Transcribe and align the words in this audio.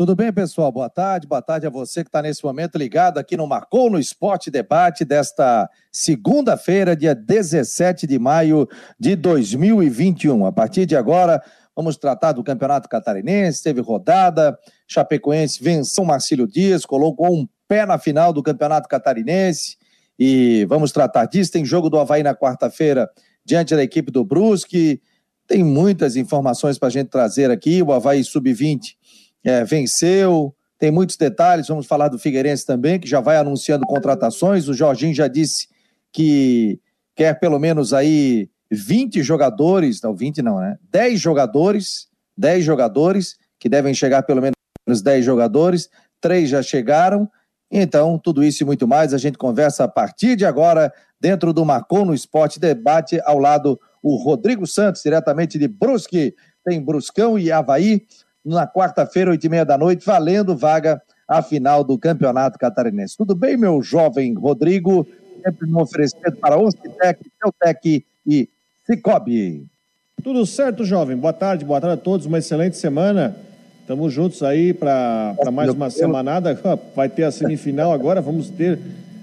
Tudo 0.00 0.16
bem, 0.16 0.32
pessoal? 0.32 0.72
Boa 0.72 0.88
tarde. 0.88 1.26
Boa 1.26 1.42
tarde 1.42 1.66
a 1.66 1.70
você 1.70 2.02
que 2.02 2.08
está 2.08 2.22
nesse 2.22 2.42
momento 2.42 2.78
ligado 2.78 3.18
aqui 3.18 3.36
no 3.36 3.46
Marcou 3.46 3.90
no 3.90 3.98
Esporte 3.98 4.50
Debate 4.50 5.04
desta 5.04 5.68
segunda-feira, 5.92 6.96
dia 6.96 7.14
17 7.14 8.06
de 8.06 8.18
maio 8.18 8.66
de 8.98 9.14
2021. 9.14 10.46
A 10.46 10.52
partir 10.52 10.86
de 10.86 10.96
agora, 10.96 11.42
vamos 11.76 11.98
tratar 11.98 12.32
do 12.32 12.42
Campeonato 12.42 12.88
Catarinense. 12.88 13.62
Teve 13.62 13.82
rodada, 13.82 14.58
Chapecoense 14.88 15.62
venceu 15.62 16.02
Marcílio 16.02 16.46
Dias, 16.46 16.86
colocou 16.86 17.38
um 17.38 17.46
pé 17.68 17.84
na 17.84 17.98
final 17.98 18.32
do 18.32 18.42
Campeonato 18.42 18.88
Catarinense 18.88 19.76
e 20.18 20.64
vamos 20.64 20.92
tratar 20.92 21.26
disso. 21.26 21.52
Tem 21.52 21.62
jogo 21.62 21.90
do 21.90 21.98
Havaí 21.98 22.22
na 22.22 22.34
quarta-feira 22.34 23.06
diante 23.44 23.76
da 23.76 23.82
equipe 23.82 24.10
do 24.10 24.24
Brusque. 24.24 25.02
Tem 25.46 25.62
muitas 25.62 26.16
informações 26.16 26.78
para 26.78 26.88
a 26.88 26.90
gente 26.90 27.10
trazer 27.10 27.50
aqui. 27.50 27.82
O 27.82 27.92
Havaí 27.92 28.24
Sub-20 28.24 28.94
é, 29.44 29.64
venceu. 29.64 30.54
Tem 30.78 30.90
muitos 30.90 31.16
detalhes. 31.16 31.68
Vamos 31.68 31.86
falar 31.86 32.08
do 32.08 32.18
Figueirense 32.18 32.64
também, 32.64 32.98
que 32.98 33.08
já 33.08 33.20
vai 33.20 33.36
anunciando 33.36 33.86
contratações. 33.86 34.68
O 34.68 34.74
Jorginho 34.74 35.14
já 35.14 35.28
disse 35.28 35.68
que 36.12 36.80
quer 37.14 37.38
pelo 37.38 37.58
menos 37.58 37.92
aí 37.92 38.48
20 38.70 39.22
jogadores, 39.22 40.00
não 40.00 40.14
20 40.14 40.42
não, 40.42 40.58
né? 40.58 40.78
10 40.90 41.20
jogadores, 41.20 42.08
10 42.36 42.64
jogadores, 42.64 43.36
que 43.58 43.68
devem 43.68 43.92
chegar 43.92 44.22
pelo 44.22 44.40
menos 44.40 45.02
10 45.02 45.24
jogadores. 45.24 45.88
Três 46.20 46.48
já 46.48 46.62
chegaram. 46.62 47.28
Então, 47.70 48.18
tudo 48.18 48.42
isso 48.42 48.62
e 48.62 48.66
muito 48.66 48.88
mais 48.88 49.14
a 49.14 49.18
gente 49.18 49.38
conversa 49.38 49.84
a 49.84 49.88
partir 49.88 50.34
de 50.34 50.44
agora 50.44 50.92
dentro 51.20 51.52
do 51.52 51.64
Marcon 51.64 52.04
no 52.04 52.14
Esporte 52.14 52.58
Debate, 52.58 53.20
ao 53.24 53.38
lado 53.38 53.78
o 54.02 54.16
Rodrigo 54.16 54.66
Santos, 54.66 55.02
diretamente 55.02 55.58
de 55.58 55.68
Brusque. 55.68 56.34
Tem 56.64 56.82
Bruscão 56.82 57.38
e 57.38 57.52
Havaí 57.52 58.06
na 58.44 58.66
quarta-feira, 58.66 59.30
oito 59.30 59.44
e 59.44 59.48
meia 59.48 59.64
da 59.64 59.76
noite, 59.76 60.04
valendo 60.04 60.56
vaga 60.56 61.00
à 61.28 61.42
final 61.42 61.84
do 61.84 61.98
Campeonato 61.98 62.58
Catarinense. 62.58 63.16
Tudo 63.16 63.34
bem, 63.34 63.56
meu 63.56 63.82
jovem 63.82 64.34
Rodrigo? 64.34 65.06
Sempre 65.44 65.70
no 65.70 65.80
oferecimento 65.80 66.36
para 66.36 66.58
Ostitec, 66.58 67.20
Teutec 67.40 68.04
e 68.26 68.48
Cicobi. 68.84 69.66
Tudo 70.22 70.44
certo, 70.44 70.84
jovem. 70.84 71.16
Boa 71.16 71.32
tarde, 71.32 71.64
boa 71.64 71.80
tarde 71.80 71.94
a 71.94 72.02
todos. 72.02 72.26
Uma 72.26 72.38
excelente 72.38 72.76
semana. 72.76 73.34
Estamos 73.80 74.12
juntos 74.12 74.42
aí 74.42 74.74
para 74.74 75.34
mais 75.52 75.70
uma 75.70 75.88
semanada. 75.88 76.58
Vai 76.94 77.08
ter 77.08 77.24
a 77.24 77.30
semifinal 77.30 77.92
agora. 77.92 78.20
Vamos 78.20 78.50
ter 78.50 78.78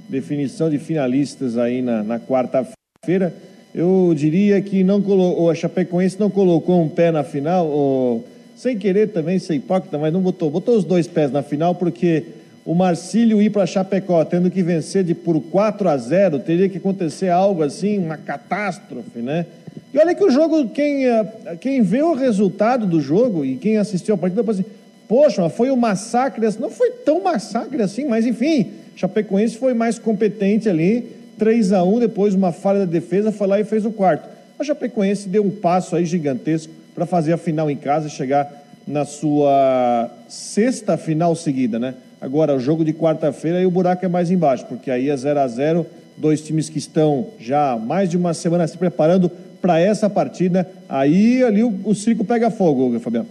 definição 0.09 0.69
de 0.69 0.79
finalistas 0.79 1.57
aí 1.57 1.81
na, 1.81 2.03
na 2.03 2.19
quarta-feira. 2.19 3.33
Eu 3.75 4.11
diria 4.15 4.59
que 4.61 4.83
não 4.83 5.01
colocou, 5.01 5.51
a 5.51 5.55
Chapecoense 5.55 6.19
não 6.19 6.31
colocou 6.31 6.81
um 6.81 6.89
pé 6.89 7.11
na 7.11 7.23
final, 7.23 7.67
ou, 7.67 8.25
sem 8.57 8.75
querer 8.75 9.09
também 9.09 9.37
ser 9.37 9.53
hipócrita, 9.53 9.99
mas 9.99 10.11
não 10.11 10.19
botou. 10.19 10.49
Botou 10.49 10.75
os 10.75 10.83
dois 10.83 11.05
pés 11.05 11.31
na 11.31 11.43
final 11.43 11.75
porque 11.75 12.23
o 12.65 12.73
Marcílio 12.73 13.39
ir 13.39 13.51
para 13.51 13.67
Chapecó 13.67 14.25
tendo 14.25 14.49
que 14.49 14.63
vencer 14.63 15.03
de 15.03 15.13
por 15.13 15.39
4 15.39 15.87
a 15.87 15.95
0, 15.95 16.39
teria 16.39 16.67
que 16.67 16.79
acontecer 16.79 17.29
algo 17.29 17.61
assim, 17.61 17.99
uma 17.99 18.17
catástrofe, 18.17 19.19
né? 19.19 19.45
E 19.93 19.97
olha 19.99 20.15
que 20.15 20.23
o 20.23 20.31
jogo, 20.31 20.69
quem, 20.69 21.05
eh, 21.05 21.25
quem 21.61 21.83
vê 21.83 22.01
o 22.01 22.15
resultado 22.15 22.87
do 22.87 22.99
jogo 22.99 23.45
e 23.45 23.57
quem 23.57 23.77
assistiu 23.77 24.15
a 24.15 24.17
partida, 24.17 24.41
depois 24.41 24.59
assim, 24.59 24.69
poxa, 25.07 25.43
mas 25.43 25.53
foi 25.53 25.69
um 25.69 25.75
massacre, 25.75 26.41
não 26.59 26.71
foi 26.71 26.89
tão 26.89 27.23
massacre 27.23 27.81
assim, 27.83 28.05
mas 28.05 28.25
enfim, 28.25 28.71
Chapecoense 28.95 29.55
foi 29.55 29.75
mais 29.75 29.99
competente 29.99 30.67
ali, 30.67 31.07
3 31.37 31.73
a 31.73 31.83
1 31.83 31.99
depois 31.99 32.33
uma 32.33 32.51
falha 32.51 32.79
da 32.79 32.85
defesa, 32.85 33.31
foi 33.31 33.45
lá 33.45 33.59
e 33.59 33.63
fez 33.63 33.85
o 33.85 33.91
quarto. 33.91 34.27
A 34.57 34.63
Chapecoense 34.63 35.29
deu 35.29 35.43
um 35.43 35.51
passo 35.51 35.95
aí 35.95 36.05
gigantesco 36.05 36.73
para 36.97 37.05
fazer 37.05 37.31
a 37.31 37.37
final 37.37 37.69
em 37.69 37.77
casa 37.77 38.07
e 38.07 38.09
chegar 38.09 38.51
na 38.87 39.05
sua 39.05 40.09
sexta 40.27 40.97
final 40.97 41.35
seguida, 41.35 41.77
né? 41.77 41.93
Agora, 42.19 42.55
o 42.55 42.59
jogo 42.59 42.83
de 42.83 42.91
quarta-feira, 42.91 43.59
aí 43.59 43.67
o 43.67 43.69
buraco 43.69 44.03
é 44.03 44.07
mais 44.07 44.31
embaixo, 44.31 44.65
porque 44.65 44.89
aí 44.89 45.07
é 45.07 45.15
0 45.15 45.39
a 45.39 45.47
0 45.47 45.85
dois 46.17 46.41
times 46.41 46.67
que 46.67 46.79
estão 46.79 47.27
já 47.39 47.77
mais 47.77 48.09
de 48.09 48.17
uma 48.17 48.33
semana 48.33 48.67
se 48.67 48.75
preparando 48.75 49.29
para 49.61 49.79
essa 49.79 50.09
partida. 50.09 50.67
Aí 50.89 51.43
ali 51.43 51.63
o, 51.63 51.79
o 51.85 51.93
circo 51.93 52.25
pega 52.25 52.49
fogo, 52.49 52.99
Fabiano. 52.99 53.27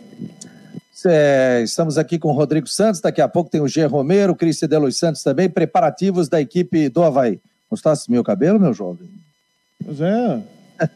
É, 1.04 1.62
estamos 1.64 1.98
aqui 1.98 2.20
com 2.20 2.28
o 2.28 2.32
Rodrigo 2.32 2.68
Santos, 2.68 3.00
daqui 3.00 3.20
a 3.20 3.26
pouco 3.26 3.50
tem 3.50 3.60
o 3.60 3.66
G. 3.66 3.84
Romero, 3.86 4.32
o 4.32 4.36
Cristian 4.36 4.68
de 4.68 4.78
Los 4.78 4.96
Santos 4.96 5.24
também, 5.24 5.48
preparativos 5.48 6.28
da 6.28 6.40
equipe 6.40 6.88
do 6.88 7.02
Havaí. 7.02 7.40
Gostasse 7.68 8.06
do 8.06 8.12
meu 8.12 8.22
cabelo, 8.22 8.60
meu 8.60 8.72
jovem? 8.72 9.08
Pois 9.84 10.00
é, 10.00 10.40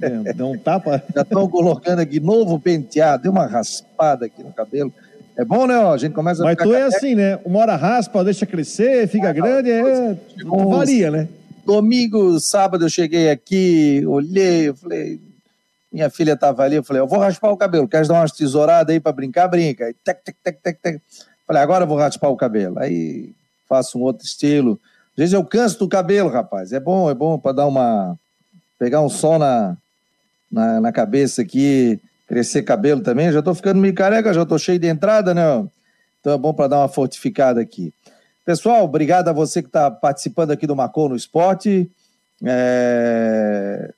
é 0.01 0.33
dá 0.33 0.47
um 0.47 0.59
tapa. 0.59 1.03
Já 1.15 1.23
estão 1.23 1.49
colocando 1.49 2.01
aqui 2.01 2.21
novo 2.21 2.59
penteado, 2.59 3.25
deu 3.25 3.33
uma 3.33 3.47
raspada 3.47 4.27
aqui 4.27 4.43
no 4.43 4.53
cabelo. 4.53 4.93
É 5.37 5.45
bom, 5.45 5.67
né? 5.67 5.79
Ó, 5.79 5.95
a 5.95 5.97
gente 5.97 6.13
começa 6.13 6.43
a 6.43 6.45
Mas 6.45 6.57
tu 6.57 6.75
é 6.75 6.83
assim, 6.83 7.15
né? 7.15 7.39
Uma 7.45 7.61
hora 7.61 7.77
raspa, 7.77 8.25
deixa 8.25 8.45
crescer, 8.45 9.09
fica 9.09 9.31
ah, 9.31 9.33
grande, 9.33 9.71
é... 9.71 10.17
varia, 10.45 11.11
né? 11.11 11.29
Domingo, 11.65 12.39
sábado 12.41 12.85
eu 12.85 12.91
cheguei 12.91 13.31
aqui, 13.31 14.05
olhei, 14.07 14.69
eu 14.69 14.75
falei, 14.75 15.21
minha 15.93 16.11
filha 16.11 16.33
estava 16.33 16.63
ali, 16.63 16.77
eu 16.77 16.85
falei, 16.85 17.01
eu 17.01 17.07
vou 17.07 17.19
raspar 17.19 17.51
o 17.51 17.57
cabelo, 17.57 17.89
quer 17.89 18.07
dar 18.07 18.15
umas 18.15 18.33
tesouradas 18.33 18.93
aí 18.93 19.01
para 19.01 19.13
brincar? 19.13 19.49
Brinca. 19.49 19.87
Aí, 19.87 19.95
tec, 20.05 20.23
tec, 20.25 20.37
tec, 20.43 20.59
tec, 20.63 20.79
tec. 20.81 21.03
Falei, 21.47 21.63
agora 21.63 21.85
eu 21.85 21.89
vou 21.89 21.99
raspar 21.99 22.29
o 22.29 22.37
cabelo. 22.37 22.79
Aí 22.79 23.33
faço 23.69 23.99
um 23.99 24.03
outro 24.03 24.25
estilo. 24.25 24.79
Às 25.13 25.17
vezes 25.17 25.33
eu 25.33 25.45
canso 25.45 25.79
do 25.81 25.89
cabelo, 25.89 26.29
rapaz. 26.29 26.73
É 26.73 26.79
bom, 26.79 27.11
é 27.11 27.15
bom 27.15 27.39
para 27.39 27.53
dar 27.53 27.67
uma. 27.67 28.17
Pegar 28.81 29.03
um 29.03 29.11
sol 29.11 29.39
na, 29.39 29.77
na, 30.51 30.81
na, 30.81 30.91
cabeça 30.91 31.43
aqui, 31.43 32.01
crescer 32.27 32.63
cabelo 32.63 33.03
também. 33.03 33.31
Já 33.31 33.41
estou 33.41 33.55
ficando 33.55 33.79
meio 33.79 33.95
careca, 33.95 34.33
já 34.33 34.43
estou 34.43 34.59
cheio 34.59 34.79
de 34.79 34.89
entrada, 34.89 35.35
né? 35.35 35.43
Então 36.19 36.33
é 36.33 36.39
bom 36.39 36.55
para 36.55 36.69
dar 36.69 36.79
uma 36.79 36.89
fortificada 36.89 37.61
aqui. 37.61 37.93
Pessoal, 38.43 38.83
obrigado 38.83 39.29
a 39.29 39.35
você 39.35 39.61
que 39.61 39.69
está 39.69 39.91
participando 39.91 40.51
aqui 40.51 40.67
do 40.67 40.75
Marcou 40.75 41.11
no 41.11 41.15
Esporte. 41.15 41.91
É... 42.43 43.93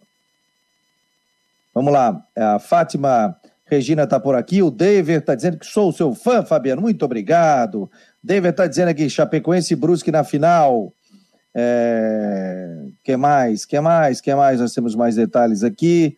Vamos 1.73 1.93
lá, 1.93 2.21
a 2.37 2.59
Fátima 2.59 3.37
Regina 3.65 4.03
está 4.03 4.19
por 4.19 4.35
aqui, 4.35 4.63
o 4.63 4.71
David 4.71 5.21
está 5.21 5.35
dizendo 5.35 5.59
que 5.59 5.65
sou 5.65 5.89
o 5.91 5.93
seu 5.93 6.13
fã, 6.13 6.45
Fabiano, 6.45 6.83
muito 6.83 7.05
obrigado. 7.05 7.89
David 8.23 8.51
está 8.51 8.67
dizendo 8.67 8.89
aqui, 8.89 9.09
Chapecoense 9.09 9.73
e 9.73 9.77
Brusque 9.77 10.11
na 10.11 10.25
final. 10.25 10.93
É... 11.55 12.87
que 13.05 13.17
mais? 13.17 13.65
que 13.65 13.79
mais? 13.81 14.21
que 14.21 14.35
mais? 14.35 14.61
Nós 14.61 14.73
temos 14.73 14.95
mais 14.95 15.17
detalhes 15.17 15.63
aqui. 15.63 16.17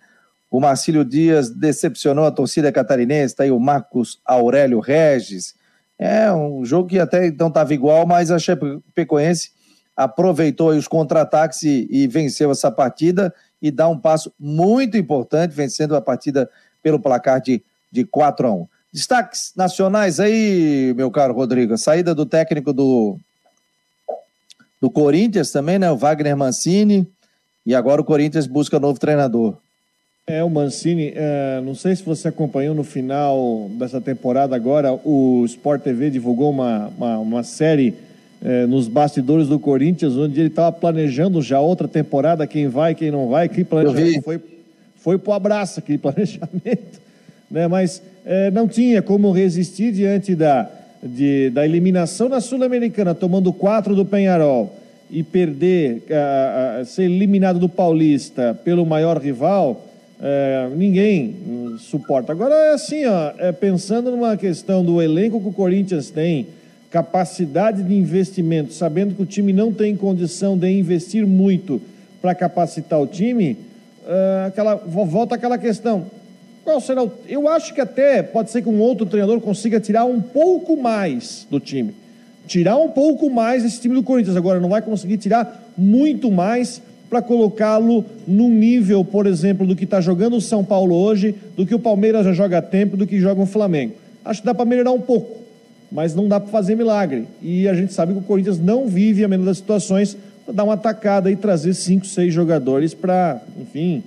O 0.50 0.60
Marcílio 0.60 1.04
Dias 1.04 1.50
decepcionou 1.50 2.26
a 2.26 2.30
torcida 2.30 2.70
catarinense, 2.70 3.32
está 3.32 3.42
aí 3.42 3.50
o 3.50 3.58
Marcos 3.58 4.20
Aurélio 4.24 4.78
Regis. 4.78 5.54
É 5.98 6.32
um 6.32 6.64
jogo 6.64 6.88
que 6.88 6.98
até 6.98 7.26
então 7.26 7.48
estava 7.48 7.74
igual, 7.74 8.06
mas 8.06 8.30
a 8.30 8.38
Chapecoense 8.38 9.50
aproveitou 9.96 10.70
os 10.70 10.88
contra-ataques 10.88 11.62
e, 11.62 11.88
e 11.90 12.06
venceu 12.06 12.50
essa 12.50 12.70
partida 12.70 13.34
e 13.60 13.70
dá 13.70 13.88
um 13.88 13.98
passo 13.98 14.32
muito 14.38 14.96
importante, 14.96 15.54
vencendo 15.54 15.96
a 15.96 16.00
partida 16.00 16.50
pelo 16.82 17.00
placar 17.00 17.40
de, 17.40 17.62
de 17.90 18.04
4 18.04 18.46
a 18.46 18.52
1. 18.52 18.68
Destaques 18.92 19.52
nacionais 19.56 20.20
aí, 20.20 20.92
meu 20.96 21.10
caro 21.10 21.34
Rodrigo. 21.34 21.74
A 21.74 21.78
saída 21.78 22.14
do 22.14 22.26
técnico 22.26 22.72
do, 22.72 23.18
do 24.84 24.90
Corinthians 24.90 25.50
também, 25.50 25.78
né? 25.78 25.90
O 25.90 25.96
Wagner 25.96 26.36
Mancini. 26.36 27.06
E 27.64 27.74
agora 27.74 28.02
o 28.02 28.04
Corinthians 28.04 28.46
busca 28.46 28.78
novo 28.78 29.00
treinador. 29.00 29.56
É, 30.26 30.44
o 30.44 30.50
Mancini, 30.50 31.10
é, 31.14 31.62
não 31.64 31.74
sei 31.74 31.96
se 31.96 32.02
você 32.02 32.28
acompanhou 32.28 32.74
no 32.74 32.84
final 32.84 33.70
dessa 33.78 33.98
temporada 33.98 34.54
agora, 34.54 34.92
o 34.92 35.42
Sport 35.46 35.82
TV 35.82 36.10
divulgou 36.10 36.50
uma, 36.50 36.88
uma, 36.98 37.18
uma 37.18 37.42
série 37.42 37.94
é, 38.42 38.66
nos 38.66 38.86
bastidores 38.86 39.48
do 39.48 39.58
Corinthians, 39.58 40.18
onde 40.18 40.38
ele 40.38 40.48
estava 40.48 40.70
planejando 40.70 41.40
já 41.40 41.58
outra 41.58 41.88
temporada, 41.88 42.46
quem 42.46 42.68
vai, 42.68 42.94
quem 42.94 43.10
não 43.10 43.28
vai, 43.28 43.48
que 43.48 43.64
planejamento 43.64 44.22
foi, 44.22 44.38
foi 44.96 45.16
pro 45.16 45.32
abraço 45.32 45.80
aquele 45.80 45.96
planejamento, 45.98 47.00
né? 47.50 47.66
Mas 47.68 48.02
é, 48.26 48.50
não 48.50 48.68
tinha 48.68 49.00
como 49.00 49.30
resistir 49.30 49.92
diante 49.92 50.34
da, 50.34 50.70
de, 51.04 51.50
da 51.50 51.64
eliminação 51.64 52.28
na 52.28 52.40
Sul-Americana, 52.40 53.14
tomando 53.14 53.52
quatro 53.52 53.94
do 53.94 54.04
Penharol 54.04 54.74
e 55.10 55.22
perder, 55.22 56.02
a, 56.10 56.84
ser 56.84 57.04
eliminado 57.04 57.58
do 57.58 57.68
Paulista 57.68 58.58
pelo 58.64 58.86
maior 58.86 59.18
rival, 59.18 59.84
é, 60.20 60.68
ninguém 60.74 61.36
suporta. 61.78 62.32
Agora 62.32 62.54
é 62.54 62.72
assim, 62.72 63.04
ó, 63.04 63.32
é, 63.38 63.52
pensando 63.52 64.10
numa 64.10 64.36
questão 64.36 64.84
do 64.84 65.02
elenco 65.02 65.40
que 65.40 65.48
o 65.48 65.52
Corinthians 65.52 66.10
tem, 66.10 66.46
capacidade 66.90 67.82
de 67.82 67.92
investimento, 67.92 68.72
sabendo 68.72 69.16
que 69.16 69.22
o 69.22 69.26
time 69.26 69.52
não 69.52 69.72
tem 69.72 69.96
condição 69.96 70.56
de 70.56 70.70
investir 70.70 71.26
muito 71.26 71.82
para 72.22 72.34
capacitar 72.36 73.00
o 73.00 73.06
time, 73.06 73.58
uh, 74.04 74.46
aquela, 74.46 74.76
volta 74.76 75.34
aquela 75.34 75.58
questão. 75.58 76.06
Qual 76.64 76.80
será 76.80 77.04
o, 77.04 77.12
eu 77.28 77.46
acho 77.46 77.74
que 77.74 77.80
até 77.80 78.22
pode 78.22 78.50
ser 78.50 78.62
que 78.62 78.68
um 78.68 78.80
outro 78.80 79.04
treinador 79.06 79.40
consiga 79.40 79.78
tirar 79.78 80.04
um 80.06 80.20
pouco 80.20 80.76
mais 80.76 81.46
do 81.50 81.60
time. 81.60 81.94
Tirar 82.46 82.76
um 82.76 82.88
pouco 82.88 83.30
mais 83.30 83.64
esse 83.64 83.80
time 83.80 83.94
do 83.94 84.02
Corinthians. 84.02 84.36
Agora, 84.36 84.58
não 84.58 84.70
vai 84.70 84.82
conseguir 84.82 85.18
tirar 85.18 85.62
muito 85.76 86.30
mais 86.30 86.80
para 87.08 87.20
colocá-lo 87.22 88.04
num 88.26 88.48
nível, 88.48 89.04
por 89.04 89.26
exemplo, 89.26 89.66
do 89.66 89.76
que 89.76 89.84
está 89.84 90.00
jogando 90.00 90.36
o 90.36 90.40
São 90.40 90.64
Paulo 90.64 90.94
hoje, 90.94 91.34
do 91.56 91.66
que 91.66 91.74
o 91.74 91.78
Palmeiras 91.78 92.24
já 92.24 92.32
joga 92.32 92.58
há 92.58 92.62
tempo, 92.62 92.96
do 92.96 93.06
que 93.06 93.20
joga 93.20 93.40
o 93.40 93.46
Flamengo. 93.46 93.94
Acho 94.24 94.40
que 94.40 94.46
dá 94.46 94.54
para 94.54 94.64
melhorar 94.64 94.92
um 94.92 95.00
pouco 95.00 95.44
mas 95.94 96.12
não 96.12 96.26
dá 96.26 96.40
para 96.40 96.50
fazer 96.50 96.74
milagre. 96.74 97.28
E 97.40 97.68
a 97.68 97.74
gente 97.74 97.92
sabe 97.92 98.12
que 98.12 98.18
o 98.18 98.22
Corinthians 98.22 98.58
não 98.58 98.88
vive 98.88 99.22
a 99.22 99.28
menos 99.28 99.46
das 99.46 99.58
situações 99.58 100.16
para 100.44 100.52
dar 100.52 100.64
uma 100.64 100.74
atacada 100.74 101.30
e 101.30 101.36
trazer 101.36 101.72
cinco, 101.72 102.04
seis 102.04 102.34
jogadores 102.34 102.92
para, 102.92 103.40
enfim, 103.60 104.02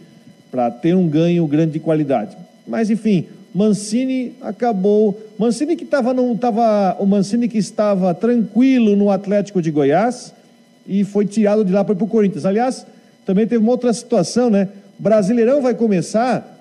para 0.52 0.70
ter 0.70 0.94
um 0.96 1.08
ganho 1.08 1.48
grande 1.48 1.72
de 1.72 1.80
qualidade. 1.80 2.36
Mas 2.68 2.90
enfim, 2.90 3.26
Mancini 3.54 4.34
acabou. 4.42 5.20
Mancini 5.38 5.76
que 5.76 5.84
estava 5.84 6.14
não 6.14 6.34
estava 6.34 6.96
o 7.00 7.06
Mancini 7.06 7.48
que 7.48 7.58
estava 7.58 8.14
tranquilo 8.14 8.96
no 8.96 9.10
Atlético 9.10 9.62
de 9.62 9.72
Goiás 9.72 10.34
e 10.88 11.04
foi 11.04 11.26
tirado 11.26 11.66
de 11.66 11.72
lá 11.72 11.84
para 11.84 11.94
o 11.94 12.08
Corinthians. 12.08 12.46
Aliás, 12.46 12.86
também 13.26 13.48
teve 13.48 13.64
uma 13.64 13.72
outra 13.72 13.92
situação, 13.92 14.50
né? 14.50 14.70
Brasileirão 15.00 15.62
vai 15.62 15.74
começar 15.74 16.56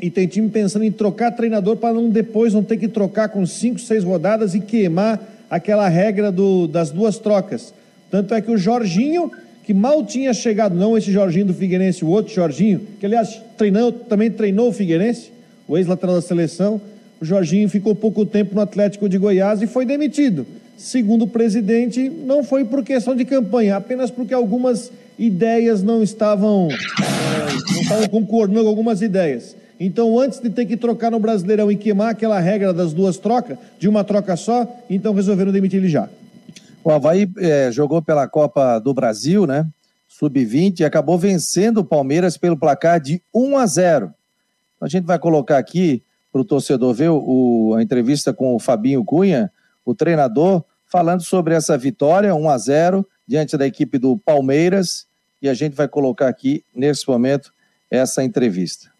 e 0.00 0.10
tem 0.10 0.26
time 0.26 0.48
pensando 0.48 0.84
em 0.84 0.90
trocar 0.90 1.32
treinador 1.32 1.76
para 1.76 1.94
não 1.94 2.08
depois 2.08 2.54
não 2.54 2.62
ter 2.62 2.76
que 2.76 2.88
trocar 2.88 3.28
com 3.28 3.44
cinco, 3.46 3.78
seis 3.78 4.02
rodadas 4.02 4.54
e 4.54 4.60
queimar 4.60 5.20
aquela 5.50 5.88
regra 5.88 6.32
do, 6.32 6.66
das 6.66 6.90
duas 6.90 7.18
trocas. 7.18 7.74
Tanto 8.10 8.34
é 8.34 8.40
que 8.40 8.50
o 8.50 8.56
Jorginho, 8.56 9.30
que 9.64 9.72
mal 9.72 10.04
tinha 10.04 10.32
chegado, 10.34 10.74
não 10.74 10.96
esse 10.96 11.12
Jorginho 11.12 11.46
do 11.46 11.54
Figueirense, 11.54 12.04
o 12.04 12.08
outro 12.08 12.34
Jorginho, 12.34 12.80
que 12.98 13.06
aliás 13.06 13.40
treinou, 13.56 13.92
também 13.92 14.30
treinou 14.30 14.68
o 14.68 14.72
Figueirense, 14.72 15.30
o 15.68 15.78
ex-lateral 15.78 16.16
da 16.16 16.22
seleção, 16.22 16.80
o 17.20 17.24
Jorginho 17.24 17.68
ficou 17.68 17.94
pouco 17.94 18.26
tempo 18.26 18.54
no 18.54 18.60
Atlético 18.60 19.08
de 19.08 19.16
Goiás 19.16 19.62
e 19.62 19.66
foi 19.66 19.86
demitido. 19.86 20.44
Segundo 20.76 21.22
o 21.22 21.28
presidente, 21.28 22.10
não 22.10 22.42
foi 22.42 22.64
por 22.64 22.82
questão 22.82 23.14
de 23.14 23.24
campanha, 23.24 23.76
apenas 23.76 24.10
porque 24.10 24.34
algumas 24.34 24.90
ideias 25.16 25.82
não 25.82 26.02
estavam, 26.02 26.68
é, 26.70 27.72
não 27.72 27.82
estavam 27.82 28.08
concordando 28.08 28.62
com 28.62 28.68
algumas 28.68 29.02
ideias. 29.02 29.54
Então, 29.78 30.18
antes 30.18 30.40
de 30.40 30.50
ter 30.50 30.66
que 30.66 30.76
trocar 30.76 31.10
no 31.10 31.20
Brasileirão 31.20 31.70
e 31.70 31.76
queimar 31.76 32.10
aquela 32.10 32.40
regra 32.40 32.72
das 32.72 32.92
duas 32.92 33.18
trocas, 33.18 33.56
de 33.78 33.88
uma 33.88 34.02
troca 34.02 34.36
só, 34.36 34.66
então 34.90 35.14
resolveram 35.14 35.52
demitir 35.52 35.78
ele 35.78 35.88
já. 35.88 36.08
O 36.84 36.90
Havaí 36.90 37.30
é, 37.38 37.70
jogou 37.70 38.02
pela 38.02 38.26
Copa 38.26 38.78
do 38.78 38.92
Brasil, 38.92 39.46
né? 39.46 39.66
Sub-20, 40.08 40.80
e 40.80 40.84
acabou 40.84 41.18
vencendo 41.18 41.78
o 41.78 41.84
Palmeiras 41.84 42.36
pelo 42.36 42.56
placar 42.56 43.00
de 43.00 43.22
1 43.34 43.56
a 43.56 43.66
0. 43.66 44.14
A 44.80 44.88
gente 44.88 45.04
vai 45.04 45.18
colocar 45.18 45.58
aqui 45.58 46.02
para 46.32 46.40
o 46.40 46.44
torcedor 46.44 46.92
ver 46.92 47.10
o, 47.10 47.74
a 47.76 47.82
entrevista 47.82 48.32
com 48.32 48.54
o 48.54 48.58
Fabinho 48.58 49.04
Cunha, 49.04 49.50
o 49.84 49.94
treinador, 49.94 50.64
falando 50.86 51.22
sobre 51.22 51.54
essa 51.54 51.78
vitória 51.78 52.34
1 52.34 52.50
a 52.50 52.58
0 52.58 53.08
diante 53.26 53.56
da 53.56 53.66
equipe 53.66 53.98
do 53.98 54.18
Palmeiras. 54.18 55.06
E 55.40 55.48
a 55.48 55.54
gente 55.54 55.74
vai 55.74 55.88
colocar 55.88 56.28
aqui, 56.28 56.64
nesse 56.74 57.08
momento, 57.08 57.52
essa 57.90 58.22
entrevista. 58.22 58.91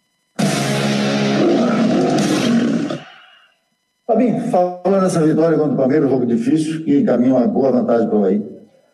Fabinho, 4.13 4.43
falando 4.51 5.01
dessa 5.01 5.27
vitória 5.27 5.57
contra 5.57 5.73
o 5.73 5.77
Palmeiras, 5.77 6.11
jogo 6.11 6.27
difícil, 6.27 6.85
que 6.85 6.99
encaminha 6.99 7.35
uma 7.35 7.47
boa 7.47 7.73
vantagem 7.73 8.07
para 8.07 8.15
o 8.15 8.19
Havaí. 8.19 8.43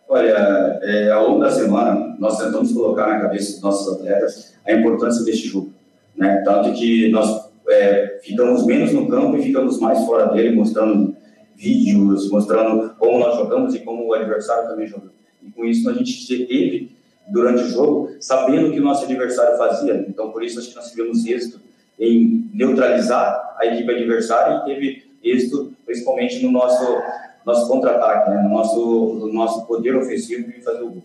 Olha, 0.08 0.78
é, 0.80 1.10
ao 1.10 1.30
longo 1.30 1.40
da 1.40 1.50
semana, 1.50 2.14
nós 2.20 2.38
tentamos 2.38 2.72
colocar 2.72 3.08
na 3.08 3.20
cabeça 3.22 3.54
dos 3.54 3.60
nossos 3.60 3.96
atletas 3.96 4.54
a 4.64 4.72
importância 4.72 5.24
deste 5.24 5.48
jogo. 5.48 5.72
Né? 6.16 6.40
Tanto 6.44 6.72
que 6.72 7.10
nós 7.10 7.50
é, 7.68 8.20
ficamos 8.22 8.64
menos 8.64 8.92
no 8.92 9.08
campo 9.08 9.36
e 9.36 9.42
ficamos 9.42 9.80
mais 9.80 9.98
fora 10.04 10.26
dele, 10.26 10.54
mostrando 10.54 11.16
vídeos, 11.56 12.30
mostrando 12.30 12.94
como 12.96 13.18
nós 13.18 13.36
jogamos 13.36 13.74
e 13.74 13.80
como 13.80 14.06
o 14.06 14.14
adversário 14.14 14.68
também 14.68 14.86
jogou. 14.86 15.10
E 15.42 15.50
com 15.50 15.64
isso 15.64 15.90
a 15.90 15.94
gente 15.94 16.46
teve, 16.46 16.92
durante 17.26 17.64
o 17.64 17.68
jogo, 17.68 18.10
sabendo 18.20 18.68
o 18.68 18.72
que 18.72 18.78
o 18.78 18.84
nosso 18.84 19.04
adversário 19.04 19.58
fazia. 19.58 20.06
Então, 20.08 20.30
por 20.30 20.44
isso, 20.44 20.60
acho 20.60 20.70
que 20.70 20.76
nós 20.76 20.88
tivemos 20.92 21.26
êxito 21.26 21.60
em 21.98 22.48
neutralizar 22.54 23.56
a 23.58 23.66
equipe 23.66 23.90
adversária 23.90 24.62
e 24.62 24.64
teve 24.74 25.07
êxito 25.22 25.72
principalmente 25.84 26.42
no 26.44 26.50
nosso, 26.50 26.84
nosso 27.44 27.68
contra-ataque, 27.68 28.30
né? 28.30 28.42
no, 28.42 28.48
nosso, 28.50 29.14
no 29.20 29.32
nosso 29.32 29.66
poder 29.66 29.96
ofensivo 29.96 30.50
de 30.50 30.62
fazer 30.62 30.82
o 30.82 30.90
gol. 30.90 31.02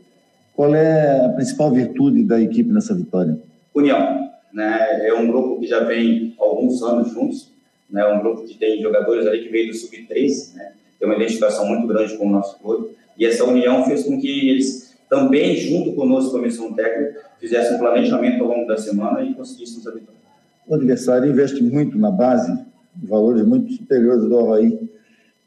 Qual 0.55 0.75
é 0.75 1.25
a 1.25 1.29
principal 1.29 1.71
virtude 1.71 2.23
da 2.23 2.39
equipe 2.39 2.71
nessa 2.71 2.93
vitória? 2.93 3.39
União 3.73 4.23
né? 4.53 5.07
É 5.07 5.13
um 5.13 5.27
grupo 5.27 5.59
que 5.59 5.67
já 5.67 5.83
vem 5.83 6.35
alguns 6.39 6.81
anos 6.83 7.11
juntos, 7.11 7.51
né? 7.89 8.05
Um 8.05 8.19
grupo 8.19 8.45
que 8.45 8.55
tem 8.55 8.81
jogadores 8.81 9.25
ali 9.25 9.43
que 9.43 9.49
veio 9.49 9.71
do 9.71 9.75
sub-13, 9.75 10.55
né? 10.55 10.73
Tem 10.99 11.07
uma 11.07 11.15
identificação 11.15 11.67
muito 11.67 11.87
grande 11.87 12.15
com 12.15 12.27
o 12.27 12.31
nosso 12.31 12.59
clube 12.59 12.95
e 13.17 13.25
essa 13.25 13.43
união 13.43 13.83
fez 13.83 14.03
com 14.03 14.21
que 14.21 14.49
eles 14.49 14.93
também, 15.09 15.55
junto 15.57 15.93
conosco, 15.93 16.31
comissão 16.31 16.73
técnica, 16.73 17.21
fizessem 17.39 17.75
um 17.75 17.79
planejamento 17.79 18.43
ao 18.43 18.49
longo 18.49 18.67
da 18.67 18.77
semana 18.77 19.21
e 19.21 19.33
conseguissem 19.33 19.79
a 19.79 19.91
vitória. 19.91 20.21
O 20.67 20.75
adversário 20.75 21.29
investe 21.29 21.61
muito 21.61 21.97
na 21.97 22.09
base, 22.09 22.51
valores 22.95 23.45
muito 23.45 23.71
superiores 23.73 24.23
do 24.23 24.39
Havaí. 24.39 24.79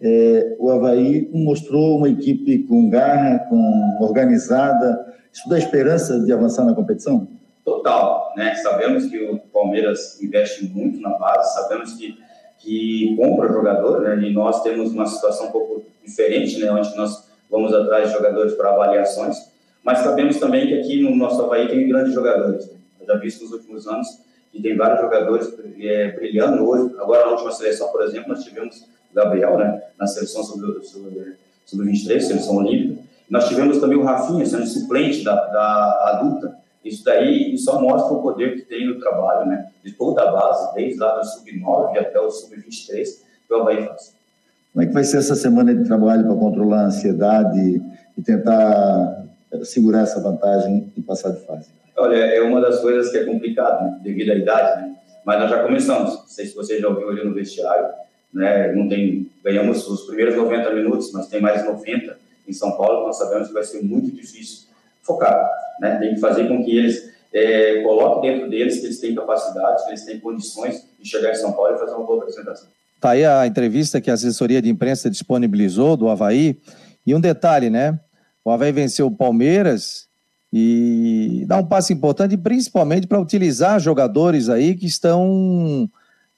É, 0.01 0.57
o 0.59 0.71
Havaí 0.71 1.29
mostrou 1.33 1.99
uma 1.99 2.09
equipe 2.09 2.65
com 2.65 2.89
garra, 2.91 3.39
com 3.49 3.99
organizada. 4.01 5.15
Isso 5.33 5.49
dá 5.49 5.59
esperança 5.59 6.21
de 6.21 6.33
avançar 6.33 6.65
na 6.65 6.75
competição? 6.75 7.29
total, 7.67 8.33
né? 8.37 8.55
Sabemos 8.55 9.07
que 9.07 9.19
o 9.25 9.39
Palmeiras 9.53 10.23
investe 10.23 10.65
muito 10.67 11.01
na 11.01 11.11
base, 11.19 11.53
sabemos 11.55 11.93
que 11.95 12.17
que 12.59 13.15
compra 13.17 13.53
jogador, 13.53 14.01
né? 14.01 14.17
E 14.27 14.33
nós 14.33 14.63
temos 14.63 14.91
uma 14.91 15.05
situação 15.05 15.49
um 15.49 15.53
pouco 15.53 15.85
diferente, 16.03 16.59
né? 16.59 16.71
Onde 16.73 16.97
nós 16.97 17.29
vamos 17.51 17.73
atrás 17.75 18.09
de 18.09 18.15
jogadores 18.15 18.55
para 18.55 18.71
avaliações, 18.71 19.37
mas 19.85 19.99
sabemos 19.99 20.39
também 20.39 20.67
que 20.67 20.75
aqui 20.79 21.03
no 21.03 21.15
nosso 21.15 21.43
Havaí 21.43 21.69
tem 21.69 21.87
grandes 21.87 22.15
jogadores. 22.15 22.67
Né? 22.71 22.79
Já 23.07 23.17
vi 23.17 23.27
isso 23.27 23.43
nos 23.43 23.53
últimos 23.53 23.87
anos 23.87 24.07
e 24.53 24.63
tem 24.63 24.77
vários 24.77 25.01
jogadores 25.01 25.55
é, 25.79 26.13
brilhando 26.13 26.67
hoje. 26.67 26.95
Agora 26.99 27.27
na 27.27 27.33
última 27.33 27.53
seleção, 27.53 27.89
por 27.89 28.03
exemplo, 28.03 28.31
nós 28.31 28.45
tivemos 28.45 28.89
o 29.11 29.15
Gabriel, 29.15 29.59
né? 29.59 29.83
Na 29.99 30.07
seleção 30.07 30.43
sobre 30.43 30.83
sobre, 30.83 31.37
sobre 31.65 31.87
23, 31.87 32.25
seleção 32.25 32.57
olímpica. 32.57 33.03
Nós 33.29 33.49
tivemos 33.49 33.79
também 33.79 33.99
o 33.99 34.05
Rafinha 34.05 34.47
sendo 34.47 34.67
suplente 34.67 35.25
da, 35.25 35.35
da 35.35 36.13
adulta 36.13 36.67
isso 36.87 37.05
daí 37.05 37.59
só 37.59 37.81
mostra 37.81 38.15
o 38.15 38.23
poder 38.23 38.55
que 38.55 38.63
tem 38.63 38.87
no 38.87 39.01
trabalho, 39.01 39.47
né? 39.49 39.67
De 39.85 39.91
toda 39.93 40.23
a 40.23 40.31
base, 40.31 40.73
desde 40.75 41.01
lá 41.01 41.19
do 41.19 41.25
sub-9 41.25 41.99
até 41.99 42.21
o 42.21 42.31
sub-23, 42.31 43.05
que 43.49 43.53
o 43.53 43.57
Havaí 43.57 43.85
faz. 43.85 44.15
Como 44.73 44.85
é 44.85 44.87
que 44.87 44.93
vai 44.93 45.03
ser 45.03 45.17
essa 45.19 45.35
semana 45.35 45.75
de 45.75 45.85
trabalho 45.85 46.25
para 46.25 46.37
controlar 46.37 46.83
a 46.83 46.87
ansiedade 46.87 47.83
e 48.17 48.23
tentar 48.23 49.27
segurar 49.65 50.03
essa 50.03 50.21
vantagem 50.21 50.93
e 50.97 51.03
passar 51.03 51.31
de 51.31 51.45
fase? 51.45 51.71
Olha, 51.97 52.17
é 52.17 52.41
uma 52.43 52.61
das 52.61 52.81
coisas 52.81 53.11
que 53.11 53.19
é 53.19 53.25
complicado, 53.25 53.85
né? 53.85 54.01
devido 54.03 54.31
à 54.31 54.35
idade, 54.35 54.83
né? 54.83 54.97
Mas 55.25 55.41
nós 55.41 55.51
já 55.51 55.63
começamos. 55.63 56.15
Não 56.15 56.29
sei 56.29 56.47
se 56.47 56.55
você 56.55 56.79
já 56.81 56.89
ouviu 56.89 57.09
ali 57.09 57.25
no 57.25 57.35
vestiário, 57.35 57.89
né? 58.33 58.73
Não 58.73 58.89
tem, 58.89 59.31
ganhamos 59.43 59.89
os 59.89 60.03
primeiros 60.03 60.37
90 60.37 60.73
minutos, 60.73 61.11
mas 61.13 61.27
tem 61.27 61.41
mais 61.41 61.65
90 61.65 62.17
em 62.47 62.53
São 62.53 62.77
Paulo. 62.77 63.07
Nós 63.07 63.19
sabemos 63.19 63.49
que 63.49 63.55
vai 63.55 63.65
ser 63.65 63.83
muito 63.83 64.15
difícil 64.15 64.69
focar. 65.03 65.49
Né? 65.81 65.97
Tem 65.99 66.15
que 66.15 66.21
fazer 66.21 66.47
com 66.49 66.65
que 66.65 66.77
eles 66.77 67.13
é, 67.33 67.83
coloquem 67.83 68.33
dentro 68.33 68.51
deles 68.51 68.79
que 68.79 68.87
eles 68.87 69.01
têm 69.01 69.15
capacidade, 69.15 69.85
que 69.85 69.91
eles 69.91 70.05
têm 70.05 70.21
condições 70.21 70.87
de 71.01 71.09
chegar 71.09 71.33
em 71.33 71.37
São 71.37 71.53
Paulo 71.53 71.75
e 71.75 71.79
fazer 71.79 71.95
uma 71.95 72.07
boa 72.07 72.23
apresentação. 72.23 72.69
Tá 73.01 73.11
aí 73.11 73.25
a 73.25 73.47
entrevista 73.47 74.01
que 74.01 74.11
a 74.11 74.15
assessoria 74.15 74.63
de 74.63 74.71
imprensa 74.71 75.11
disponibilizou 75.11 75.97
do 75.97 76.09
Havaí. 76.09 76.59
E 77.07 77.15
um 77.15 77.21
detalhe, 77.21 77.71
né? 77.71 77.99
O 78.45 78.51
Havaí 78.51 78.73
venceu 78.73 79.07
o 79.07 79.11
Palmeiras 79.11 80.09
e 80.53 81.45
dá 81.47 81.59
um 81.59 81.65
passo 81.65 81.93
importante, 81.93 82.37
principalmente 82.37 83.07
para 83.07 83.21
utilizar 83.21 83.81
jogadores 83.81 84.49
aí 84.49 84.75
que 84.75 84.87
estão 84.87 85.89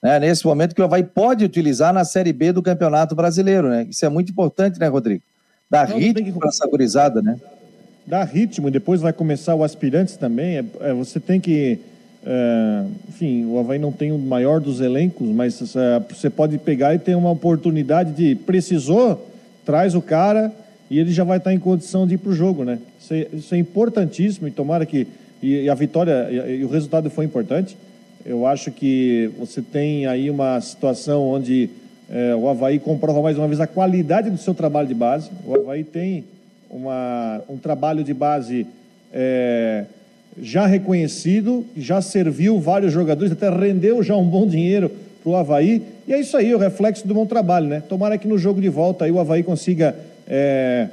né, 0.01 0.19
nesse 0.19 0.45
momento 0.45 0.73
que 0.73 0.81
o 0.81 0.85
Havaí 0.85 1.03
pode 1.03 1.45
utilizar 1.45 1.93
na 1.93 2.03
Série 2.03 2.33
B 2.33 2.51
do 2.51 2.61
Campeonato 2.61 3.15
Brasileiro, 3.15 3.69
né? 3.69 3.85
Isso 3.89 4.05
é 4.05 4.09
muito 4.09 4.31
importante, 4.31 4.79
né, 4.79 4.87
Rodrigo? 4.87 5.23
Dar 5.69 5.85
ritmo 5.85 6.39
para 6.39 6.49
essa 6.49 6.67
gurizada, 6.67 7.21
né? 7.21 7.37
dá 8.09 8.23
ritmo 8.23 8.67
e 8.67 8.71
depois 8.71 9.01
vai 9.01 9.13
começar 9.13 9.53
o 9.53 9.63
aspirantes 9.63 10.17
também. 10.17 10.57
É, 10.57 10.65
é, 10.81 10.93
você 10.93 11.19
tem 11.19 11.39
que. 11.39 11.79
É, 12.25 12.83
enfim, 13.07 13.45
o 13.45 13.59
Havaí 13.59 13.79
não 13.79 13.91
tem 13.91 14.11
o 14.11 14.17
maior 14.17 14.59
dos 14.59 14.81
elencos, 14.81 15.27
mas 15.29 15.75
é, 15.75 16.01
você 16.09 16.29
pode 16.29 16.57
pegar 16.57 16.95
e 16.95 16.99
ter 16.99 17.15
uma 17.15 17.29
oportunidade 17.29 18.11
de. 18.11 18.35
Precisou, 18.35 19.29
traz 19.63 19.93
o 19.93 20.01
cara 20.01 20.51
e 20.89 20.99
ele 20.99 21.11
já 21.11 21.23
vai 21.23 21.37
estar 21.37 21.53
em 21.53 21.59
condição 21.59 22.07
de 22.07 22.15
ir 22.15 22.17
para 22.17 22.31
o 22.31 22.35
jogo, 22.35 22.63
né? 22.63 22.79
Isso 22.99 23.13
é, 23.13 23.27
isso 23.33 23.55
é, 23.55 23.57
importantíssimo 23.57 24.47
e 24.47 24.51
tomara 24.51 24.85
que. 24.85 25.07
E, 25.41 25.63
e 25.63 25.69
a 25.69 25.75
vitória, 25.75 26.27
e, 26.29 26.59
e 26.59 26.63
o 26.65 26.69
resultado 26.69 27.09
foi 27.09 27.25
importante. 27.25 27.77
Eu 28.25 28.45
acho 28.45 28.71
que 28.71 29.31
você 29.39 29.61
tem 29.61 30.05
aí 30.05 30.29
uma 30.29 30.59
situação 30.59 31.25
onde 31.25 31.69
é, 32.09 32.35
o 32.35 32.49
Havaí 32.49 32.79
comprova 32.79 33.21
mais 33.21 33.37
uma 33.37 33.47
vez 33.47 33.59
a 33.59 33.67
qualidade 33.67 34.29
do 34.29 34.37
seu 34.37 34.53
trabalho 34.53 34.87
de 34.87 34.93
base. 34.93 35.29
O 35.45 35.55
Havaí 35.55 35.83
tem 35.83 36.23
uma, 36.69 37.41
um 37.47 37.57
trabalho 37.57 38.03
de 38.03 38.13
base 38.13 38.65
é, 39.13 39.85
já 40.41 40.65
reconhecido, 40.65 41.65
já 41.77 42.01
serviu 42.01 42.59
vários 42.59 42.91
jogadores, 42.91 43.31
até 43.31 43.49
rendeu 43.49 44.01
já 44.03 44.15
um 44.15 44.27
bom 44.27 44.47
dinheiro 44.47 44.91
para 45.23 45.31
o 45.31 45.35
Havaí. 45.35 45.81
E 46.07 46.13
é 46.13 46.19
isso 46.19 46.35
aí, 46.35 46.53
o 46.53 46.57
reflexo 46.57 47.07
do 47.07 47.13
bom 47.13 47.25
trabalho, 47.25 47.67
né? 47.67 47.83
Tomara 47.87 48.17
que 48.17 48.27
no 48.27 48.37
jogo 48.37 48.59
de 48.59 48.69
volta 48.69 49.05
aí 49.05 49.11
o 49.11 49.19
Havaí 49.19 49.43
consiga, 49.43 49.95
é, 50.29 50.87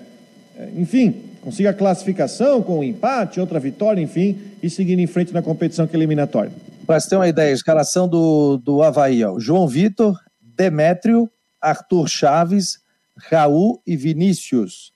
é 0.56 0.70
enfim, 0.76 1.14
consiga 1.42 1.72
classificação 1.72 2.62
com 2.62 2.80
um 2.80 2.84
empate, 2.84 3.38
outra 3.38 3.60
vitória, 3.60 4.00
enfim, 4.00 4.36
e 4.62 4.68
seguir 4.68 4.98
em 4.98 5.06
frente 5.06 5.32
na 5.32 5.42
competição 5.42 5.86
que 5.86 5.94
é 5.94 5.98
eliminatória. 5.98 6.50
Para 6.86 6.98
você 6.98 7.10
ter 7.10 7.16
uma 7.16 7.28
ideia, 7.28 7.50
a 7.50 7.54
escalação 7.54 8.08
do, 8.08 8.56
do 8.56 8.82
Havaí, 8.82 9.24
ó, 9.24 9.38
João 9.38 9.68
Vitor, 9.68 10.18
Demétrio, 10.40 11.30
Arthur 11.60 12.08
Chaves, 12.08 12.78
Raul 13.16 13.80
e 13.86 13.96
Vinícius. 13.96 14.92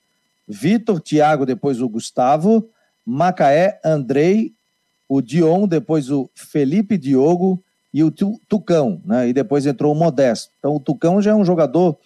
Vitor, 0.49 1.01
Thiago, 1.01 1.47
depois 1.47 1.81
o 1.81 1.89
Gustavo, 1.89 2.69
Macaé, 3.05 3.81
Andrei, 3.85 4.53
o 5.09 5.21
Dion, 5.21 5.67
depois 5.67 6.11
o 6.11 6.31
Felipe 6.35 6.97
Diogo 6.97 7.63
e 7.93 8.05
o 8.05 8.11
Tucão, 8.11 9.01
né? 9.05 9.29
E 9.29 9.33
depois 9.33 9.67
entrou 9.67 9.93
o 9.93 9.97
Modesto. 9.97 10.53
Então 10.59 10.77
o 10.77 10.81
Tucão 10.81 11.21
já 11.21 11.33
é 11.33 11.35
um 11.35 11.45
jogador 11.45 11.99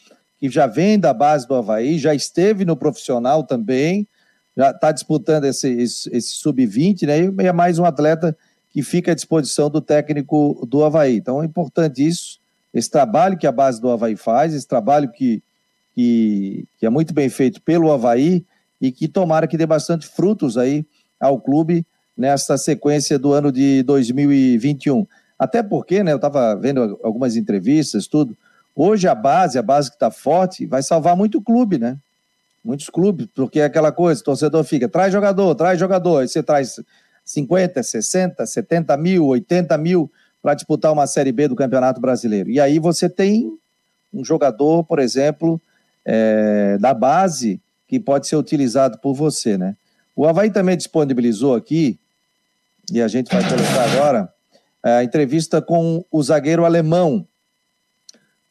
que 0.48 0.50
já 0.50 0.66
vem 0.66 0.98
da 0.98 1.14
base 1.14 1.48
do 1.48 1.54
Havaí, 1.54 1.98
já 1.98 2.14
esteve 2.14 2.66
no 2.66 2.76
profissional 2.76 3.42
também, 3.44 4.06
já 4.54 4.72
está 4.72 4.92
disputando 4.92 5.44
esse, 5.44 5.68
esse, 5.70 6.14
esse 6.14 6.34
sub-20, 6.34 7.06
né? 7.06 7.42
E 7.42 7.46
é 7.46 7.52
mais 7.52 7.78
um 7.78 7.84
atleta 7.86 8.36
que 8.70 8.82
fica 8.82 9.12
à 9.12 9.14
disposição 9.14 9.70
do 9.70 9.80
técnico 9.80 10.66
do 10.68 10.84
Havaí. 10.84 11.16
Então 11.16 11.42
é 11.42 11.46
importante 11.46 12.06
isso, 12.06 12.38
esse 12.74 12.90
trabalho 12.90 13.38
que 13.38 13.46
a 13.46 13.52
base 13.52 13.80
do 13.80 13.88
Havaí 13.88 14.16
faz, 14.16 14.52
esse 14.52 14.68
trabalho 14.68 15.10
que, 15.10 15.42
que, 15.94 16.66
que 16.78 16.84
é 16.84 16.90
muito 16.90 17.14
bem 17.14 17.30
feito 17.30 17.62
pelo 17.62 17.90
Havaí 17.90 18.44
e 18.78 18.92
que 18.92 19.08
tomara 19.08 19.46
que 19.46 19.56
dê 19.56 19.64
bastante 19.64 20.06
frutos 20.06 20.58
aí 20.58 20.84
ao 21.18 21.40
clube 21.40 21.86
nesta 22.14 22.58
sequência 22.58 23.18
do 23.18 23.32
ano 23.32 23.50
de 23.50 23.82
2021. 23.84 25.06
Até 25.38 25.62
porque, 25.62 26.02
né, 26.02 26.12
eu 26.12 26.16
estava 26.16 26.54
vendo 26.54 27.00
algumas 27.02 27.34
entrevistas, 27.34 28.06
tudo. 28.06 28.36
Hoje 28.76 29.06
a 29.06 29.14
base, 29.14 29.58
a 29.58 29.62
base 29.62 29.88
que 29.88 29.96
está 29.96 30.10
forte, 30.10 30.66
vai 30.66 30.82
salvar 30.82 31.16
muito 31.16 31.40
clube, 31.40 31.78
né? 31.78 31.96
Muitos 32.64 32.88
clubes, 32.88 33.28
porque 33.34 33.60
é 33.60 33.64
aquela 33.64 33.92
coisa, 33.92 34.20
o 34.20 34.24
torcedor 34.24 34.64
fica, 34.64 34.88
traz 34.88 35.12
jogador, 35.12 35.54
traz 35.54 35.78
jogador, 35.78 36.20
aí 36.20 36.28
você 36.28 36.42
traz 36.42 36.80
50, 37.24 37.82
60, 37.82 38.44
70 38.44 38.96
mil, 38.96 39.26
80 39.26 39.76
mil 39.78 40.10
para 40.42 40.54
disputar 40.54 40.92
uma 40.92 41.06
Série 41.06 41.30
B 41.30 41.46
do 41.48 41.54
Campeonato 41.54 42.00
Brasileiro. 42.00 42.50
E 42.50 42.58
aí 42.58 42.78
você 42.78 43.08
tem 43.08 43.56
um 44.12 44.24
jogador, 44.24 44.84
por 44.84 44.98
exemplo, 44.98 45.60
é, 46.04 46.76
da 46.78 46.92
base 46.92 47.60
que 47.86 48.00
pode 48.00 48.26
ser 48.26 48.36
utilizado 48.36 48.98
por 48.98 49.14
você, 49.14 49.56
né? 49.56 49.76
O 50.16 50.26
Havaí 50.26 50.50
também 50.50 50.76
disponibilizou 50.76 51.54
aqui, 51.54 51.98
e 52.92 53.00
a 53.00 53.08
gente 53.08 53.34
vai 53.34 53.42
colocar 53.48 53.90
agora, 53.90 54.32
a 54.82 55.02
entrevista 55.02 55.62
com 55.62 56.04
o 56.10 56.22
zagueiro 56.22 56.64
alemão, 56.64 57.26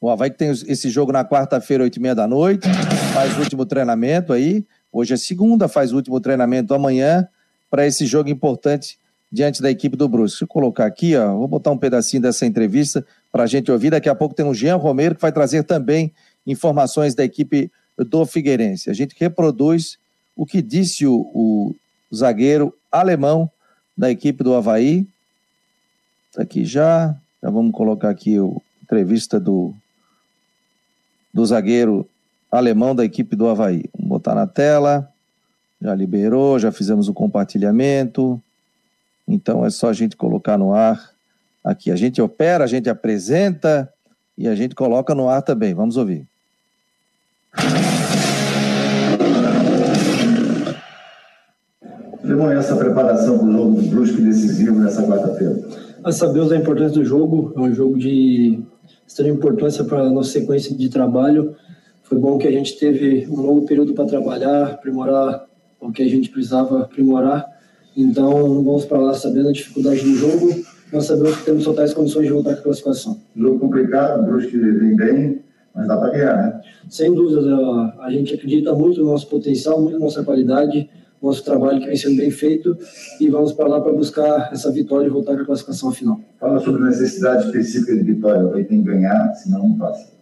o 0.04 0.10
Havaí 0.10 0.28
tem 0.28 0.50
esse 0.50 0.90
jogo 0.90 1.10
na 1.10 1.24
quarta-feira, 1.24 1.82
oito 1.82 1.96
e 1.96 2.02
meia 2.02 2.14
da 2.14 2.28
noite, 2.28 2.68
faz 3.14 3.38
o 3.38 3.40
último 3.40 3.64
treinamento 3.64 4.34
aí. 4.34 4.62
Hoje 4.92 5.14
é 5.14 5.16
segunda, 5.16 5.66
faz 5.66 5.94
o 5.94 5.96
último 5.96 6.20
treinamento 6.20 6.74
amanhã 6.74 7.26
para 7.70 7.86
esse 7.86 8.04
jogo 8.04 8.28
importante 8.28 8.98
diante 9.32 9.62
da 9.62 9.70
equipe 9.70 9.96
do 9.96 10.06
Brusque. 10.06 10.34
Deixa 10.34 10.44
eu 10.44 10.48
colocar 10.48 10.84
aqui, 10.84 11.16
ó, 11.16 11.34
vou 11.34 11.48
botar 11.48 11.70
um 11.70 11.78
pedacinho 11.78 12.20
dessa 12.20 12.44
entrevista 12.44 13.02
para 13.32 13.44
a 13.44 13.46
gente 13.46 13.72
ouvir. 13.72 13.92
Daqui 13.92 14.06
a 14.10 14.14
pouco 14.14 14.34
tem 14.34 14.44
o 14.44 14.52
Jean 14.52 14.76
Romero 14.76 15.14
que 15.14 15.22
vai 15.22 15.32
trazer 15.32 15.62
também 15.62 16.12
informações 16.46 17.14
da 17.14 17.24
equipe 17.24 17.72
do 17.96 18.26
Figueirense. 18.26 18.90
A 18.90 18.92
gente 18.92 19.16
reproduz 19.18 19.96
o 20.36 20.44
que 20.44 20.60
disse 20.60 21.06
o, 21.06 21.14
o 21.34 21.74
zagueiro 22.14 22.74
alemão 22.92 23.50
da 23.96 24.10
equipe 24.10 24.44
do 24.44 24.52
Havaí. 24.52 25.06
Tá 26.34 26.42
aqui 26.42 26.62
já, 26.62 27.16
já 27.42 27.48
vamos 27.48 27.72
colocar 27.72 28.10
aqui 28.10 28.36
a 28.36 28.42
entrevista 28.82 29.40
do 29.40 29.74
do 31.34 31.44
zagueiro 31.44 32.08
alemão 32.50 32.94
da 32.94 33.04
equipe 33.04 33.34
do 33.34 33.48
Havaí. 33.48 33.84
Vamos 33.92 34.08
botar 34.08 34.36
na 34.36 34.46
tela. 34.46 35.10
Já 35.82 35.92
liberou, 35.92 36.58
já 36.60 36.70
fizemos 36.70 37.08
o 37.08 37.12
compartilhamento. 37.12 38.40
Então 39.26 39.66
é 39.66 39.70
só 39.70 39.88
a 39.88 39.92
gente 39.92 40.16
colocar 40.16 40.56
no 40.56 40.72
ar 40.72 41.10
aqui. 41.64 41.90
A 41.90 41.96
gente 41.96 42.22
opera, 42.22 42.62
a 42.62 42.68
gente 42.68 42.88
apresenta 42.88 43.92
e 44.38 44.46
a 44.46 44.54
gente 44.54 44.76
coloca 44.76 45.12
no 45.14 45.28
ar 45.28 45.42
também. 45.42 45.74
Vamos 45.74 45.96
ouvir. 45.96 46.24
Como 52.22 52.50
é 52.50 52.56
essa 52.56 52.76
preparação 52.76 53.38
para 53.38 53.48
o 53.48 53.52
jogo 53.52 53.82
do 53.82 53.88
Brusque 53.88 54.22
decisivo 54.22 54.78
nessa 54.78 55.02
quarta-feira? 55.02 55.58
Nós 56.02 56.16
sabemos 56.16 56.52
a 56.52 56.56
importância 56.56 56.94
do 56.94 57.04
jogo, 57.04 57.52
é 57.56 57.60
um 57.60 57.74
jogo 57.74 57.98
de 57.98 58.62
extrema 59.14 59.36
importância 59.36 59.84
para 59.84 60.00
a 60.00 60.10
nossa 60.10 60.32
sequência 60.32 60.76
de 60.76 60.88
trabalho. 60.88 61.54
Foi 62.02 62.18
bom 62.18 62.36
que 62.36 62.48
a 62.48 62.50
gente 62.50 62.76
teve 62.76 63.28
um 63.30 63.40
longo 63.40 63.64
período 63.64 63.94
para 63.94 64.06
trabalhar, 64.06 64.72
aprimorar 64.72 65.46
o 65.80 65.92
que 65.92 66.02
a 66.02 66.08
gente 66.08 66.28
precisava 66.30 66.80
aprimorar. 66.80 67.46
Então, 67.96 68.64
vamos 68.64 68.84
para 68.84 68.98
lá 68.98 69.14
sabendo 69.14 69.50
a 69.50 69.52
dificuldade 69.52 70.00
do 70.00 70.16
jogo. 70.16 70.64
Nós 70.92 71.04
sabemos 71.04 71.36
que 71.36 71.44
temos 71.44 71.62
totais 71.62 71.94
condições 71.94 72.26
de 72.26 72.32
voltar 72.32 72.54
com 72.54 72.60
a 72.60 72.62
classificação. 72.64 73.20
Jogo 73.36 73.60
complicado, 73.60 74.20
o 74.20 74.26
Brusque 74.26 74.58
vem 74.58 74.96
bem, 74.96 75.40
mas 75.72 75.86
dá 75.86 75.96
para 75.96 76.10
ganhar, 76.10 76.36
né? 76.36 76.60
Sem 76.90 77.14
dúvida, 77.14 77.40
a 78.00 78.10
gente 78.10 78.34
acredita 78.34 78.74
muito 78.74 79.00
no 79.00 79.12
nosso 79.12 79.28
potencial, 79.28 79.80
muito 79.80 79.94
na 79.94 80.04
nossa 80.06 80.24
qualidade 80.24 80.90
nosso 81.24 81.44
trabalho 81.44 81.80
que 81.80 81.86
vem 81.86 81.96
sendo 81.96 82.16
bem 82.16 82.30
feito 82.30 82.76
e 83.20 83.28
vamos 83.28 83.52
para 83.52 83.68
lá 83.68 83.80
para 83.80 83.92
buscar 83.92 84.50
essa 84.52 84.70
vitória 84.70 85.06
e 85.06 85.10
voltar 85.10 85.34
com 85.36 85.42
a 85.42 85.46
classificação 85.46 85.92
final. 85.92 86.20
Fala 86.38 86.60
sobre 86.60 86.82
a 86.82 86.86
necessidade 86.86 87.46
específica 87.46 87.94
de 87.94 88.02
vitória, 88.02 88.44
vai 88.44 88.64
ter 88.64 88.76
que 88.76 88.82
ganhar, 88.82 89.34
senão 89.34 89.68
não 89.68 89.78
passa. 89.78 90.12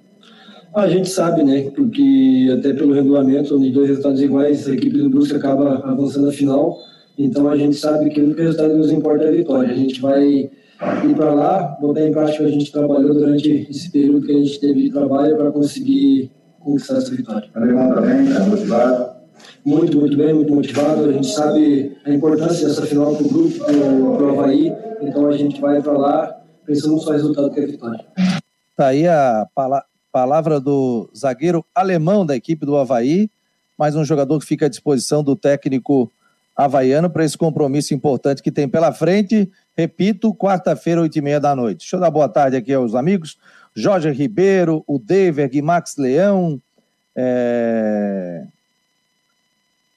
A 0.74 0.88
gente 0.88 1.10
sabe, 1.10 1.44
né, 1.44 1.70
porque 1.74 2.54
até 2.58 2.72
pelo 2.72 2.94
regulamento, 2.94 3.60
de 3.60 3.70
dois 3.70 3.88
resultados 3.88 4.22
iguais, 4.22 4.66
a 4.66 4.72
equipe 4.72 4.96
do 4.96 5.10
Brusque 5.10 5.36
acaba 5.36 5.82
avançando 5.84 6.28
a 6.28 6.32
final, 6.32 6.78
então 7.18 7.48
a 7.50 7.56
gente 7.56 7.76
sabe 7.76 8.08
que 8.08 8.20
o 8.20 8.24
único 8.24 8.40
resultado 8.40 8.70
que 8.70 8.76
nos 8.76 8.90
importa 8.90 9.24
é 9.24 9.28
a 9.28 9.32
vitória. 9.32 9.70
A 9.70 9.76
gente 9.76 10.00
vai 10.00 10.24
ir 10.24 11.14
para 11.14 11.34
lá, 11.34 11.76
botar 11.78 12.00
em 12.00 12.10
prática 12.10 12.42
o 12.42 12.46
que 12.46 12.52
a 12.52 12.58
gente 12.58 12.72
trabalhou 12.72 13.12
durante 13.12 13.66
esse 13.68 13.90
período 13.90 14.26
que 14.26 14.32
a 14.32 14.38
gente 14.38 14.58
teve 14.58 14.84
de 14.84 14.90
trabalho 14.90 15.36
para 15.36 15.52
conseguir 15.52 16.30
conquistar 16.58 16.96
essa 16.96 17.14
vitória. 17.14 17.48
Alemão 17.54 17.94
também 17.94 18.24
está 18.24 18.40
motivado 18.46 19.11
muito, 19.64 19.98
muito 19.98 20.16
bem, 20.16 20.34
muito 20.34 20.54
motivado. 20.54 21.04
A 21.04 21.12
gente 21.12 21.28
sabe 21.28 21.96
a 22.04 22.10
importância 22.10 22.68
dessa 22.68 22.86
final 22.86 23.14
para 23.14 23.26
o 23.26 23.28
grupo, 23.28 23.58
para 23.64 23.74
o 23.74 24.30
Havaí. 24.30 24.72
Então 25.00 25.26
a 25.26 25.36
gente 25.36 25.60
vai 25.60 25.80
para 25.80 25.92
lá 25.92 26.42
pensando 26.64 27.00
só 27.00 27.12
resultado 27.12 27.50
que 27.50 27.60
é 27.60 27.66
vitória. 27.66 28.04
Está 28.70 28.88
aí 28.88 29.06
a 29.06 29.46
pala 29.54 29.84
palavra 30.12 30.60
do 30.60 31.08
zagueiro 31.16 31.64
alemão 31.74 32.26
da 32.26 32.36
equipe 32.36 32.66
do 32.66 32.76
Havaí, 32.76 33.30
mais 33.78 33.96
um 33.96 34.04
jogador 34.04 34.38
que 34.38 34.44
fica 34.44 34.66
à 34.66 34.68
disposição 34.68 35.24
do 35.24 35.34
técnico 35.34 36.12
havaiano 36.54 37.08
para 37.08 37.24
esse 37.24 37.36
compromisso 37.38 37.94
importante 37.94 38.42
que 38.42 38.52
tem 38.52 38.68
pela 38.68 38.92
frente. 38.92 39.50
Repito, 39.74 40.34
quarta-feira, 40.34 41.00
oito 41.00 41.16
e 41.16 41.22
meia 41.22 41.40
da 41.40 41.56
noite. 41.56 41.78
Deixa 41.78 41.96
eu 41.96 42.00
dar 42.00 42.10
boa 42.10 42.28
tarde 42.28 42.56
aqui 42.56 42.74
aos 42.74 42.94
amigos. 42.94 43.38
Jorge 43.74 44.10
Ribeiro, 44.10 44.84
o 44.86 44.98
Dever, 44.98 45.50
Max 45.62 45.96
Leão, 45.96 46.60
é... 47.16 48.44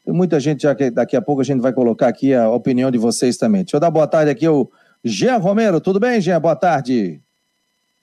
Muita 0.08 0.40
gente, 0.40 0.64
já 0.64 0.76
que 0.76 0.92
daqui 0.92 1.16
a 1.16 1.22
pouco 1.22 1.42
a 1.42 1.44
gente 1.44 1.62
vai 1.62 1.74
colocar 1.74 2.08
aqui 2.08 2.34
a 2.34 2.50
opinião 2.50 2.92
de 2.92 2.98
vocês 2.98 3.38
também. 3.38 3.64
Deixa 3.64 3.78
eu 3.78 3.80
dar 3.80 3.92
boa 3.92 4.08
tarde 4.08 4.32
aqui 4.32 4.46
ao 4.46 4.70
Jean 5.04 5.38
Romero. 5.38 5.82
Tudo 5.82 6.00
bem, 6.00 6.22
Jean? 6.22 6.40
Boa 6.40 6.56
tarde. 6.56 7.22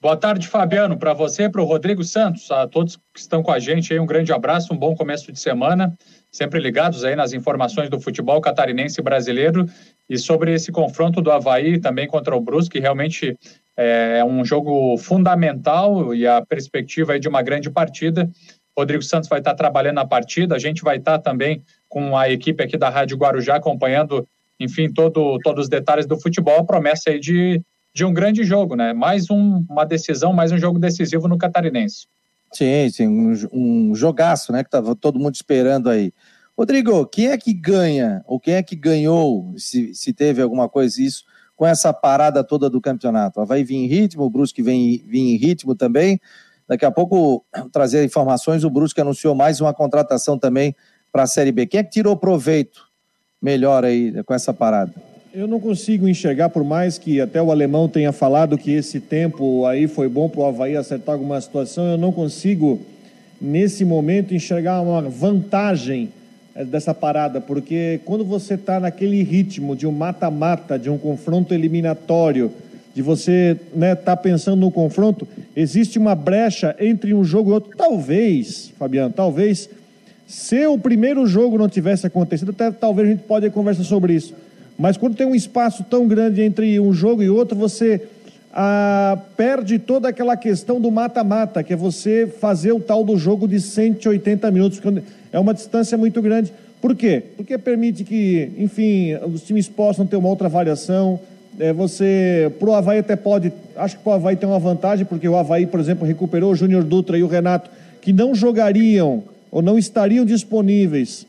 Boa 0.00 0.16
tarde, 0.16 0.48
Fabiano, 0.48 0.98
para 0.98 1.12
você, 1.12 1.48
para 1.48 1.62
o 1.62 1.64
Rodrigo 1.64 2.02
Santos, 2.02 2.50
a 2.50 2.66
todos 2.66 2.96
que 3.14 3.20
estão 3.20 3.40
com 3.40 3.52
a 3.52 3.60
gente 3.60 3.92
aí, 3.92 4.00
um 4.00 4.06
grande 4.06 4.32
abraço, 4.32 4.74
um 4.74 4.76
bom 4.76 4.96
começo 4.96 5.30
de 5.30 5.38
semana, 5.38 5.96
sempre 6.28 6.58
ligados 6.58 7.04
aí 7.04 7.14
nas 7.14 7.32
informações 7.32 7.88
do 7.88 8.00
futebol 8.00 8.40
catarinense 8.40 9.00
brasileiro 9.00 9.64
e 10.10 10.18
sobre 10.18 10.52
esse 10.52 10.72
confronto 10.72 11.22
do 11.22 11.30
Havaí 11.30 11.78
também 11.78 12.08
contra 12.08 12.34
o 12.34 12.40
Brusque, 12.40 12.80
realmente 12.80 13.38
é 13.76 14.24
um 14.24 14.44
jogo 14.44 14.98
fundamental 14.98 16.12
e 16.12 16.26
a 16.26 16.44
perspectiva 16.44 17.12
aí 17.12 17.20
de 17.20 17.28
uma 17.28 17.40
grande 17.40 17.70
partida. 17.70 18.28
Rodrigo 18.76 19.04
Santos 19.04 19.28
vai 19.28 19.38
estar 19.38 19.54
trabalhando 19.54 19.96
na 19.96 20.04
partida, 20.04 20.56
a 20.56 20.58
gente 20.58 20.82
vai 20.82 20.96
estar 20.96 21.18
também 21.20 21.62
com 21.92 22.16
a 22.16 22.30
equipe 22.30 22.64
aqui 22.64 22.78
da 22.78 22.88
Rádio 22.88 23.18
Guarujá 23.18 23.56
acompanhando, 23.56 24.26
enfim, 24.58 24.90
todo, 24.90 25.38
todos 25.44 25.64
os 25.64 25.68
detalhes 25.68 26.06
do 26.06 26.18
futebol, 26.18 26.60
a 26.60 26.64
promessa 26.64 27.10
aí 27.10 27.20
de, 27.20 27.60
de 27.94 28.02
um 28.02 28.14
grande 28.14 28.44
jogo, 28.44 28.74
né? 28.74 28.94
Mais 28.94 29.28
um, 29.28 29.62
uma 29.68 29.84
decisão, 29.84 30.32
mais 30.32 30.50
um 30.50 30.56
jogo 30.56 30.78
decisivo 30.78 31.28
no 31.28 31.36
Catarinense. 31.36 32.06
Sim, 32.50 32.88
sim, 32.88 33.06
um, 33.06 33.34
um 33.52 33.94
jogaço, 33.94 34.52
né? 34.52 34.62
Que 34.62 34.68
estava 34.68 34.96
todo 34.96 35.18
mundo 35.18 35.34
esperando 35.34 35.90
aí. 35.90 36.14
Rodrigo, 36.56 37.04
quem 37.04 37.26
é 37.26 37.36
que 37.36 37.52
ganha, 37.52 38.24
ou 38.26 38.40
quem 38.40 38.54
é 38.54 38.62
que 38.62 38.74
ganhou, 38.74 39.52
se, 39.58 39.94
se 39.94 40.14
teve 40.14 40.40
alguma 40.40 40.70
coisa 40.70 41.02
isso, 41.02 41.24
com 41.54 41.66
essa 41.66 41.92
parada 41.92 42.42
toda 42.42 42.70
do 42.70 42.80
campeonato? 42.80 43.44
Vai 43.44 43.62
vir 43.62 43.76
em 43.76 43.86
ritmo, 43.86 44.24
o 44.24 44.30
Brusque 44.30 44.62
vem, 44.62 45.04
vem 45.06 45.34
em 45.34 45.36
ritmo 45.36 45.74
também. 45.74 46.18
Daqui 46.66 46.86
a 46.86 46.90
pouco 46.90 47.44
trazer 47.70 48.02
informações, 48.02 48.64
o 48.64 48.70
Brusque 48.70 49.02
anunciou 49.02 49.34
mais 49.34 49.60
uma 49.60 49.74
contratação 49.74 50.38
também 50.38 50.74
para 51.12 51.24
a 51.24 51.26
Série 51.26 51.52
B. 51.52 51.66
Quem 51.66 51.80
é 51.80 51.84
que 51.84 51.90
tirou 51.90 52.16
proveito 52.16 52.86
melhor 53.40 53.84
aí 53.84 54.22
com 54.24 54.32
essa 54.32 54.54
parada? 54.54 54.92
Eu 55.34 55.46
não 55.46 55.60
consigo 55.60 56.08
enxergar, 56.08 56.48
por 56.48 56.64
mais 56.64 56.98
que 56.98 57.20
até 57.20 57.40
o 57.40 57.50
alemão 57.50 57.88
tenha 57.88 58.12
falado 58.12 58.58
que 58.58 58.70
esse 58.72 59.00
tempo 59.00 59.66
aí 59.66 59.86
foi 59.86 60.08
bom 60.08 60.28
para 60.28 60.40
o 60.40 60.44
Havaí 60.46 60.76
acertar 60.76 61.14
alguma 61.14 61.40
situação, 61.40 61.86
eu 61.86 61.98
não 61.98 62.12
consigo, 62.12 62.80
nesse 63.40 63.84
momento, 63.84 64.34
enxergar 64.34 64.80
uma 64.82 65.00
vantagem 65.02 66.10
eh, 66.54 66.64
dessa 66.66 66.92
parada, 66.92 67.40
porque 67.40 68.00
quando 68.04 68.24
você 68.26 68.54
está 68.54 68.78
naquele 68.78 69.22
ritmo 69.22 69.74
de 69.74 69.86
um 69.86 69.92
mata-mata, 69.92 70.78
de 70.78 70.90
um 70.90 70.98
confronto 70.98 71.54
eliminatório, 71.54 72.52
de 72.94 73.00
você 73.00 73.56
estar 73.58 73.78
né, 73.78 73.94
tá 73.94 74.14
pensando 74.14 74.60
no 74.60 74.70
confronto, 74.70 75.26
existe 75.56 75.98
uma 75.98 76.14
brecha 76.14 76.76
entre 76.78 77.14
um 77.14 77.24
jogo 77.24 77.50
e 77.50 77.54
outro. 77.54 77.70
Talvez, 77.74 78.70
Fabiano, 78.78 79.14
talvez, 79.14 79.70
se 80.32 80.66
o 80.66 80.78
primeiro 80.78 81.26
jogo 81.26 81.58
não 81.58 81.68
tivesse 81.68 82.06
acontecido, 82.06 82.52
até 82.52 82.70
talvez 82.70 83.06
a 83.06 83.10
gente 83.10 83.24
pode 83.24 83.50
conversar 83.50 83.84
sobre 83.84 84.14
isso. 84.14 84.32
Mas 84.78 84.96
quando 84.96 85.14
tem 85.14 85.26
um 85.26 85.34
espaço 85.34 85.84
tão 85.84 86.08
grande 86.08 86.40
entre 86.40 86.80
um 86.80 86.90
jogo 86.90 87.22
e 87.22 87.28
outro, 87.28 87.54
você 87.54 88.00
ah, 88.50 89.18
perde 89.36 89.78
toda 89.78 90.08
aquela 90.08 90.34
questão 90.34 90.80
do 90.80 90.90
mata-mata, 90.90 91.62
que 91.62 91.74
é 91.74 91.76
você 91.76 92.26
fazer 92.26 92.72
o 92.72 92.80
tal 92.80 93.04
do 93.04 93.14
jogo 93.18 93.46
de 93.46 93.60
180 93.60 94.50
minutos, 94.50 94.80
porque 94.80 95.02
é 95.30 95.38
uma 95.38 95.52
distância 95.52 95.98
muito 95.98 96.22
grande. 96.22 96.50
Por 96.80 96.96
quê? 96.96 97.22
Porque 97.36 97.58
permite 97.58 98.02
que, 98.02 98.52
enfim, 98.56 99.14
os 99.34 99.42
times 99.42 99.68
possam 99.68 100.06
ter 100.06 100.16
uma 100.16 100.30
outra 100.30 100.48
variação, 100.48 101.20
é, 101.60 101.74
você, 101.74 102.50
pro 102.58 102.72
Havaí 102.72 103.00
até 103.00 103.16
pode, 103.16 103.52
acho 103.76 103.98
que 103.98 104.02
pro 104.02 104.12
Havaí 104.12 104.34
tem 104.34 104.48
uma 104.48 104.58
vantagem, 104.58 105.04
porque 105.04 105.28
o 105.28 105.36
Havaí, 105.36 105.66
por 105.66 105.78
exemplo, 105.78 106.06
recuperou 106.06 106.52
o 106.52 106.56
Júnior 106.56 106.84
Dutra 106.84 107.18
e 107.18 107.22
o 107.22 107.26
Renato, 107.26 107.68
que 108.00 108.14
não 108.14 108.34
jogariam 108.34 109.24
ou 109.52 109.60
não 109.60 109.78
estariam 109.78 110.24
disponíveis 110.24 111.26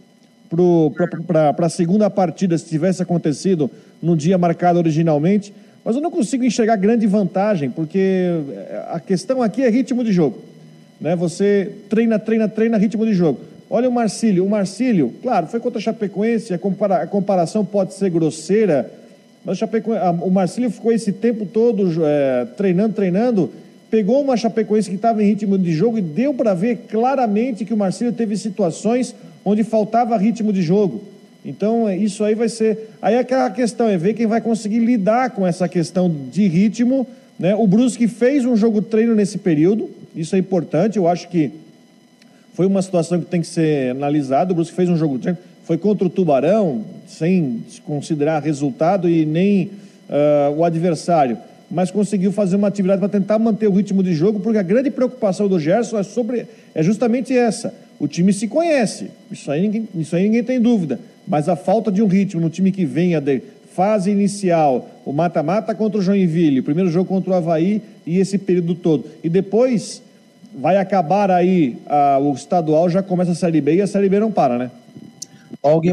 para 1.27 1.65
a 1.65 1.69
segunda 1.69 2.09
partida 2.09 2.57
se 2.57 2.65
tivesse 2.65 3.03
acontecido 3.03 3.69
no 4.01 4.15
dia 4.15 4.37
marcado 4.37 4.79
originalmente. 4.79 5.53
Mas 5.83 5.97
eu 5.97 6.01
não 6.01 6.09
consigo 6.09 6.45
enxergar 6.45 6.77
grande 6.77 7.05
vantagem, 7.05 7.69
porque 7.69 8.29
a 8.89 8.99
questão 9.01 9.41
aqui 9.41 9.61
é 9.61 9.69
ritmo 9.69 10.03
de 10.03 10.13
jogo. 10.13 10.39
Né? 11.01 11.13
Você 11.17 11.69
treina, 11.89 12.17
treina, 12.17 12.47
treina, 12.47 12.77
ritmo 12.77 13.05
de 13.05 13.13
jogo. 13.13 13.41
Olha 13.69 13.89
o 13.89 13.91
Marcílio. 13.91 14.45
O 14.45 14.49
Marcílio, 14.49 15.13
claro, 15.21 15.47
foi 15.47 15.59
contra 15.59 15.79
a 15.79 15.81
Chapecoense, 15.81 16.53
a, 16.53 16.57
compara 16.57 17.03
a 17.03 17.07
comparação 17.07 17.65
pode 17.65 17.93
ser 17.95 18.09
grosseira, 18.09 18.89
mas 19.43 19.59
o 20.21 20.29
Marcílio 20.29 20.71
ficou 20.71 20.93
esse 20.93 21.11
tempo 21.11 21.45
todo 21.45 21.91
é, 22.05 22.45
treinando, 22.55 22.93
treinando, 22.93 23.51
pegou 23.93 24.19
uma 24.21 24.35
Chapecoense 24.35 24.89
que 24.89 24.95
estava 24.95 25.21
em 25.21 25.27
ritmo 25.27 25.55
de 25.55 25.71
jogo 25.71 25.99
e 25.99 26.01
deu 26.01 26.33
para 26.33 26.55
ver 26.55 26.87
claramente 26.89 27.63
que 27.63 27.75
o 27.75 27.77
Marcílio 27.77 28.11
teve 28.11 28.35
situações 28.35 29.13
onde 29.45 29.63
faltava 29.63 30.17
ritmo 30.17 30.51
de 30.51 30.63
jogo. 30.63 31.03
Então, 31.45 31.87
é, 31.87 31.95
isso 31.95 32.23
aí 32.23 32.33
vai 32.33 32.49
ser. 32.49 32.89
Aí 32.99 33.15
aquela 33.15 33.51
questão 33.51 33.87
é 33.87 33.95
ver 33.95 34.15
quem 34.15 34.25
vai 34.25 34.41
conseguir 34.41 34.79
lidar 34.79 35.29
com 35.29 35.45
essa 35.45 35.69
questão 35.69 36.11
de 36.31 36.47
ritmo. 36.47 37.05
Né? 37.37 37.53
O 37.53 37.67
Brusque 37.67 38.07
fez 38.07 38.45
um 38.45 38.57
jogo 38.57 38.81
treino 38.81 39.13
nesse 39.13 39.37
período, 39.37 39.91
isso 40.15 40.35
é 40.35 40.39
importante. 40.39 40.97
Eu 40.97 41.07
acho 41.07 41.29
que 41.29 41.51
foi 42.55 42.65
uma 42.65 42.81
situação 42.81 43.19
que 43.19 43.27
tem 43.27 43.41
que 43.41 43.47
ser 43.47 43.91
analisada. 43.91 44.53
O 44.53 44.55
Brusque 44.55 44.75
fez 44.75 44.89
um 44.89 44.97
jogo 44.97 45.19
treino 45.19 45.37
foi 45.65 45.77
contra 45.77 46.05
o 46.05 46.09
Tubarão, 46.09 46.83
sem 47.07 47.63
considerar 47.85 48.41
resultado 48.41 49.07
e 49.07 49.23
nem 49.23 49.65
uh, 50.09 50.51
o 50.57 50.63
adversário, 50.65 51.37
mas 51.69 51.91
conseguiu 51.91 52.31
fazer 52.31 52.55
uma 52.55 52.67
atividade 52.67 52.99
para 52.99 53.09
tentar 53.09 53.39
manter 53.39 53.67
o 53.67 53.71
ritmo 53.71 54.03
de 54.03 54.13
jogo, 54.13 54.39
porque 54.39 54.57
a 54.57 54.63
grande 54.63 54.91
preocupação 54.91 55.47
do 55.47 55.59
Gerson 55.59 55.97
é, 55.97 56.03
sobre, 56.03 56.45
é 56.73 56.83
justamente 56.83 57.35
essa. 57.35 57.73
O 57.99 58.07
time 58.07 58.33
se 58.33 58.47
conhece, 58.47 59.09
isso 59.31 59.51
aí, 59.51 59.61
ninguém, 59.61 59.87
isso 59.95 60.15
aí 60.15 60.23
ninguém 60.23 60.43
tem 60.43 60.59
dúvida, 60.59 60.99
mas 61.27 61.47
a 61.47 61.55
falta 61.55 61.91
de 61.91 62.01
um 62.01 62.07
ritmo 62.07 62.41
no 62.41 62.49
time 62.49 62.71
que 62.71 62.85
venha 62.85 63.19
de 63.21 63.41
fase 63.73 64.11
inicial, 64.11 64.87
o 65.05 65.11
mata-mata 65.11 65.73
contra 65.73 65.99
o 65.99 66.01
Joinville, 66.01 66.59
o 66.59 66.63
primeiro 66.63 66.89
jogo 66.89 67.07
contra 67.09 67.31
o 67.31 67.33
Havaí 67.33 67.81
e 68.05 68.19
esse 68.19 68.37
período 68.37 68.75
todo. 68.75 69.05
E 69.23 69.29
depois 69.29 70.01
vai 70.55 70.77
acabar 70.77 71.31
aí 71.31 71.77
uh, 71.87 72.21
o 72.21 72.33
estadual, 72.33 72.89
já 72.89 73.01
começa 73.01 73.31
a 73.31 73.35
Série 73.35 73.61
B 73.61 73.75
e 73.75 73.81
a 73.81 73.87
Série 73.87 74.09
B 74.09 74.19
não 74.19 74.31
para, 74.31 74.57
né? 74.57 74.71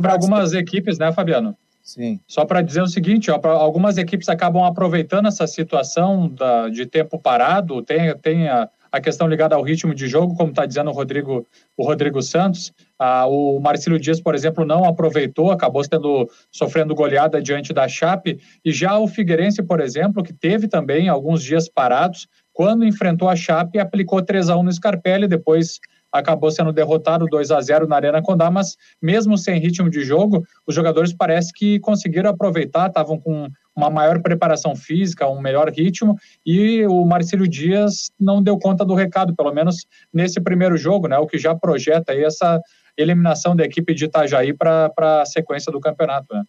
Para 0.03 0.13
algumas 0.13 0.53
equipes, 0.53 0.99
né, 0.99 1.13
Fabiano? 1.13 1.55
Sim. 1.91 2.21
Só 2.25 2.45
para 2.45 2.63
dizer 2.63 2.83
o 2.83 2.87
seguinte, 2.87 3.33
ó, 3.33 3.41
algumas 3.49 3.99
equipes 3.99 4.29
acabam 4.29 4.63
aproveitando 4.63 5.27
essa 5.27 5.45
situação 5.45 6.29
da, 6.29 6.69
de 6.69 6.87
tempo 6.87 7.19
parado, 7.19 7.83
tem, 7.83 8.17
tem 8.19 8.49
a, 8.49 8.69
a 8.93 9.01
questão 9.01 9.27
ligada 9.27 9.57
ao 9.57 9.63
ritmo 9.63 9.93
de 9.93 10.07
jogo, 10.07 10.37
como 10.37 10.51
está 10.51 10.65
dizendo 10.67 10.89
o 10.89 10.93
Rodrigo, 10.93 11.45
o 11.77 11.85
Rodrigo 11.85 12.23
Santos. 12.23 12.73
Ah, 12.97 13.27
o 13.27 13.59
Marcelo 13.59 13.99
Dias, 13.99 14.21
por 14.21 14.37
exemplo, 14.37 14.65
não 14.65 14.85
aproveitou, 14.85 15.51
acabou 15.51 15.83
sendo, 15.83 16.31
sofrendo 16.49 16.95
goleada 16.95 17.43
diante 17.43 17.73
da 17.73 17.89
Chape. 17.89 18.39
E 18.65 18.71
já 18.71 18.97
o 18.97 19.09
Figueirense, 19.09 19.61
por 19.61 19.81
exemplo, 19.81 20.23
que 20.23 20.33
teve 20.33 20.69
também 20.69 21.09
alguns 21.09 21.43
dias 21.43 21.69
parados, 21.69 22.29
quando 22.53 22.85
enfrentou 22.85 23.29
a 23.29 23.35
Chape, 23.35 23.81
aplicou 23.81 24.23
3 24.23 24.49
a 24.49 24.57
1 24.57 24.63
no 24.63 24.73
Scarpelli, 24.73 25.27
depois 25.27 25.81
acabou 26.13 26.51
sendo 26.51 26.73
derrotado 26.73 27.27
2 27.27 27.51
a 27.51 27.61
0 27.61 27.87
na 27.87 27.97
Arena 27.97 28.23
Condá, 28.23 28.51
mas 28.51 28.77
mesmo 29.01 29.39
sem 29.39 29.59
ritmo 29.59 29.89
de 29.89 30.03
jogo, 30.03 30.45
os 30.67 30.75
jogadores 30.75 31.13
parece 31.13 31.53
que 31.53 31.79
conseguiram 31.81 32.31
aproveitar, 32.31 32.89
estavam 32.89 33.19
com 33.19 33.49
uma 33.75 33.89
maior 33.89 34.21
preparação 34.21 34.75
física, 34.75 35.29
um 35.29 35.41
melhor 35.41 35.71
ritmo, 35.71 36.17
e 36.45 36.85
o 36.87 37.05
Marcelo 37.05 37.47
Dias 37.47 38.11
não 38.19 38.43
deu 38.43 38.59
conta 38.59 38.85
do 38.85 38.95
recado, 38.95 39.35
pelo 39.35 39.53
menos 39.53 39.87
nesse 40.13 40.41
primeiro 40.41 40.77
jogo, 40.77 41.09
né, 41.09 41.17
o 41.19 41.27
que 41.27 41.39
já 41.39 41.55
projeta 41.55 42.13
aí 42.13 42.25
essa 42.25 42.61
eliminação 42.97 43.57
da 43.57 43.65
equipe 43.65 43.95
de 43.95 44.05
Itajaí 44.05 44.53
para 44.53 44.93
a 44.99 45.25
sequência 45.25 45.73
do 45.73 45.81
campeonato. 45.81 46.35
Né. 46.35 46.43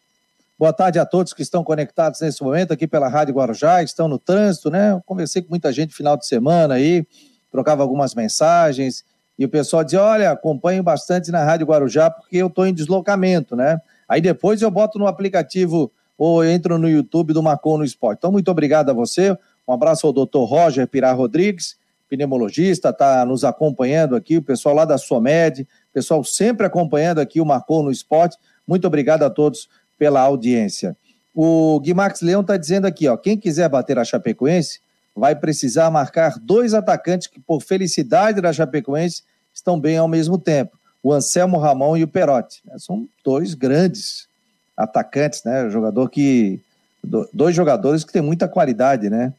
Boa 0.58 0.74
tarde 0.74 1.00
a 1.00 1.06
todos 1.06 1.34
que 1.34 1.42
estão 1.42 1.64
conectados 1.64 2.20
nesse 2.22 2.44
momento 2.44 2.74
aqui 2.74 2.88
pela 2.88 3.08
Rádio 3.08 3.34
Guarujá, 3.34 3.82
estão 3.82 4.08
no 4.08 4.20
trânsito, 4.20 4.70
né? 4.70 4.92
Eu 4.92 5.02
conversei 5.02 5.42
com 5.42 5.50
muita 5.50 5.72
gente 5.72 5.90
no 5.90 5.96
final 5.96 6.18
de 6.18 6.28
semana 6.28 6.76
aí, 6.76 7.04
trocava 7.50 7.82
algumas 7.82 8.14
mensagens, 8.14 9.04
e 9.38 9.46
o 9.46 9.50
pessoal 9.50 9.84
dizia: 9.84 10.02
olha, 10.02 10.32
acompanho 10.32 10.84
bastante 10.84 11.32
na 11.32 11.44
Rádio 11.44 11.68
Guarujá 11.68 12.10
porque 12.10 12.38
eu 12.38 12.48
estou 12.48 12.66
em 12.66 12.74
deslocamento, 12.74 13.56
né? 13.56 13.80
Aí 14.08 14.22
depois 14.22 14.62
eu 14.62 14.70
boto 14.70 15.00
no 15.00 15.08
aplicativo 15.08 15.92
ou 16.18 16.46
entro 16.46 16.78
no 16.78 16.88
YouTube 16.88 17.34
do 17.34 17.42
Macon 17.42 17.78
no 17.78 17.84
Esporte. 17.84 18.20
Então, 18.20 18.32
muito 18.32 18.52
obrigado 18.52 18.90
a 18.90 18.94
você. 18.94 19.36
Um 19.68 19.74
abraço 19.74 20.06
ao 20.06 20.14
doutor 20.14 20.46
Roger 20.46 20.88
Pirar 20.88 21.18
Rodrigues, 21.18 21.78
pneumologista, 22.10 22.90
está 22.90 23.26
nos 23.26 23.44
acompanhando 23.44 24.16
aqui, 24.16 24.38
o 24.38 24.42
pessoal 24.42 24.76
lá 24.76 24.86
da 24.86 24.98
SOMED, 24.98 25.68
pessoal 25.94 26.24
sempre 26.24 26.66
acompanhando 26.66 27.20
aqui 27.20 27.40
o 27.42 27.46
Macon 27.46 27.84
no 27.84 27.92
Esporte. 27.92 28.38
Muito 28.68 28.86
obrigado 28.86 29.24
a 29.24 29.30
todos 29.30 29.70
pela 29.98 30.22
audiência. 30.22 30.96
O 31.34 31.80
Guimax 31.80 32.22
Leão 32.22 32.42
está 32.42 32.58
dizendo 32.58 32.86
aqui, 32.86 33.08
ó, 33.08 33.16
quem 33.16 33.38
quiser 33.38 33.70
bater 33.70 33.98
a 33.98 34.04
Chapecoense 34.04 34.80
vai 35.16 35.36
precisar 35.36 35.90
marcar 35.92 36.40
dois 36.40 36.74
atacantes 36.74 37.28
que, 37.28 37.40
por 37.40 37.62
felicidade 37.62 38.42
da 38.42 38.54
Chapecoense, 38.54 39.24
estão 39.54 39.80
bem 39.80 39.98
ao 39.98 40.08
mesmo 40.08 40.38
tempo. 40.38 40.78
O 41.04 41.12
Anselmo 41.12 41.58
Ramon 41.58 41.98
e 41.98 42.04
o 42.04 42.08
Perotti. 42.08 42.62
Né? 42.66 42.76
São 42.78 43.08
dois 43.24 43.54
grandes 43.54 44.28
atacantes, 44.78 45.44
né? 45.44 45.70
Jogador 45.70 46.10
que. 46.10 46.60
Dois 47.34 47.56
jogadores 47.56 48.04
que 48.04 48.14
têm 48.14 48.22
muita 48.22 48.48
qualidade, 48.48 49.10
né? 49.10 49.34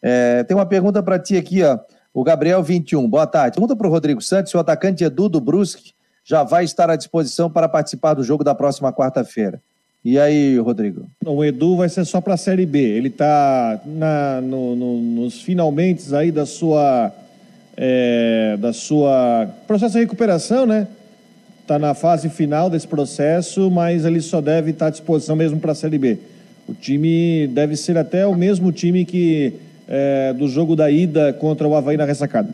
É, 0.00 0.44
tem 0.44 0.56
uma 0.56 0.66
pergunta 0.66 1.02
para 1.02 1.18
ti 1.18 1.36
aqui, 1.36 1.62
ó. 1.62 1.78
O 2.14 2.22
Gabriel 2.22 2.62
21. 2.62 3.08
Boa 3.08 3.26
tarde. 3.26 3.56
Pergunta 3.56 3.76
para 3.76 3.86
o 3.86 3.90
Rodrigo 3.90 4.22
Santos 4.22 4.50
se 4.50 4.56
o 4.56 4.60
atacante 4.60 5.04
Edu 5.04 5.28
do 5.28 5.40
Brusque 5.40 5.92
já 6.24 6.44
vai 6.44 6.64
estar 6.64 6.88
à 6.88 6.96
disposição 6.96 7.50
para 7.50 7.68
participar 7.68 8.14
do 8.14 8.22
jogo 8.22 8.44
da 8.44 8.54
próxima 8.54 8.92
quarta-feira. 8.92 9.60
E 10.02 10.18
aí, 10.18 10.58
Rodrigo? 10.58 11.10
O 11.24 11.44
Edu 11.44 11.76
vai 11.76 11.88
ser 11.88 12.04
só 12.06 12.20
para 12.20 12.34
a 12.34 12.38
Série 12.38 12.64
B. 12.64 12.78
Ele 12.78 13.08
está 13.08 13.80
no, 14.42 14.74
no, 14.74 14.98
nos 14.98 15.42
finalmente 15.42 16.14
aí 16.14 16.32
da 16.32 16.46
sua 16.46 17.12
é, 17.76 18.56
da 18.58 18.72
sua 18.72 19.48
processo 19.66 19.94
de 19.94 20.00
recuperação, 20.00 20.66
né? 20.66 20.86
Está 21.60 21.78
na 21.78 21.94
fase 21.94 22.28
final 22.30 22.70
desse 22.70 22.88
processo, 22.88 23.70
mas 23.70 24.04
ele 24.04 24.20
só 24.20 24.40
deve 24.40 24.70
estar 24.70 24.86
à 24.86 24.90
disposição 24.90 25.36
mesmo 25.36 25.60
para 25.60 25.72
a 25.72 25.74
Série 25.74 25.98
B. 25.98 26.18
O 26.66 26.74
time 26.74 27.46
deve 27.48 27.76
ser 27.76 27.98
até 27.98 28.26
o 28.26 28.34
mesmo 28.34 28.72
time 28.72 29.04
que 29.04 29.52
é, 29.86 30.32
do 30.32 30.48
jogo 30.48 30.74
da 30.74 30.90
ida 30.90 31.32
contra 31.34 31.68
o 31.68 31.74
Havaí 31.74 31.96
na 31.96 32.04
ressacada. 32.04 32.48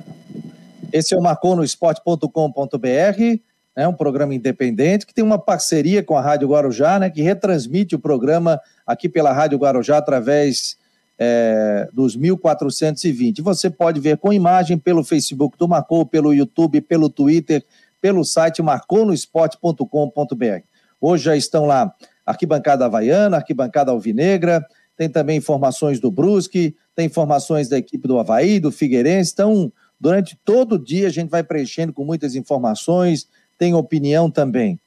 Esse 0.92 1.14
é 1.14 1.18
o 1.18 1.22
marconosport.com.br, 1.22 3.40
né, 3.76 3.86
um 3.86 3.92
programa 3.92 4.34
independente 4.34 5.06
que 5.06 5.12
tem 5.12 5.22
uma 5.22 5.38
parceria 5.38 6.02
com 6.02 6.16
a 6.16 6.20
Rádio 6.20 6.48
Guarujá, 6.48 6.98
né, 6.98 7.10
que 7.10 7.20
retransmite 7.20 7.94
o 7.94 7.98
programa 7.98 8.60
aqui 8.86 9.08
pela 9.08 9.32
Rádio 9.32 9.58
Guarujá 9.58 9.98
através 9.98 10.78
é, 11.18 11.88
dos 11.92 12.16
1420. 12.16 13.42
Você 13.42 13.68
pode 13.68 14.00
ver 14.00 14.16
com 14.16 14.32
imagem 14.32 14.78
pelo 14.78 15.04
Facebook 15.04 15.58
do 15.58 15.68
Marcou, 15.68 16.06
pelo 16.06 16.32
YouTube, 16.32 16.80
pelo 16.80 17.10
Twitter, 17.10 17.62
pelo 18.00 18.24
site 18.24 18.62
marconosport.com.br. 18.62 20.62
Hoje 21.00 21.24
já 21.24 21.36
estão 21.36 21.66
lá 21.66 21.92
arquibancada 22.24 22.84
havaiana, 22.84 23.36
arquibancada 23.36 23.92
alvinegra, 23.92 24.64
tem 24.96 25.08
também 25.08 25.36
informações 25.36 26.00
do 26.00 26.10
Brusque, 26.10 26.74
tem 26.94 27.06
informações 27.06 27.68
da 27.68 27.76
equipe 27.76 28.08
do 28.08 28.18
Havaí, 28.18 28.58
do 28.58 28.72
Figueirense. 28.72 29.32
Então, 29.32 29.70
durante 30.00 30.38
todo 30.44 30.76
o 30.76 30.78
dia 30.78 31.06
a 31.06 31.10
gente 31.10 31.28
vai 31.28 31.42
preenchendo 31.42 31.92
com 31.92 32.04
muitas 32.04 32.34
informações, 32.34 33.28
tem 33.58 33.74
opinião 33.74 34.30
também. 34.30 34.78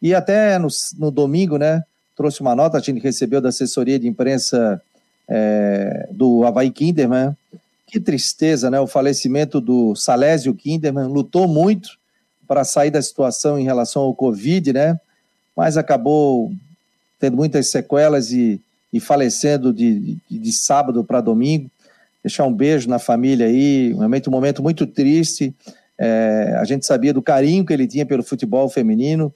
E 0.00 0.14
até 0.14 0.58
no, 0.58 0.68
no 0.98 1.10
domingo, 1.10 1.56
né, 1.56 1.82
trouxe 2.16 2.40
uma 2.40 2.54
nota, 2.54 2.78
a 2.78 2.80
gente 2.80 3.00
recebeu 3.00 3.40
da 3.40 3.50
assessoria 3.50 3.98
de 3.98 4.08
imprensa 4.08 4.80
é, 5.28 6.08
do 6.10 6.44
Havaí 6.44 6.70
Kinderman. 6.70 7.36
Que 7.86 8.00
tristeza, 8.00 8.70
né? 8.70 8.80
O 8.80 8.86
falecimento 8.86 9.60
do 9.60 9.94
Salésio 9.94 10.54
Kinderman. 10.54 11.06
Lutou 11.06 11.46
muito 11.46 11.98
para 12.48 12.64
sair 12.64 12.90
da 12.90 13.02
situação 13.02 13.58
em 13.58 13.64
relação 13.64 14.02
ao 14.02 14.14
Covid, 14.14 14.72
né? 14.72 14.98
Mas 15.56 15.76
acabou 15.76 16.52
tendo 17.20 17.36
muitas 17.36 17.70
sequelas 17.70 18.32
e 18.32 18.60
e 18.92 19.00
falecendo 19.00 19.72
de, 19.72 20.18
de, 20.28 20.38
de 20.38 20.52
sábado 20.52 21.02
para 21.02 21.20
domingo. 21.20 21.70
Deixar 22.22 22.44
um 22.44 22.52
beijo 22.52 22.88
na 22.88 22.98
família 22.98 23.46
aí, 23.46 23.92
realmente 23.94 24.28
um 24.28 24.32
momento 24.32 24.62
muito 24.62 24.86
triste. 24.86 25.54
É, 25.98 26.56
a 26.58 26.64
gente 26.64 26.86
sabia 26.86 27.12
do 27.12 27.22
carinho 27.22 27.64
que 27.64 27.72
ele 27.72 27.86
tinha 27.86 28.06
pelo 28.06 28.22
futebol 28.22 28.68
feminino, 28.68 29.32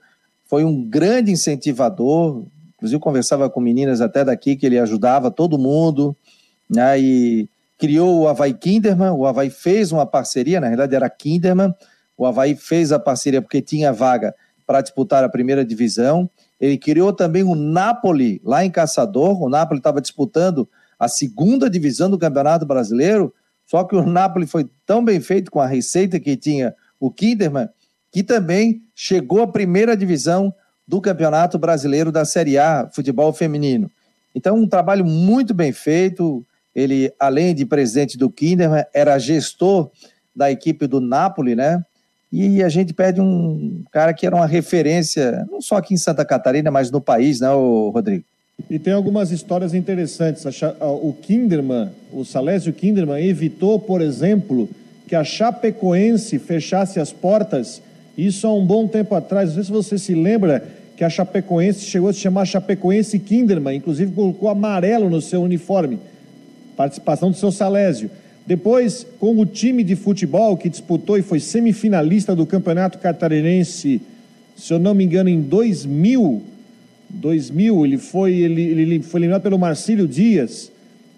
foi 0.46 0.64
um 0.64 0.82
grande 0.82 1.30
incentivador, 1.30 2.44
inclusive 2.74 3.00
conversava 3.00 3.48
com 3.50 3.60
meninas 3.60 4.00
até 4.00 4.24
daqui 4.24 4.56
que 4.56 4.66
ele 4.66 4.78
ajudava 4.78 5.30
todo 5.30 5.58
mundo, 5.58 6.16
né, 6.68 6.98
e 6.98 7.48
criou 7.78 8.20
o 8.20 8.28
Havaí 8.28 8.54
Kinderman, 8.54 9.10
o 9.10 9.26
Havaí 9.26 9.50
fez 9.50 9.92
uma 9.92 10.06
parceria, 10.06 10.60
na 10.60 10.66
realidade 10.66 10.94
era 10.94 11.10
Kinderman, 11.10 11.74
o 12.16 12.24
Havaí 12.24 12.54
fez 12.54 12.92
a 12.92 12.98
parceria 12.98 13.42
porque 13.42 13.60
tinha 13.60 13.92
vaga 13.92 14.34
para 14.66 14.80
disputar 14.80 15.22
a 15.22 15.28
primeira 15.28 15.64
divisão, 15.64 16.28
ele 16.60 16.78
criou 16.78 17.12
também 17.12 17.42
o 17.42 17.54
Napoli 17.54 18.40
lá 18.44 18.64
em 18.64 18.70
Caçador, 18.70 19.42
o 19.42 19.48
Napoli 19.48 19.78
estava 19.78 20.00
disputando 20.00 20.68
a 20.98 21.08
segunda 21.08 21.68
divisão 21.68 22.08
do 22.08 22.18
Campeonato 22.18 22.64
Brasileiro, 22.64 23.32
só 23.66 23.85
que 23.85 23.96
o 23.96 24.07
Napoli 24.07 24.46
foi 24.46 24.68
tão 24.87 25.05
bem 25.05 25.20
feito 25.20 25.50
com 25.50 25.61
a 25.61 25.66
receita 25.66 26.20
que 26.20 26.37
tinha 26.37 26.74
o 27.00 27.11
Kinderman, 27.11 27.68
que 28.12 28.22
também 28.22 28.83
chegou 28.94 29.42
à 29.42 29.46
primeira 29.46 29.96
divisão 29.96 30.55
do 30.87 31.00
Campeonato 31.00 31.59
Brasileiro 31.59 32.12
da 32.12 32.24
Série 32.24 32.57
A, 32.57 32.88
futebol 32.92 33.33
feminino. 33.33 33.90
Então, 34.35 34.57
um 34.57 34.68
trabalho 34.68 35.05
muito 35.05 35.52
bem 35.52 35.72
feito. 35.72 36.46
Ele, 36.74 37.12
além 37.18 37.55
de 37.55 37.66
presidente 37.66 38.16
do 38.16 38.31
Kinderman, 38.31 38.85
era 38.94 39.18
gestor 39.18 39.90
da 40.35 40.50
equipe 40.50 40.87
do 40.87 41.00
Napoli, 41.00 41.57
né? 41.57 41.83
E 42.31 42.62
a 42.62 42.68
gente 42.68 42.92
pede 42.92 43.20
um 43.20 43.83
cara 43.90 44.12
que 44.12 44.26
era 44.26 44.37
uma 44.37 44.46
referência, 44.46 45.46
não 45.50 45.61
só 45.61 45.76
aqui 45.76 45.94
em 45.94 45.96
Santa 45.96 46.24
Catarina, 46.24 46.70
mas 46.70 46.90
no 46.90 47.00
país, 47.00 47.40
né, 47.40 47.48
Rodrigo? 47.48 48.24
E 48.68 48.78
tem 48.78 48.92
algumas 48.92 49.30
histórias 49.30 49.74
interessantes. 49.74 50.44
O 50.80 51.12
Kinderman, 51.12 51.90
o 52.12 52.24
Salésio 52.24 52.72
Kinderman, 52.72 53.24
evitou, 53.24 53.78
por 53.78 54.00
exemplo, 54.00 54.68
que 55.06 55.14
a 55.14 55.22
Chapecoense 55.22 56.38
fechasse 56.38 56.98
as 56.98 57.12
portas 57.12 57.80
isso 58.16 58.46
há 58.46 58.54
um 58.54 58.64
bom 58.64 58.88
tempo 58.88 59.14
atrás, 59.14 59.50
não 59.50 59.56
sei 59.56 59.64
se 59.64 59.70
você 59.70 59.98
se 59.98 60.14
lembra 60.14 60.66
que 60.96 61.04
a 61.04 61.10
Chapecoense 61.10 61.84
chegou 61.84 62.08
a 62.08 62.12
se 62.14 62.20
chamar 62.20 62.46
Chapecoense 62.46 63.18
Kinderman, 63.18 63.76
inclusive 63.76 64.10
colocou 64.12 64.48
amarelo 64.48 65.10
no 65.10 65.20
seu 65.20 65.42
uniforme, 65.42 65.98
participação 66.74 67.30
do 67.30 67.36
seu 67.36 67.52
Salésio. 67.52 68.10
Depois, 68.46 69.06
com 69.20 69.38
o 69.38 69.44
time 69.44 69.84
de 69.84 69.94
futebol 69.94 70.56
que 70.56 70.70
disputou 70.70 71.18
e 71.18 71.22
foi 71.22 71.40
semifinalista 71.40 72.34
do 72.34 72.46
Campeonato 72.46 72.98
Catarinense, 72.98 74.00
se 74.56 74.72
eu 74.72 74.78
não 74.78 74.94
me 74.94 75.04
engano, 75.04 75.28
em 75.28 75.42
2000, 75.42 76.42
2000 77.16 77.85
ele 77.85 77.98
foi, 77.98 78.35
ele, 78.35 78.62
ele 78.62 79.02
foi 79.02 79.20
eliminado 79.20 79.42
pelo 79.42 79.59
Marcílio 79.59 80.07
Dias, 80.07 80.70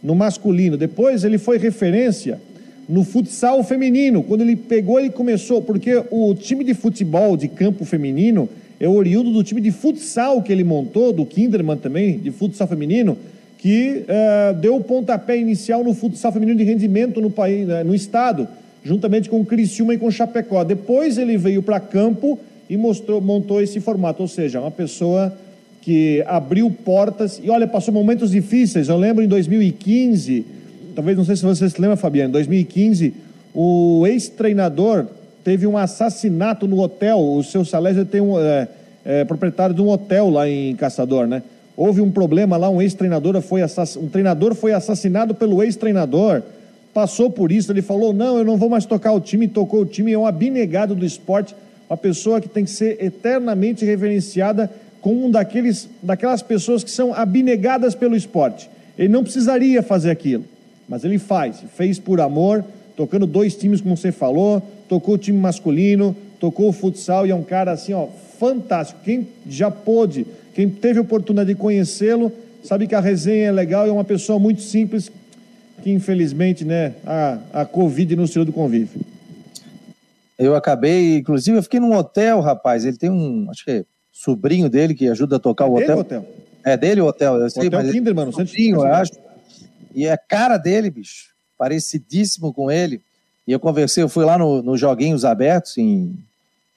no 0.03 0.15
masculino. 0.15 0.77
Depois 0.77 1.25
ele 1.25 1.39
foi 1.39 1.59
referência 1.59 2.41
no 2.89 3.05
futsal 3.05 3.63
feminino. 3.63 4.23
Quando 4.23 4.41
ele 4.41 4.57
pegou, 4.57 4.99
ele 4.99 5.11
começou, 5.11 5.61
porque 5.61 6.03
o 6.11 6.35
time 6.35 6.65
de 6.65 6.75
futebol 6.75 7.37
de 7.37 7.49
campo 7.49 7.85
feminino 7.85 8.49
é 8.81 8.89
oriundo 8.89 9.31
do 9.33 9.43
time 9.43 9.61
de 9.61 9.71
futsal 9.71 10.43
que 10.43 10.53
ele 10.53 10.65
montou, 10.65 11.13
do 11.13 11.27
Kinderman 11.27 11.77
também, 11.77 12.19
de 12.19 12.31
futsal 12.31 12.67
feminino, 12.67 13.19
que 13.59 14.05
uh, 14.05 14.55
deu 14.61 14.77
o 14.77 14.85
pontapé 14.85 15.37
inicial 15.37 15.83
no 15.83 15.93
futsal 15.93 16.33
feminino 16.33 16.57
de 16.57 16.65
rendimento 16.65 17.21
no 17.21 17.29
país, 17.29 17.67
né, 17.67 17.83
no 17.83 17.95
estado, 17.95 18.47
juntamente 18.85 19.29
com 19.29 19.41
o 19.41 19.45
Criciúma 19.45 19.95
e 19.95 19.99
com 19.99 20.07
o 20.07 20.13
Chapecó. 20.13 20.63
Depois 20.63 21.19
ele 21.19 21.37
veio 21.37 21.61
para 21.61 21.81
campo 21.81 22.39
e 22.71 22.77
mostrou, 22.77 23.21
montou 23.21 23.61
esse 23.61 23.81
formato, 23.81 24.23
ou 24.23 24.29
seja, 24.29 24.61
uma 24.61 24.71
pessoa 24.71 25.37
que 25.83 26.23
abriu 26.27 26.71
portas 26.71 27.41
e 27.43 27.51
olha, 27.51 27.67
passou 27.67 27.93
momentos 27.93 28.31
difíceis. 28.31 28.89
Eu 28.89 28.97
lembro 28.97 29.25
em 29.25 29.29
2015 29.29 30.59
talvez 30.99 31.17
não 31.17 31.25
sei 31.25 31.37
se 31.37 31.45
você 31.45 31.71
se 31.71 31.81
lembra, 31.81 31.97
Fabiano, 31.97 32.31
em 32.31 32.33
2015, 32.33 33.15
o 33.55 34.05
ex-treinador 34.05 35.07
teve 35.45 35.65
um 35.65 35.79
assassinato 35.79 36.67
no 36.67 36.81
hotel. 36.81 37.21
O 37.21 37.41
seu 37.45 37.65
Salésio 37.65 38.05
tem 38.05 38.21
um 38.21 38.37
é, 38.37 38.67
é, 39.05 39.25
proprietário 39.25 39.73
de 39.73 39.81
um 39.81 39.89
hotel 39.91 40.29
lá 40.29 40.49
em 40.49 40.75
Caçador, 40.75 41.29
né? 41.29 41.45
Houve 41.77 42.01
um 42.01 42.11
problema 42.11 42.57
lá, 42.57 42.69
um 42.69 42.83
ex-treinador 42.83 43.41
foi 43.41 43.63
um 43.63 44.09
treinador 44.09 44.57
foi 44.57 44.73
assassinado 44.73 45.37
pelo 45.37 45.63
ex-treinador. 45.63 46.43
Passou 46.93 47.31
por 47.31 47.53
isso, 47.53 47.71
ele 47.71 47.81
falou: 47.81 48.13
"Não, 48.13 48.37
eu 48.37 48.45
não 48.45 48.57
vou 48.57 48.69
mais 48.69 48.85
tocar 48.85 49.13
o 49.13 49.21
time", 49.21 49.47
tocou 49.47 49.83
o 49.83 49.87
time, 49.87 50.13
é 50.13 50.19
um 50.19 50.27
abnegado 50.27 50.97
do 50.97 51.07
esporte, 51.07 51.55
uma 51.89 51.97
pessoa 51.97 52.41
que 52.41 52.49
tem 52.49 52.65
que 52.65 52.73
ser 52.73 53.01
eternamente 53.01 53.85
reverenciada 53.85 54.69
como 55.01 55.27
um 55.27 55.31
daqueles 55.31 55.89
daquelas 56.03 56.43
pessoas 56.43 56.83
que 56.85 56.91
são 56.91 57.15
abnegadas 57.15 57.95
pelo 57.95 58.17
esporte. 58.17 58.69
Ele 58.99 59.09
não 59.09 59.23
precisaria 59.23 59.83
fazer 59.83 60.11
aquilo 60.11 60.45
mas 60.89 61.05
ele 61.05 61.19
faz, 61.19 61.63
fez 61.77 61.99
por 61.99 62.21
amor, 62.21 62.65
tocando 62.97 63.27
dois 63.27 63.55
times, 63.55 63.81
como 63.81 63.97
você 63.97 64.11
falou, 64.11 64.63
tocou 64.89 65.15
o 65.15 65.19
time 65.19 65.39
masculino, 65.39 66.17
tocou 66.41 66.71
o 66.71 66.73
futsal 66.73 67.27
e 67.27 67.31
é 67.31 67.35
um 67.35 67.43
cara 67.43 67.73
assim, 67.73 67.93
ó, 67.93 68.07
fantástico. 68.39 69.01
Quem 69.05 69.29
já 69.47 69.71
pôde, 69.71 70.27
quem 70.55 70.69
teve 70.69 70.99
a 70.99 71.03
oportunidade 71.03 71.53
de 71.53 71.55
conhecê-lo, 71.55 72.33
sabe 72.65 72.87
que 72.87 72.95
a 72.95 73.01
resenha 73.01 73.49
é 73.49 73.53
legal 73.53 73.87
e 73.87 73.91
é 73.91 73.93
uma 73.93 74.05
pessoa 74.05 74.39
muito 74.39 74.63
simples, 74.63 75.13
que 75.83 75.91
infelizmente, 75.91 76.65
né, 76.65 76.95
a, 77.07 77.39
a 77.53 77.65
Covid 77.67 78.17
nos 78.17 78.31
tirou 78.31 78.47
do 78.47 78.53
convívio. 78.53 79.01
Eu 80.39 80.55
acabei, 80.55 81.19
inclusive, 81.19 81.59
eu 81.59 81.63
fiquei 81.63 81.81
num 81.81 81.95
hotel, 81.95 82.41
rapaz. 82.41 82.85
Ele 82.85 82.97
tem 82.97 83.11
um, 83.11 83.49
acho 83.51 83.65
que 83.65 83.71
é 83.73 83.85
sobrinho 84.19 84.69
dele 84.69 84.95
que 84.95 85.09
ajuda 85.09 85.37
a 85.37 85.39
tocar 85.39 85.67
é 85.67 85.69
o 85.69 85.75
hotel. 85.75 85.99
hotel. 85.99 86.27
É 86.65 86.77
dele 86.77 87.01
o 87.01 87.07
hotel, 87.07 87.37
eu 87.37 87.49
sei, 87.49 87.69
hotel 87.69 87.83
mas 87.83 87.93
Kinderman, 87.93 88.27
no 88.27 88.33
sobrinho, 88.33 88.77
eu 88.77 88.93
acho. 88.93 89.13
E 89.95 90.07
é 90.07 90.13
a 90.13 90.19
cara 90.19 90.59
dele, 90.59 90.91
bicho, 90.91 91.31
parecidíssimo 91.57 92.53
com 92.53 92.71
ele. 92.71 93.01
E 93.47 93.53
eu 93.53 93.61
conversei, 93.61 94.03
eu 94.03 94.09
fui 94.09 94.25
lá 94.25 94.37
nos 94.37 94.65
no 94.65 94.77
Joguinhos 94.77 95.25
Abertos, 95.25 95.79
em, 95.79 96.19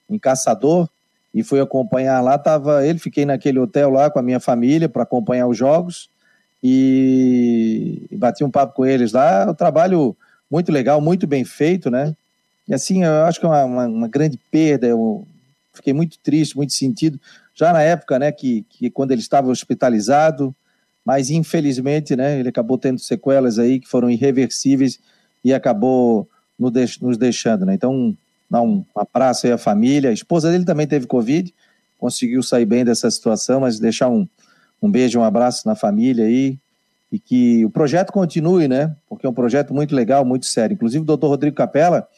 em 0.08 0.18
Caçador, 0.18 0.88
e 1.34 1.42
fui 1.42 1.60
acompanhar 1.60 2.20
lá. 2.20 2.38
Tava 2.38 2.86
ele, 2.86 2.98
fiquei 2.98 3.26
naquele 3.26 3.58
hotel 3.58 3.90
lá 3.90 4.08
com 4.08 4.18
a 4.18 4.22
minha 4.22 4.40
família 4.40 4.88
para 4.88 5.02
acompanhar 5.02 5.46
os 5.48 5.56
jogos. 5.56 6.08
E, 6.62 8.06
e 8.10 8.16
bati 8.16 8.44
um 8.44 8.50
papo 8.50 8.74
com 8.74 8.86
eles 8.86 9.12
lá. 9.12 9.50
O 9.50 9.54
trabalho 9.54 10.16
muito 10.48 10.70
legal, 10.70 11.00
muito 11.00 11.26
bem 11.26 11.44
feito, 11.44 11.90
né? 11.90 12.14
E 12.68 12.72
assim, 12.72 13.02
eu 13.04 13.24
acho 13.24 13.40
que 13.40 13.46
é 13.46 13.48
uma, 13.48 13.64
uma, 13.64 13.86
uma, 13.86 14.08
grande 14.08 14.38
perda. 14.50 14.86
Eu 14.86 15.26
fiquei 15.72 15.92
muito 15.92 16.18
triste, 16.18 16.56
muito 16.56 16.72
sentido. 16.72 17.20
Já 17.54 17.72
na 17.72 17.82
época, 17.82 18.18
né, 18.18 18.32
que, 18.32 18.64
que 18.68 18.90
quando 18.90 19.12
ele 19.12 19.20
estava 19.20 19.48
hospitalizado, 19.48 20.54
mas 21.04 21.30
infelizmente, 21.30 22.14
né, 22.14 22.38
ele 22.38 22.48
acabou 22.48 22.78
tendo 22.78 22.98
sequelas 22.98 23.58
aí 23.58 23.80
que 23.80 23.88
foram 23.88 24.10
irreversíveis 24.10 24.98
e 25.44 25.52
acabou 25.52 26.28
nos 26.58 27.16
deixando, 27.16 27.66
né? 27.66 27.74
Então, 27.74 28.16
dá 28.48 28.60
um 28.60 28.84
abraço 28.94 29.46
aí 29.46 29.52
à 29.52 29.58
família. 29.58 30.10
A 30.10 30.12
esposa 30.12 30.50
dele 30.50 30.64
também 30.64 30.86
teve 30.86 31.06
Covid, 31.06 31.52
conseguiu 31.98 32.42
sair 32.42 32.66
bem 32.66 32.84
dessa 32.84 33.10
situação, 33.10 33.60
mas 33.60 33.80
deixar 33.80 34.08
um, 34.08 34.28
um 34.80 34.90
beijo, 34.90 35.18
um 35.18 35.24
abraço 35.24 35.66
na 35.66 35.74
família 35.74 36.26
aí 36.26 36.58
e 37.10 37.18
que 37.18 37.64
o 37.64 37.70
projeto 37.70 38.12
continue, 38.12 38.68
né? 38.68 38.94
Porque 39.08 39.26
é 39.26 39.28
um 39.28 39.34
projeto 39.34 39.74
muito 39.74 39.94
legal, 39.94 40.24
muito 40.24 40.46
sério. 40.46 40.74
Inclusive, 40.74 41.02
o 41.02 41.06
doutor 41.06 41.28
Rodrigo 41.28 41.54
Capella, 41.54 42.08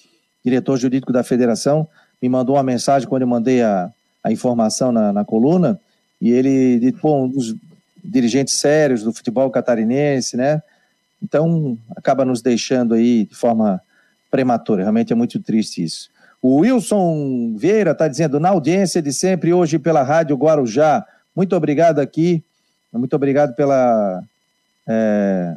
diretor 0.44 0.76
jurídico 0.76 1.12
da 1.12 1.24
federação, 1.24 1.88
me 2.24 2.28
mandou 2.30 2.56
uma 2.56 2.62
mensagem 2.62 3.06
quando 3.06 3.20
eu 3.20 3.28
mandei 3.28 3.60
a, 3.60 3.92
a 4.22 4.32
informação 4.32 4.90
na, 4.90 5.12
na 5.12 5.26
coluna, 5.26 5.78
e 6.18 6.30
ele 6.30 6.90
pô, 6.92 7.24
um 7.24 7.28
dos 7.28 7.54
dirigentes 8.02 8.58
sérios 8.58 9.02
do 9.02 9.12
futebol 9.12 9.50
catarinense, 9.50 10.34
né? 10.34 10.62
Então, 11.22 11.76
acaba 11.94 12.24
nos 12.24 12.40
deixando 12.40 12.94
aí 12.94 13.26
de 13.26 13.34
forma 13.34 13.78
prematura. 14.30 14.84
Realmente 14.84 15.12
é 15.12 15.16
muito 15.16 15.38
triste 15.38 15.84
isso. 15.84 16.08
O 16.40 16.60
Wilson 16.60 17.56
Vieira 17.58 17.90
está 17.90 18.08
dizendo, 18.08 18.40
na 18.40 18.48
audiência 18.48 19.02
de 19.02 19.12
sempre, 19.12 19.52
hoje 19.52 19.78
pela 19.78 20.02
Rádio 20.02 20.34
Guarujá. 20.34 21.04
Muito 21.36 21.54
obrigado 21.54 21.98
aqui. 21.98 22.42
Muito 22.90 23.14
obrigado 23.14 23.54
pela. 23.54 24.22
É... 24.86 25.54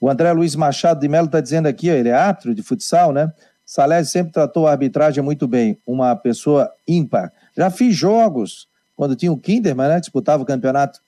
O 0.00 0.08
André 0.08 0.32
Luiz 0.32 0.56
Machado 0.56 0.98
de 0.98 1.08
Mello 1.08 1.26
está 1.26 1.40
dizendo 1.42 1.66
aqui, 1.66 1.90
ó, 1.90 1.94
ele 1.94 2.08
é 2.08 2.14
átrio 2.14 2.54
de 2.54 2.62
futsal, 2.62 3.12
né? 3.12 3.30
Salésio 3.66 4.12
sempre 4.12 4.32
tratou 4.32 4.68
a 4.68 4.70
arbitragem 4.70 5.22
muito 5.22 5.48
bem, 5.48 5.76
uma 5.84 6.14
pessoa 6.14 6.72
ímpar. 6.86 7.32
Já 7.56 7.68
fiz 7.68 7.96
jogos, 7.96 8.68
quando 8.94 9.16
tinha 9.16 9.32
o 9.32 9.36
Kinderman, 9.36 9.88
né? 9.88 10.00
Disputava 10.00 10.44
o 10.44 10.46
campeonato 10.46 11.00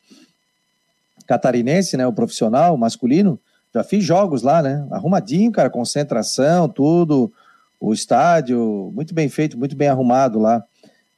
catarinense, 1.27 1.97
né, 1.97 2.07
o 2.07 2.13
profissional 2.13 2.75
masculino, 2.79 3.39
já 3.75 3.85
fiz 3.85 4.03
jogos 4.03 4.43
lá, 4.43 4.63
né? 4.63 4.87
Arrumadinho, 4.91 5.53
cara, 5.53 5.69
concentração, 5.69 6.69
tudo, 6.69 7.31
o 7.79 7.93
estádio, 7.93 8.91
muito 8.95 9.15
bem 9.15 9.29
feito, 9.29 9.59
muito 9.59 9.77
bem 9.77 9.89
arrumado 9.89 10.39
lá 10.39 10.65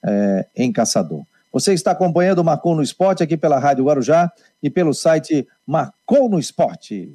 é, 0.04 0.46
em 0.56 0.72
Caçador. 0.72 1.22
Você 1.52 1.72
está 1.72 1.92
acompanhando 1.92 2.40
o 2.40 2.44
Marcou 2.44 2.74
no 2.74 2.82
Esporte 2.82 3.22
aqui 3.22 3.36
pela 3.36 3.58
Rádio 3.58 3.84
Guarujá 3.84 4.30
e 4.62 4.68
pelo 4.68 4.92
site 4.92 5.46
Marcou 5.66 6.28
no 6.28 6.38
Esporte. 6.38 7.14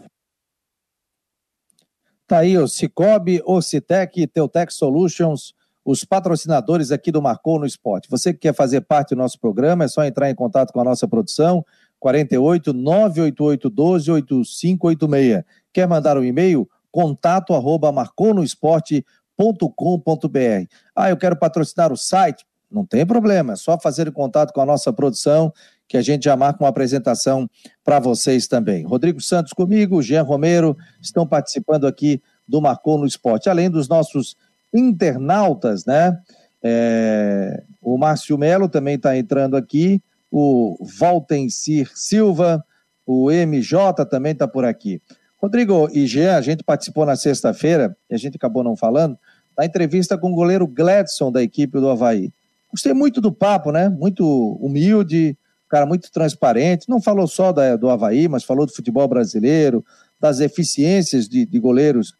Tá 2.31 2.37
aí 2.37 2.57
o 2.57 2.65
Cicobi, 2.65 3.43
Ocitec, 3.45 4.25
Teutec 4.27 4.73
Solutions, 4.73 5.53
os 5.83 6.05
patrocinadores 6.05 6.89
aqui 6.89 7.11
do 7.11 7.21
Marcou 7.21 7.59
no 7.59 7.65
Esporte. 7.65 8.09
Você 8.09 8.31
que 8.31 8.39
quer 8.39 8.55
fazer 8.55 8.79
parte 8.79 9.13
do 9.13 9.17
nosso 9.17 9.37
programa, 9.37 9.83
é 9.83 9.89
só 9.89 10.05
entrar 10.05 10.29
em 10.29 10.33
contato 10.33 10.71
com 10.71 10.79
a 10.79 10.83
nossa 10.85 11.05
produção, 11.05 11.65
48 11.99 12.71
988 12.71 13.69
12 13.69 14.11
8586. 14.11 15.43
Quer 15.73 15.89
mandar 15.89 16.17
um 16.17 16.23
e-mail? 16.23 16.69
Contato 16.89 17.53
arroba 17.53 17.91
marconoesporte.com.br. 17.91 20.73
Ah, 20.95 21.09
eu 21.09 21.17
quero 21.17 21.35
patrocinar 21.35 21.91
o 21.91 21.97
site? 21.97 22.45
Não 22.71 22.85
tem 22.85 23.05
problema, 23.05 23.51
é 23.51 23.57
só 23.57 23.77
fazer 23.77 24.09
contato 24.13 24.53
com 24.53 24.61
a 24.61 24.65
nossa 24.65 24.93
produção 24.93 25.51
que 25.91 25.97
a 25.97 26.01
gente 26.01 26.23
já 26.23 26.37
marca 26.37 26.63
uma 26.63 26.69
apresentação 26.69 27.49
para 27.83 27.99
vocês 27.99 28.47
também. 28.47 28.85
Rodrigo 28.85 29.19
Santos 29.19 29.51
comigo, 29.51 30.01
Jean 30.01 30.23
Romero 30.23 30.77
estão 31.01 31.27
participando 31.27 31.85
aqui 31.85 32.21
do 32.47 32.61
Marcou 32.61 32.97
no 32.97 33.05
Esporte, 33.05 33.49
além 33.49 33.69
dos 33.69 33.89
nossos 33.89 34.37
internautas, 34.73 35.85
né? 35.85 36.17
É, 36.63 37.61
o 37.81 37.97
Márcio 37.97 38.37
Melo 38.37 38.69
também 38.69 38.95
está 38.95 39.17
entrando 39.17 39.57
aqui, 39.57 40.01
o 40.31 40.77
Valtencir 40.97 41.91
Silva, 41.93 42.63
o 43.05 43.29
MJ 43.29 44.05
também 44.05 44.31
está 44.31 44.47
por 44.47 44.63
aqui. 44.63 45.01
Rodrigo 45.35 45.89
e 45.91 46.07
Jean, 46.07 46.37
a 46.37 46.41
gente 46.41 46.63
participou 46.63 47.05
na 47.05 47.17
sexta-feira, 47.17 47.97
e 48.09 48.15
a 48.15 48.17
gente 48.17 48.37
acabou 48.37 48.63
não 48.63 48.77
falando, 48.77 49.17
da 49.57 49.65
entrevista 49.65 50.17
com 50.17 50.31
o 50.31 50.35
goleiro 50.35 50.65
Gladson 50.65 51.33
da 51.33 51.43
equipe 51.43 51.81
do 51.81 51.89
Havaí. 51.89 52.31
Gostei 52.71 52.93
muito 52.93 53.19
do 53.19 53.33
papo, 53.33 53.73
né? 53.73 53.89
Muito 53.89 54.25
humilde, 54.61 55.37
cara 55.71 55.85
muito 55.85 56.11
transparente, 56.11 56.89
não 56.89 57.01
falou 57.01 57.25
só 57.25 57.53
da, 57.53 57.77
do 57.77 57.89
Havaí, 57.89 58.27
mas 58.27 58.43
falou 58.43 58.65
do 58.65 58.73
futebol 58.73 59.07
brasileiro, 59.07 59.85
das 60.19 60.41
eficiências 60.41 61.29
de, 61.29 61.45
de 61.45 61.59
goleiros 61.59 62.13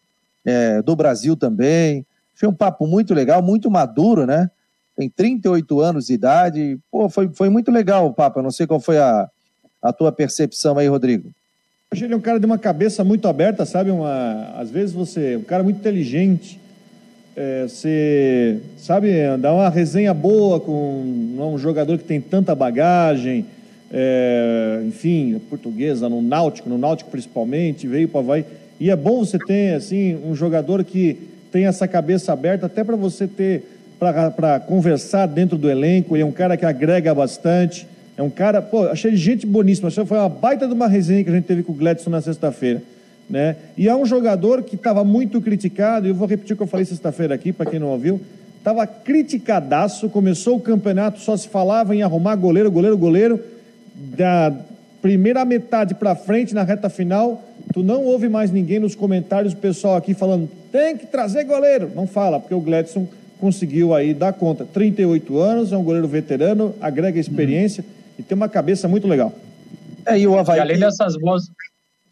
é, 0.46 0.82
do 0.82 0.96
Brasil 0.96 1.36
também. 1.36 2.06
Foi 2.34 2.48
um 2.48 2.54
papo 2.54 2.88
muito 2.88 3.14
legal, 3.14 3.44
muito 3.44 3.70
maduro, 3.70 4.26
né? 4.26 4.50
Tem 4.96 5.10
38 5.10 5.82
anos 5.82 6.06
de 6.06 6.14
idade. 6.14 6.80
Pô, 6.90 7.10
foi, 7.10 7.30
foi 7.34 7.50
muito 7.50 7.70
legal 7.70 8.08
o 8.08 8.14
papo. 8.14 8.40
Eu 8.40 8.44
não 8.44 8.52
sei 8.52 8.66
qual 8.66 8.80
foi 8.80 8.98
a, 8.98 9.30
a 9.82 9.92
tua 9.92 10.14
percepção 10.14 10.78
aí, 10.78 10.88
Rodrigo. 10.88 11.30
Achei 11.92 12.08
ele 12.08 12.16
um 12.16 12.22
cara 12.22 12.40
de 12.40 12.46
uma 12.46 12.58
cabeça 12.58 13.04
muito 13.04 13.28
aberta, 13.28 13.66
sabe? 13.66 13.92
Uma, 13.92 14.54
às 14.56 14.70
vezes 14.70 14.96
você, 14.96 15.36
um 15.36 15.44
cara 15.44 15.62
muito 15.62 15.80
inteligente, 15.80 16.61
é, 17.36 17.64
você 17.64 18.60
sabe, 18.78 19.10
dar 19.40 19.54
uma 19.54 19.70
resenha 19.70 20.14
boa 20.14 20.60
com 20.60 21.04
um 21.38 21.58
jogador 21.58 21.98
que 21.98 22.04
tem 22.04 22.20
tanta 22.20 22.54
bagagem, 22.54 23.46
é, 23.92 24.82
enfim, 24.86 25.40
portuguesa, 25.50 26.08
no 26.08 26.22
Náutico, 26.22 26.70
no 26.70 26.78
Náutico 26.78 27.12
principalmente, 27.12 27.88
veio 27.88 28.08
para 28.08 28.22
vai 28.22 28.46
E 28.80 28.90
é 28.90 28.96
bom 28.96 29.24
você 29.24 29.38
ter, 29.38 29.76
assim, 29.76 30.18
um 30.26 30.36
jogador 30.36 30.84
que 30.84 31.18
tem 31.52 31.66
essa 31.66 31.88
cabeça 31.88 32.32
aberta, 32.32 32.66
até 32.66 32.84
para 32.84 32.96
você 32.96 33.28
ter, 33.28 33.64
para 34.00 34.60
conversar 34.60 35.26
dentro 35.26 35.58
do 35.58 35.70
elenco. 35.70 36.16
Ele 36.16 36.24
é 36.24 36.26
um 36.26 36.32
cara 36.32 36.56
que 36.56 36.66
agrega 36.66 37.14
bastante. 37.14 37.86
É 38.18 38.24
um 38.24 38.30
cara, 38.30 38.62
pô, 38.62 38.88
achei 38.88 39.16
gente 39.16 39.46
boníssima. 39.46 39.92
Foi 39.92 40.18
uma 40.18 40.30
baita 40.30 40.68
de 40.68 40.74
uma 40.74 40.88
resenha 40.88 41.24
que 41.24 41.30
a 41.30 41.34
gente 41.34 41.46
teve 41.46 41.64
com 41.64 41.74
o 41.74 41.76
Gladson 41.76 42.10
na 42.10 42.22
sexta-feira. 42.22 42.82
Né? 43.32 43.56
E 43.78 43.88
é 43.88 43.96
um 43.96 44.06
jogador 44.06 44.62
que 44.62 44.76
estava 44.76 45.06
muito 45.06 45.40
criticado, 45.40 46.06
e 46.06 46.10
eu 46.10 46.16
vou 46.16 46.28
repetir 46.28 46.54
o 46.54 46.58
que 46.58 46.64
eu 46.64 46.68
falei 46.68 46.86
sexta-feira 46.86 47.34
aqui, 47.34 47.54
para 47.54 47.72
quem 47.72 47.80
não 47.80 47.88
ouviu, 47.88 48.20
estava 48.58 48.86
criticadaço, 48.86 50.10
começou 50.10 50.58
o 50.58 50.60
campeonato, 50.60 51.22
só 51.22 51.38
se 51.38 51.48
falava 51.48 51.96
em 51.96 52.04
arrumar 52.04 52.36
goleiro, 52.36 52.70
goleiro, 52.70 52.98
goleiro, 52.98 53.40
da 53.96 54.54
primeira 55.02 55.46
metade 55.46 55.96
para 55.96 56.14
frente, 56.14 56.54
na 56.54 56.64
reta 56.64 56.90
final, 56.90 57.42
tu 57.74 57.82
não 57.82 58.04
ouve 58.04 58.28
mais 58.28 58.52
ninguém 58.52 58.80
nos 58.80 58.96
comentários, 58.96 59.54
o 59.54 59.58
pessoal 59.58 59.96
aqui 59.96 60.14
falando, 60.14 60.50
tem 60.70 60.98
que 60.98 61.06
trazer 61.06 61.46
goleiro, 61.46 61.90
não 61.96 62.06
fala, 62.06 62.38
porque 62.38 62.54
o 62.54 62.60
Gladson 62.60 63.08
conseguiu 63.40 63.96
aí 63.96 64.14
dar 64.14 64.34
conta, 64.34 64.66
38 64.66 65.40
anos, 65.40 65.72
é 65.72 65.78
um 65.78 65.84
goleiro 65.84 66.08
veterano, 66.08 66.76
agrega 66.82 67.18
experiência 67.18 67.82
uhum. 67.82 68.16
e 68.20 68.24
tem 68.24 68.36
uma 68.36 68.50
cabeça 68.50 68.90
muito 68.90 69.08
legal. 69.08 69.34
É, 70.06 70.20
e 70.20 70.28
o 70.28 70.38
Havaí... 70.38 70.58
E 70.58 70.62
além 70.62 70.80
dessas 70.80 71.16
boas 71.18 71.50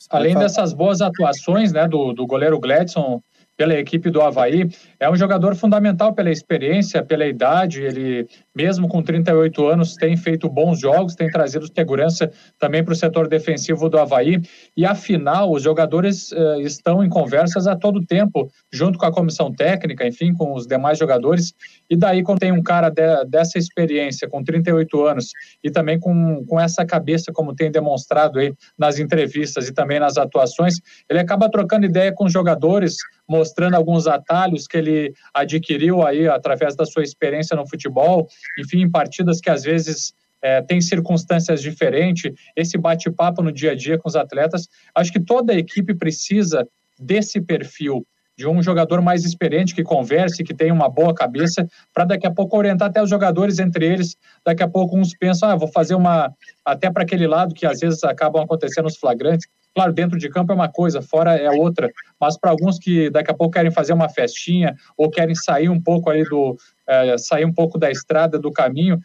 Além 0.10 0.36
dessas 0.36 0.74
boas 0.74 1.02
atuações 1.02 1.74
né, 1.74 1.88
do, 1.88 2.14
do 2.14 2.26
goleiro 2.26 2.60
Gladson 2.60 3.22
pela 3.60 3.78
equipe 3.78 4.10
do 4.10 4.22
Havaí, 4.22 4.70
é 4.98 5.12
um 5.12 5.18
jogador 5.18 5.54
fundamental 5.54 6.14
pela 6.14 6.32
experiência, 6.32 7.04
pela 7.04 7.26
idade. 7.26 7.82
Ele, 7.82 8.26
mesmo 8.56 8.88
com 8.88 9.04
38 9.04 9.68
anos, 9.68 9.96
tem 9.96 10.16
feito 10.16 10.48
bons 10.48 10.80
jogos, 10.80 11.14
tem 11.14 11.28
trazido 11.28 11.68
segurança 11.68 12.32
também 12.58 12.86
para 12.86 12.94
o 12.94 12.96
setor 12.96 13.28
defensivo 13.28 13.90
do 13.90 14.00
Havaí. 14.00 14.42
E 14.78 14.86
afinal, 14.86 15.52
os 15.52 15.62
jogadores 15.62 16.32
eh, 16.32 16.62
estão 16.62 17.04
em 17.04 17.10
conversas 17.10 17.68
a 17.68 17.76
todo 17.76 18.06
tempo, 18.06 18.50
junto 18.72 18.98
com 18.98 19.06
a 19.06 19.12
comissão 19.12 19.52
técnica, 19.52 20.08
enfim, 20.08 20.34
com 20.34 20.54
os 20.54 20.66
demais 20.66 20.98
jogadores. 20.98 21.54
E 21.90 21.98
daí, 21.98 22.24
quando 22.24 22.40
tem 22.40 22.54
um 22.54 22.64
cara 22.64 22.90
de, 22.90 23.26
dessa 23.26 23.60
experiência, 23.60 24.30
com 24.30 24.42
38 24.42 25.06
anos, 25.06 25.32
e 25.62 25.70
também 25.70 26.00
com, 26.00 26.46
com 26.46 26.58
essa 26.58 26.86
cabeça, 26.86 27.34
como 27.34 27.54
tem 27.54 27.70
demonstrado 27.70 28.40
aí 28.40 28.54
nas 28.78 29.00
entrevistas 29.00 29.68
e 29.68 29.74
também 29.74 30.00
nas 30.00 30.18
atuações, 30.18 30.76
ele 31.10 31.20
acaba 31.20 31.52
trocando 31.52 31.86
ideia 31.86 32.14
com 32.14 32.24
os 32.24 32.32
jogadores, 32.32 32.96
mostrando 33.30 33.76
alguns 33.76 34.08
atalhos 34.08 34.68
que 34.68 34.78
ele 34.78 35.14
adquiriu 35.34 36.06
aí 36.06 36.28
através 36.28 36.76
da 36.76 36.86
sua 36.86 37.04
experiência 37.04 37.56
no 37.56 37.68
futebol, 37.68 38.28
enfim, 38.58 38.82
em 38.82 38.90
partidas 38.90 39.40
que 39.40 39.50
às 39.50 39.64
vezes 39.64 40.14
é, 40.42 40.62
tem 40.62 40.82
circunstâncias 40.82 41.62
diferentes, 41.62 42.34
esse 42.56 42.78
bate-papo 42.78 43.44
no 43.44 43.52
dia 43.52 43.72
a 43.72 43.76
dia 43.76 43.98
com 43.98 44.10
os 44.10 44.16
atletas. 44.16 44.68
Acho 44.96 45.12
que 45.12 45.20
toda 45.20 45.54
a 45.54 45.58
equipe 45.58 45.94
precisa 45.94 46.68
desse 47.00 47.40
perfil 47.40 48.06
de 48.40 48.48
um 48.48 48.64
jogador 48.64 49.02
mais 49.02 49.26
experiente 49.26 49.76
que 49.76 49.84
converse, 49.84 50.46
que 50.46 50.54
tenha 50.54 50.74
uma 50.74 50.88
boa 50.88 51.14
cabeça, 51.14 51.68
para 51.94 52.06
daqui 52.06 52.26
a 52.26 52.32
pouco 52.32 52.58
orientar 52.58 52.88
até 52.88 53.04
os 53.04 53.10
jogadores 53.10 53.60
entre 53.60 53.86
eles. 53.86 54.16
Daqui 54.46 54.64
a 54.64 54.68
pouco 54.68 54.98
uns 54.98 55.14
pensam, 55.14 55.50
ah, 55.50 55.58
vou 55.58 55.68
fazer 55.68 55.94
uma 55.94 56.34
até 56.64 56.90
para 56.90 57.04
aquele 57.04 57.28
lado 57.28 57.54
que 57.54 57.66
às 57.66 57.82
vezes 57.82 58.02
acabam 58.02 58.42
acontecendo 58.42 58.86
os 58.86 58.96
flagrantes. 58.96 59.46
Claro, 59.76 59.94
dentro 59.94 60.18
de 60.18 60.30
campo 60.30 60.52
é 60.52 60.56
uma 60.56 60.70
coisa, 60.70 61.02
fora 61.02 61.36
é 61.36 61.50
outra. 61.50 61.90
Mas 62.20 62.38
para 62.38 62.52
alguns 62.52 62.78
que 62.80 63.10
daqui 63.10 63.32
a 63.32 63.34
pouco 63.34 63.54
querem 63.54 63.72
fazer 63.72 63.94
uma 63.94 64.10
festinha 64.10 64.76
ou 64.98 65.10
querem 65.10 65.36
sair 65.36 65.70
um 65.70 65.82
pouco 65.82 66.10
aí 66.10 66.24
do 66.24 66.58
é, 66.88 67.18
sair 67.18 67.46
um 67.46 67.54
pouco 67.54 67.78
da 67.78 67.92
estrada, 67.92 68.40
do 68.40 68.52
caminho, 68.52 69.00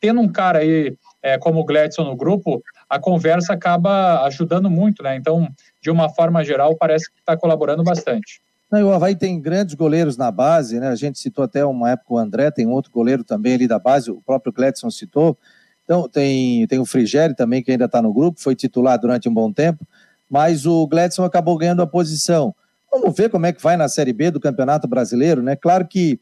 tendo 0.00 0.20
um 0.20 0.28
cara 0.28 0.58
aí 0.58 0.96
é, 1.22 1.38
como 1.38 1.60
o 1.60 1.64
Gladson 1.64 2.02
no 2.04 2.16
grupo, 2.16 2.60
a 2.88 2.98
conversa 2.98 3.52
acaba 3.52 4.24
ajudando 4.24 4.68
muito, 4.68 5.02
né? 5.02 5.14
Então, 5.16 5.48
de 5.80 5.90
uma 5.90 6.08
forma 6.08 6.44
geral, 6.44 6.76
parece 6.76 7.10
que 7.10 7.20
está 7.20 7.36
colaborando 7.36 7.84
bastante. 7.84 8.42
Não, 8.70 8.88
o 8.88 8.92
Havaí 8.92 9.16
tem 9.16 9.40
grandes 9.40 9.74
goleiros 9.74 10.16
na 10.16 10.30
base, 10.30 10.78
né? 10.78 10.88
A 10.88 10.94
gente 10.94 11.18
citou 11.18 11.44
até 11.44 11.64
uma 11.64 11.90
época 11.90 12.14
o 12.14 12.18
André, 12.18 12.50
tem 12.50 12.66
outro 12.66 12.90
goleiro 12.90 13.24
também 13.24 13.54
ali 13.54 13.66
da 13.66 13.78
base, 13.78 14.10
o 14.10 14.20
próprio 14.20 14.52
Cledson 14.52 14.90
citou. 14.90 15.38
Então, 15.84 16.08
tem, 16.08 16.66
tem 16.68 16.78
o 16.78 16.86
Frigério 16.86 17.34
também, 17.34 17.62
que 17.62 17.72
ainda 17.72 17.86
está 17.86 18.00
no 18.00 18.12
grupo, 18.12 18.40
foi 18.40 18.54
titular 18.54 18.98
durante 18.98 19.28
um 19.28 19.34
bom 19.34 19.52
tempo, 19.52 19.84
mas 20.30 20.64
o 20.64 20.86
Gledson 20.86 21.24
acabou 21.24 21.58
ganhando 21.58 21.82
a 21.82 21.86
posição. 21.86 22.54
Vamos 22.90 23.16
ver 23.16 23.28
como 23.28 23.46
é 23.46 23.52
que 23.52 23.62
vai 23.62 23.76
na 23.76 23.88
Série 23.88 24.12
B 24.12 24.30
do 24.30 24.40
Campeonato 24.40 24.86
Brasileiro, 24.86 25.42
né? 25.42 25.56
Claro 25.56 25.86
que 25.86 26.20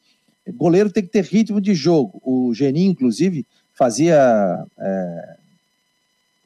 goleiro 0.54 0.90
tem 0.90 1.02
que 1.02 1.10
ter 1.10 1.24
ritmo 1.24 1.60
de 1.60 1.74
jogo. 1.74 2.20
O 2.24 2.54
Geninho, 2.54 2.90
inclusive, 2.90 3.46
fazia 3.74 4.64
é, 4.78 5.36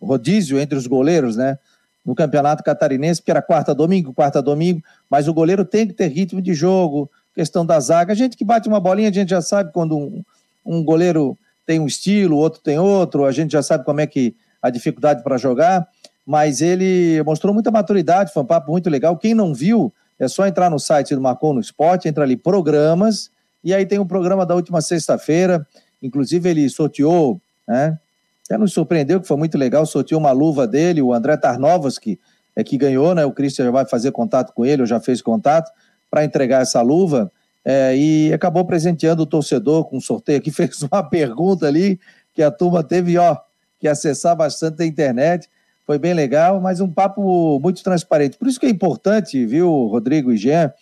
rodízio 0.01 0.59
entre 0.59 0.77
os 0.77 0.87
goleiros, 0.87 1.37
né? 1.37 1.59
No 2.05 2.15
Campeonato 2.15 2.65
Catarinense, 2.65 3.23
que 3.23 3.31
era 3.31 3.41
quarta 3.41 3.73
domingo, 3.73 4.13
quarta 4.13 4.43
domingo, 4.43 4.83
mas 5.09 5.29
o 5.29 5.35
goleiro 5.35 5.65
tem 5.65 5.87
que 5.87 5.93
ter 5.93 6.09
ritmo 6.09 6.43
de 6.43 6.53
jogo, 6.53 7.09
questão 7.33 7.65
da 7.65 7.79
zaga. 7.79 8.13
A 8.13 8.17
gente 8.17 8.37
que 8.37 8.45
bate 8.45 8.69
uma 8.69 8.81
bolinha, 8.81 9.09
a 9.09 9.13
gente 9.13 9.31
já 9.31 9.41
sabe 9.41 9.73
quando 9.73 9.97
um, 9.97 10.23
um 10.67 10.83
goleiro 10.83 11.39
tem 11.65 11.79
um 11.79 11.87
estilo, 11.87 12.37
o 12.37 12.39
outro 12.41 12.61
tem 12.61 12.79
outro, 12.79 13.25
a 13.25 13.31
gente 13.31 13.53
já 13.53 13.63
sabe 13.63 13.85
como 13.85 14.01
é 14.01 14.07
que 14.07 14.35
a 14.61 14.69
dificuldade 14.69 15.23
para 15.23 15.37
jogar, 15.37 15.87
mas 16.27 16.61
ele 16.61 17.23
mostrou 17.25 17.53
muita 17.53 17.71
maturidade, 17.71 18.33
foi 18.33 18.43
um 18.43 18.47
papo 18.47 18.71
muito 18.71 18.89
legal. 18.89 19.17
Quem 19.17 19.35
não 19.35 19.53
viu, 19.53 19.93
é 20.19 20.29
só 20.29 20.47
entrar 20.47 20.71
no 20.71 20.79
site 20.79 21.15
do 21.15 21.21
Marcon 21.21 21.55
no 21.55 21.61
Esporte, 21.61 22.09
entra 22.09 22.25
ali 22.25 22.37
programas, 22.37 23.31
e 23.65 23.75
aí 23.75 23.85
tem 23.87 23.99
um 23.99 24.07
programa 24.07 24.47
da 24.47 24.55
última 24.55 24.81
sexta-feira, 24.81 25.67
inclusive 26.01 26.49
ele 26.49 26.69
sorteou, 26.69 27.41
né? 27.67 27.99
Até 28.45 28.59
nos 28.59 28.73
surpreendeu, 28.73 29.21
que 29.21 29.27
foi 29.27 29.37
muito 29.37 29.57
legal, 29.57 29.87
sorteou 29.87 30.21
uma 30.21 30.33
luva 30.33 30.67
dele, 30.67 31.01
o 31.01 31.13
André 31.13 31.37
Tarnovski, 31.37 32.19
é 32.55 32.63
que 32.63 32.77
ganhou, 32.77 33.15
né? 33.15 33.25
O 33.25 33.33
Christian 33.33 33.67
já 33.67 33.71
vai 33.71 33.87
fazer 33.87 34.13
contato 34.13 34.53
com 34.53 34.65
ele, 34.65 34.83
ou 34.83 34.87
já 34.87 35.01
fez 35.01 35.23
contato, 35.23 35.71
para 36.11 36.25
entregar 36.25 36.63
essa 36.63 36.83
luva 36.83 37.33
é, 37.65 37.97
e 37.97 38.33
acabou 38.33 38.65
presenteando 38.65 39.23
o 39.23 39.27
torcedor 39.27 39.85
com 39.85 39.97
um 39.97 40.01
sorteio 40.01 40.39
aqui, 40.39 40.51
fez 40.53 40.83
uma 40.83 41.03
pergunta 41.03 41.67
ali 41.67 41.99
que 42.35 42.43
a 42.43 42.51
turma 42.51 42.83
teve, 42.83 43.17
ó, 43.19 43.37
que 43.79 43.89
acessar 43.89 44.37
bastante 44.37 44.83
a 44.83 44.87
internet, 44.87 45.49
foi 45.87 45.99
bem 45.99 46.15
legal, 46.15 46.61
mas 46.61 46.81
um 46.81 46.91
papo 46.91 47.59
muito 47.61 47.83
transparente. 47.83 48.37
Por 48.37 48.49
isso 48.49 48.61
que 48.61 48.67
é 48.67 48.71
importante, 48.71 49.45
viu, 49.45 49.87
Rodrigo 49.87 50.33
e 50.33 50.37
Jean, 50.37 50.73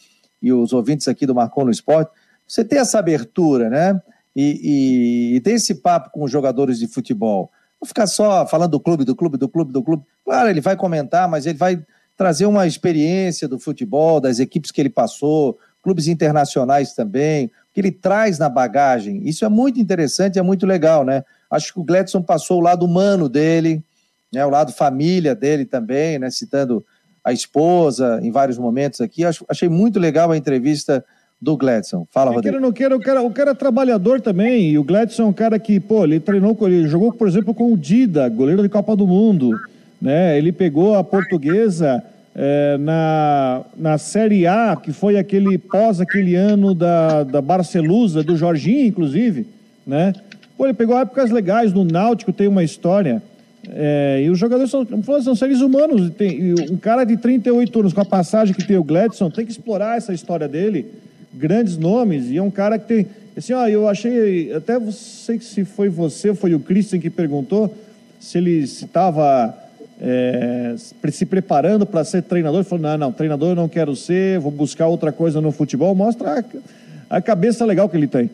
e 0.43 0.53
os 0.53 0.73
ouvintes 0.73 1.09
aqui 1.09 1.27
do 1.27 1.35
Marcon 1.35 1.65
no 1.65 1.71
Esporte, 1.71 2.11
você 2.47 2.65
ter 2.65 2.77
essa 2.77 2.99
abertura, 2.99 3.71
né? 3.71 4.01
E, 4.35 5.33
e, 5.33 5.37
e 5.37 5.41
ter 5.41 5.53
esse 5.53 5.75
papo 5.77 6.11
com 6.11 6.23
os 6.23 6.31
jogadores 6.31 6.79
de 6.79 6.87
futebol. 6.87 7.51
Não 7.81 7.87
ficar 7.87 8.07
só 8.07 8.47
falando 8.47 8.73
do 8.73 8.81
clube, 8.81 9.05
do 9.05 9.17
clube, 9.17 9.37
do 9.37 9.49
clube, 9.49 9.73
do 9.73 9.83
clube. 9.83 10.05
Claro, 10.25 10.49
ele 10.49 10.61
vai 10.61 10.77
comentar, 10.77 11.29
mas 11.29 11.47
ele 11.47 11.59
vai 11.59 11.83
trazer 12.17 12.47
uma 12.47 12.67
experiência 12.67 13.49
do 13.49 13.59
futebol, 13.59 14.21
das 14.21 14.39
equipes 14.39 14.71
que 14.71 14.81
ele 14.81 14.91
passou, 14.91 15.59
clubes 15.83 16.07
internacionais 16.07 16.93
também, 16.93 17.51
que 17.73 17.81
ele 17.81 17.91
traz 17.91 18.39
na 18.39 18.49
bagagem. 18.49 19.27
Isso 19.27 19.45
é 19.45 19.49
muito 19.49 19.81
interessante, 19.81 20.39
é 20.39 20.43
muito 20.43 20.67
legal, 20.67 21.05
né? 21.05 21.25
Acho 21.51 21.73
que 21.73 21.81
o 21.81 21.85
Gledson 21.85 22.23
passou 22.23 22.59
o 22.59 22.63
lado 22.63 22.85
humano 22.85 23.29
dele, 23.29 23.83
né, 24.33 24.45
o 24.45 24.51
lado 24.51 24.73
família 24.73 25.35
dele 25.35 25.65
também, 25.65 26.19
né, 26.19 26.31
citando 26.31 26.85
a 27.25 27.33
esposa 27.33 28.21
em 28.23 28.31
vários 28.31 28.59
momentos 28.59 29.01
aqui. 29.01 29.25
Acho, 29.25 29.45
achei 29.49 29.69
muito 29.69 29.99
legal 29.99 30.31
a 30.31 30.37
entrevista 30.37 31.05
do 31.41 31.57
Gledson. 31.57 32.07
Fala, 32.11 32.33
Rodrigo. 32.33 32.61
Não 32.61 32.73
quero, 32.73 32.97
o, 32.97 33.01
cara, 33.01 33.23
o 33.23 33.31
cara 33.31 33.53
é 33.53 33.55
trabalhador 33.55 34.21
também, 34.21 34.71
e 34.71 34.79
o 34.79 34.85
Gledson 34.85 35.23
é 35.23 35.27
um 35.27 35.33
cara 35.33 35.59
que, 35.59 35.81
pô, 35.81 36.05
ele 36.05 36.21
treinou, 36.21 36.57
ele 36.63 36.87
jogou, 36.87 37.13
por 37.13 37.27
exemplo, 37.27 37.55
com 37.55 37.73
o 37.73 37.77
Dida, 37.77 38.29
goleiro 38.29 38.63
de 38.63 38.69
Copa 38.69 38.95
do 38.95 39.07
Mundo, 39.07 39.59
né? 40.01 40.37
Ele 40.37 40.53
pegou 40.53 40.95
a 40.95 41.03
portuguesa 41.03 42.03
é, 42.35 42.77
na, 42.79 43.63
na 43.77 43.99
Série 43.99 44.47
A, 44.47 44.77
que 44.77 44.93
foi 44.93 45.17
aquele 45.17 45.57
pós 45.57 46.01
aquele 46.01 46.35
ano 46.35 46.75
da, 46.75 47.25
da 47.25 47.41
Barcelusa, 47.41 48.23
do 48.23 48.37
Jorginho, 48.37 48.87
inclusive, 48.87 49.47
né? 49.87 50.13
Pô, 50.57 50.67
ele 50.67 50.75
pegou 50.75 50.99
épocas 50.99 51.31
legais 51.31 51.73
no 51.73 51.85
Náutico, 51.85 52.35
tem 52.35 52.47
uma 52.47 52.63
história. 52.63 53.23
É, 53.73 54.23
e 54.25 54.31
os 54.31 54.39
jogadores 54.39 54.71
são, 54.71 54.87
são 55.23 55.35
seres 55.35 55.61
humanos. 55.61 56.11
Tem, 56.15 56.55
um 56.71 56.77
cara 56.77 57.05
de 57.05 57.17
38 57.17 57.81
anos, 57.81 57.93
com 57.93 58.01
a 58.01 58.05
passagem 58.05 58.55
que 58.55 58.67
tem 58.67 58.77
o 58.77 58.85
Gladson, 58.85 59.31
tem 59.31 59.45
que 59.45 59.53
explorar 59.53 59.97
essa 59.97 60.13
história 60.13 60.49
dele. 60.49 60.87
Grandes 61.33 61.77
nomes. 61.77 62.31
E 62.31 62.37
é 62.37 62.43
um 62.43 62.51
cara 62.51 62.79
que 62.79 62.87
tem. 62.87 63.07
Assim, 63.37 63.53
ó, 63.53 63.67
eu 63.69 63.89
achei. 63.89 64.53
Até 64.53 64.79
não 64.79 64.91
sei 64.91 65.41
se 65.41 65.65
foi 65.65 65.89
você 65.89 66.35
foi 66.35 66.55
o 66.55 66.61
Christian 66.61 66.99
que 66.99 67.09
perguntou 67.09 67.73
se 68.19 68.39
ele 68.39 68.59
estava 68.59 69.55
é, 70.01 70.75
se 71.11 71.25
preparando 71.25 71.87
para 71.87 72.05
ser 72.05 72.23
treinador, 72.23 72.65
falou: 72.65 72.83
não, 72.83 72.99
não, 72.99 73.13
treinador 73.13 73.51
eu 73.51 73.57
não 73.57 73.69
quero 73.69 73.95
ser, 73.95 74.41
vou 74.41 74.51
buscar 74.51 74.87
outra 74.87 75.13
coisa 75.13 75.41
no 75.41 75.53
futebol. 75.53 75.95
Mostra 75.95 76.45
a, 77.11 77.17
a 77.17 77.21
cabeça 77.23 77.65
legal 77.65 77.89
que 77.89 77.97
ele 77.97 78.09
tem. 78.09 78.31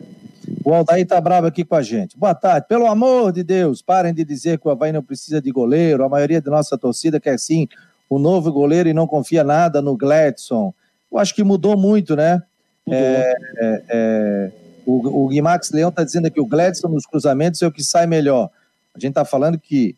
O 0.63 0.73
Aldair 0.73 1.05
tá 1.05 1.19
bravo 1.19 1.47
aqui 1.47 1.63
com 1.63 1.75
a 1.75 1.81
gente. 1.81 2.17
Boa 2.17 2.35
tarde. 2.35 2.67
Pelo 2.67 2.87
amor 2.87 3.31
de 3.31 3.43
Deus, 3.43 3.81
parem 3.81 4.13
de 4.13 4.23
dizer 4.23 4.59
que 4.59 4.67
o 4.67 4.71
Havaí 4.71 4.91
não 4.91 5.03
precisa 5.03 5.41
de 5.41 5.51
goleiro. 5.51 6.03
A 6.03 6.09
maioria 6.09 6.41
da 6.41 6.51
nossa 6.51 6.77
torcida 6.77 7.19
quer 7.19 7.37
sim 7.39 7.67
o 8.09 8.17
novo 8.17 8.51
goleiro 8.51 8.87
e 8.87 8.93
não 8.93 9.07
confia 9.07 9.43
nada 9.43 9.81
no 9.81 9.95
Gladson. 9.95 10.73
Eu 11.11 11.19
acho 11.19 11.33
que 11.33 11.43
mudou 11.43 11.77
muito, 11.77 12.15
né? 12.15 12.41
É, 12.89 13.35
é, 13.57 13.83
é, 13.89 14.51
o, 14.85 15.25
o 15.25 15.27
Guimax 15.27 15.71
Leão 15.71 15.89
está 15.89 16.03
dizendo 16.03 16.31
que 16.31 16.39
o 16.39 16.45
Gladson 16.45 16.87
nos 16.87 17.05
cruzamentos 17.05 17.61
é 17.61 17.67
o 17.67 17.71
que 17.71 17.83
sai 17.83 18.07
melhor. 18.07 18.49
A 18.95 18.99
gente 18.99 19.11
está 19.11 19.25
falando 19.25 19.59
que 19.59 19.95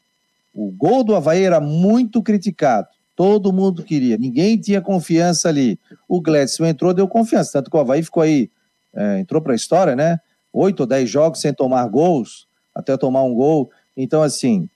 o 0.53 0.71
gol 0.71 1.03
do 1.03 1.15
Havaí 1.15 1.43
era 1.43 1.59
muito 1.59 2.21
criticado. 2.21 2.87
Todo 3.15 3.53
mundo 3.53 3.83
queria, 3.83 4.17
ninguém 4.17 4.57
tinha 4.57 4.81
confiança 4.81 5.49
ali. 5.49 5.77
O 6.07 6.21
Gladson 6.21 6.65
entrou, 6.65 6.93
deu 6.93 7.07
confiança. 7.07 7.51
Tanto 7.53 7.69
que 7.69 7.77
o 7.77 7.79
Havaí 7.79 8.01
ficou 8.01 8.23
aí, 8.23 8.49
é, 8.95 9.19
entrou 9.19 9.41
para 9.41 9.53
a 9.53 9.55
história, 9.55 9.95
né? 9.95 10.19
Oito 10.51 10.81
ou 10.81 10.85
dez 10.85 11.09
jogos 11.09 11.41
sem 11.41 11.53
tomar 11.53 11.87
gols, 11.87 12.47
até 12.73 12.97
tomar 12.97 13.23
um 13.23 13.33
gol. 13.33 13.69
Então, 13.95 14.21
assim, 14.21 14.67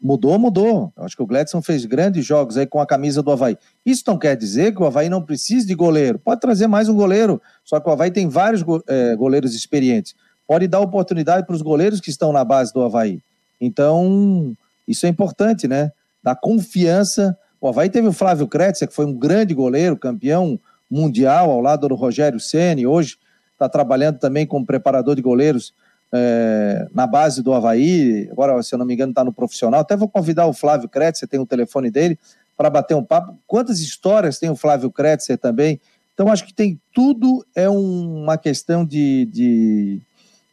mudou, 0.00 0.38
mudou. 0.38 0.92
Eu 0.96 1.04
acho 1.04 1.16
que 1.16 1.22
o 1.22 1.26
Gladson 1.26 1.60
fez 1.60 1.84
grandes 1.84 2.24
jogos 2.24 2.56
aí 2.56 2.66
com 2.66 2.80
a 2.80 2.86
camisa 2.86 3.22
do 3.22 3.30
Havaí. 3.30 3.58
Isso 3.84 4.04
não 4.06 4.18
quer 4.18 4.36
dizer 4.36 4.74
que 4.74 4.82
o 4.82 4.86
Havaí 4.86 5.08
não 5.08 5.22
precise 5.22 5.66
de 5.66 5.74
goleiro. 5.74 6.18
Pode 6.18 6.40
trazer 6.40 6.66
mais 6.66 6.88
um 6.88 6.94
goleiro, 6.94 7.40
só 7.64 7.80
que 7.80 7.88
o 7.88 7.92
Havaí 7.92 8.10
tem 8.10 8.28
vários 8.28 8.64
é, 8.86 9.16
goleiros 9.16 9.54
experientes. 9.54 10.14
Pode 10.46 10.68
dar 10.68 10.80
oportunidade 10.80 11.46
para 11.46 11.56
os 11.56 11.62
goleiros 11.62 12.00
que 12.00 12.10
estão 12.10 12.32
na 12.32 12.44
base 12.44 12.72
do 12.72 12.82
Havaí. 12.82 13.20
Então, 13.60 14.56
isso 14.86 15.06
é 15.06 15.08
importante, 15.08 15.66
né? 15.66 15.90
Dar 16.22 16.36
confiança. 16.36 17.36
O 17.60 17.68
Havaí 17.68 17.90
teve 17.90 18.06
o 18.06 18.12
Flávio 18.12 18.46
Kretzer, 18.46 18.86
que 18.86 18.94
foi 18.94 19.06
um 19.06 19.14
grande 19.14 19.54
goleiro, 19.54 19.96
campeão 19.96 20.58
mundial 20.88 21.50
ao 21.50 21.60
lado 21.60 21.88
do 21.88 21.94
Rogério 21.96 22.38
Ceni. 22.38 22.86
Hoje 22.86 23.16
está 23.56 23.68
trabalhando 23.68 24.18
também 24.18 24.46
como 24.46 24.66
preparador 24.66 25.16
de 25.16 25.22
goleiros 25.22 25.72
é, 26.12 26.86
na 26.94 27.06
base 27.06 27.42
do 27.42 27.52
Havaí. 27.52 28.28
Agora, 28.30 28.62
se 28.62 28.74
eu 28.74 28.78
não 28.78 28.86
me 28.86 28.94
engano, 28.94 29.10
está 29.10 29.24
no 29.24 29.32
profissional. 29.32 29.80
Até 29.80 29.96
vou 29.96 30.08
convidar 30.08 30.46
o 30.46 30.52
Flávio 30.52 30.88
Kretzer, 30.88 31.28
tem 31.28 31.40
o 31.40 31.46
telefone 31.46 31.90
dele, 31.90 32.18
para 32.56 32.70
bater 32.70 32.94
um 32.94 33.02
papo. 33.02 33.36
Quantas 33.46 33.80
histórias 33.80 34.38
tem 34.38 34.50
o 34.50 34.56
Flávio 34.56 34.90
Kretzer 34.90 35.38
também? 35.38 35.80
Então, 36.14 36.30
acho 36.30 36.46
que 36.46 36.54
tem 36.54 36.80
tudo, 36.94 37.44
é 37.54 37.68
um, 37.68 38.22
uma 38.22 38.38
questão 38.38 38.84
de, 38.84 39.26
de, 39.26 40.00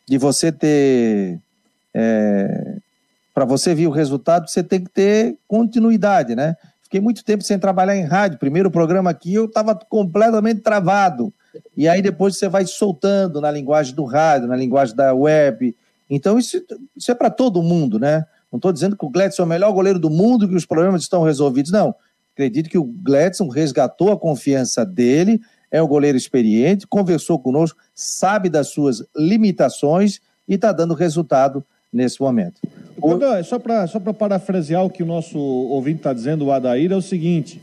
de 0.06 0.18
você 0.18 0.52
ter 0.52 1.40
é, 1.94 2.78
para 3.34 3.46
você 3.46 3.74
ver 3.74 3.88
o 3.88 3.92
resultado, 3.92 4.50
você 4.50 4.62
tem 4.62 4.84
que 4.84 4.90
ter 4.90 5.38
continuidade, 5.48 6.36
né? 6.36 6.56
Fiquei 6.84 7.02
muito 7.02 7.24
tempo 7.24 7.44
sem 7.44 7.58
trabalhar 7.58 7.96
em 7.96 8.06
rádio. 8.06 8.38
Primeiro 8.38 8.70
programa 8.70 9.10
aqui 9.10 9.34
eu 9.34 9.46
estava 9.46 9.74
completamente 9.74 10.62
travado. 10.62 11.34
E 11.76 11.88
aí 11.88 12.02
depois 12.02 12.38
você 12.38 12.48
vai 12.48 12.66
soltando 12.66 13.40
na 13.42 13.52
linguagem 13.52 13.94
do 13.96 14.04
rádio, 14.06 14.48
na 14.48 14.56
linguagem 14.56 14.96
da 14.96 15.14
web. 15.14 15.76
Então 16.10 16.38
isso, 16.38 16.62
isso 16.96 17.12
é 17.12 17.16
para 17.16 17.30
todo 17.30 17.64
mundo, 17.64 18.00
né? 18.00 18.26
Não 18.52 18.58
estou 18.58 18.72
dizendo 18.72 18.96
que 18.96 19.06
o 19.06 19.10
Gladson 19.10 19.42
é 19.42 19.46
o 19.46 19.50
melhor 19.50 19.72
goleiro 19.72 19.98
do 19.98 20.10
mundo, 20.10 20.48
que 20.48 20.56
os 20.56 20.66
problemas 20.66 21.02
estão 21.02 21.24
resolvidos. 21.24 21.72
Não. 21.72 21.96
Acredito 22.34 22.70
que 22.70 22.78
o 22.78 22.84
Gladson 22.84 23.48
resgatou 23.48 24.12
a 24.12 24.18
confiança 24.18 24.86
dele, 24.86 25.40
é 25.72 25.82
um 25.82 25.88
goleiro 25.88 26.18
experiente, 26.18 26.86
conversou 26.86 27.40
conosco, 27.40 27.80
sabe 27.96 28.50
das 28.50 28.68
suas 28.68 29.04
limitações 29.16 30.20
e 30.48 30.56
está 30.56 30.72
dando 30.72 30.94
resultado 30.94 31.64
nesse 31.92 32.22
momento. 32.22 32.62
Quando, 33.00 33.44
só 33.44 33.60
para 33.60 33.88
só 33.88 34.00
parafrasear 34.00 34.84
o 34.84 34.90
que 34.90 35.04
o 35.04 35.06
nosso 35.06 35.38
ouvinte 35.38 35.98
está 35.98 36.14
dizendo, 36.14 36.46
o 36.46 36.52
Adair, 36.52 36.92
é 36.92 36.96
o 36.96 37.02
seguinte: 37.02 37.62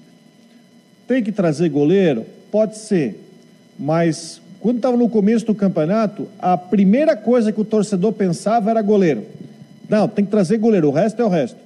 tem 1.07 1.23
que 1.23 1.33
trazer 1.33 1.69
goleiro? 1.69 2.25
Pode 2.51 2.77
ser, 2.77 3.19
mas 3.81 4.43
quando 4.61 4.77
estava 4.77 4.97
no 4.97 5.09
começo 5.09 5.47
do 5.47 5.55
campeonato, 5.55 6.29
a 6.39 6.55
primeira 6.55 7.17
coisa 7.17 7.51
que 7.51 7.61
o 7.61 7.65
torcedor 7.65 8.13
pensava 8.13 8.71
era 8.71 8.83
goleiro. 8.83 9.23
Não, 9.89 10.07
tem 10.07 10.23
que 10.23 10.31
trazer 10.31 10.59
goleiro, 10.59 10.89
o 10.89 10.93
resto 10.93 11.23
é 11.23 11.25
o 11.25 11.29
resto. 11.29 11.57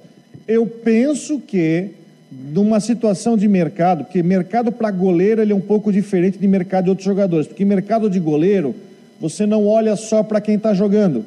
Eu 0.47 0.65
penso 0.65 1.39
que 1.39 1.89
numa 2.31 2.79
situação 2.79 3.35
de 3.35 3.47
mercado, 3.49 4.05
porque 4.05 4.23
mercado 4.23 4.71
para 4.71 4.89
goleiro 4.91 5.41
ele 5.41 5.51
é 5.51 5.55
um 5.55 5.61
pouco 5.61 5.91
diferente 5.91 6.37
de 6.37 6.47
mercado 6.47 6.85
de 6.85 6.89
outros 6.91 7.05
jogadores, 7.05 7.47
porque 7.47 7.65
mercado 7.65 8.09
de 8.09 8.19
goleiro 8.19 8.73
você 9.19 9.45
não 9.45 9.67
olha 9.67 9.95
só 9.95 10.23
para 10.23 10.41
quem 10.41 10.55
está 10.55 10.73
jogando, 10.73 11.23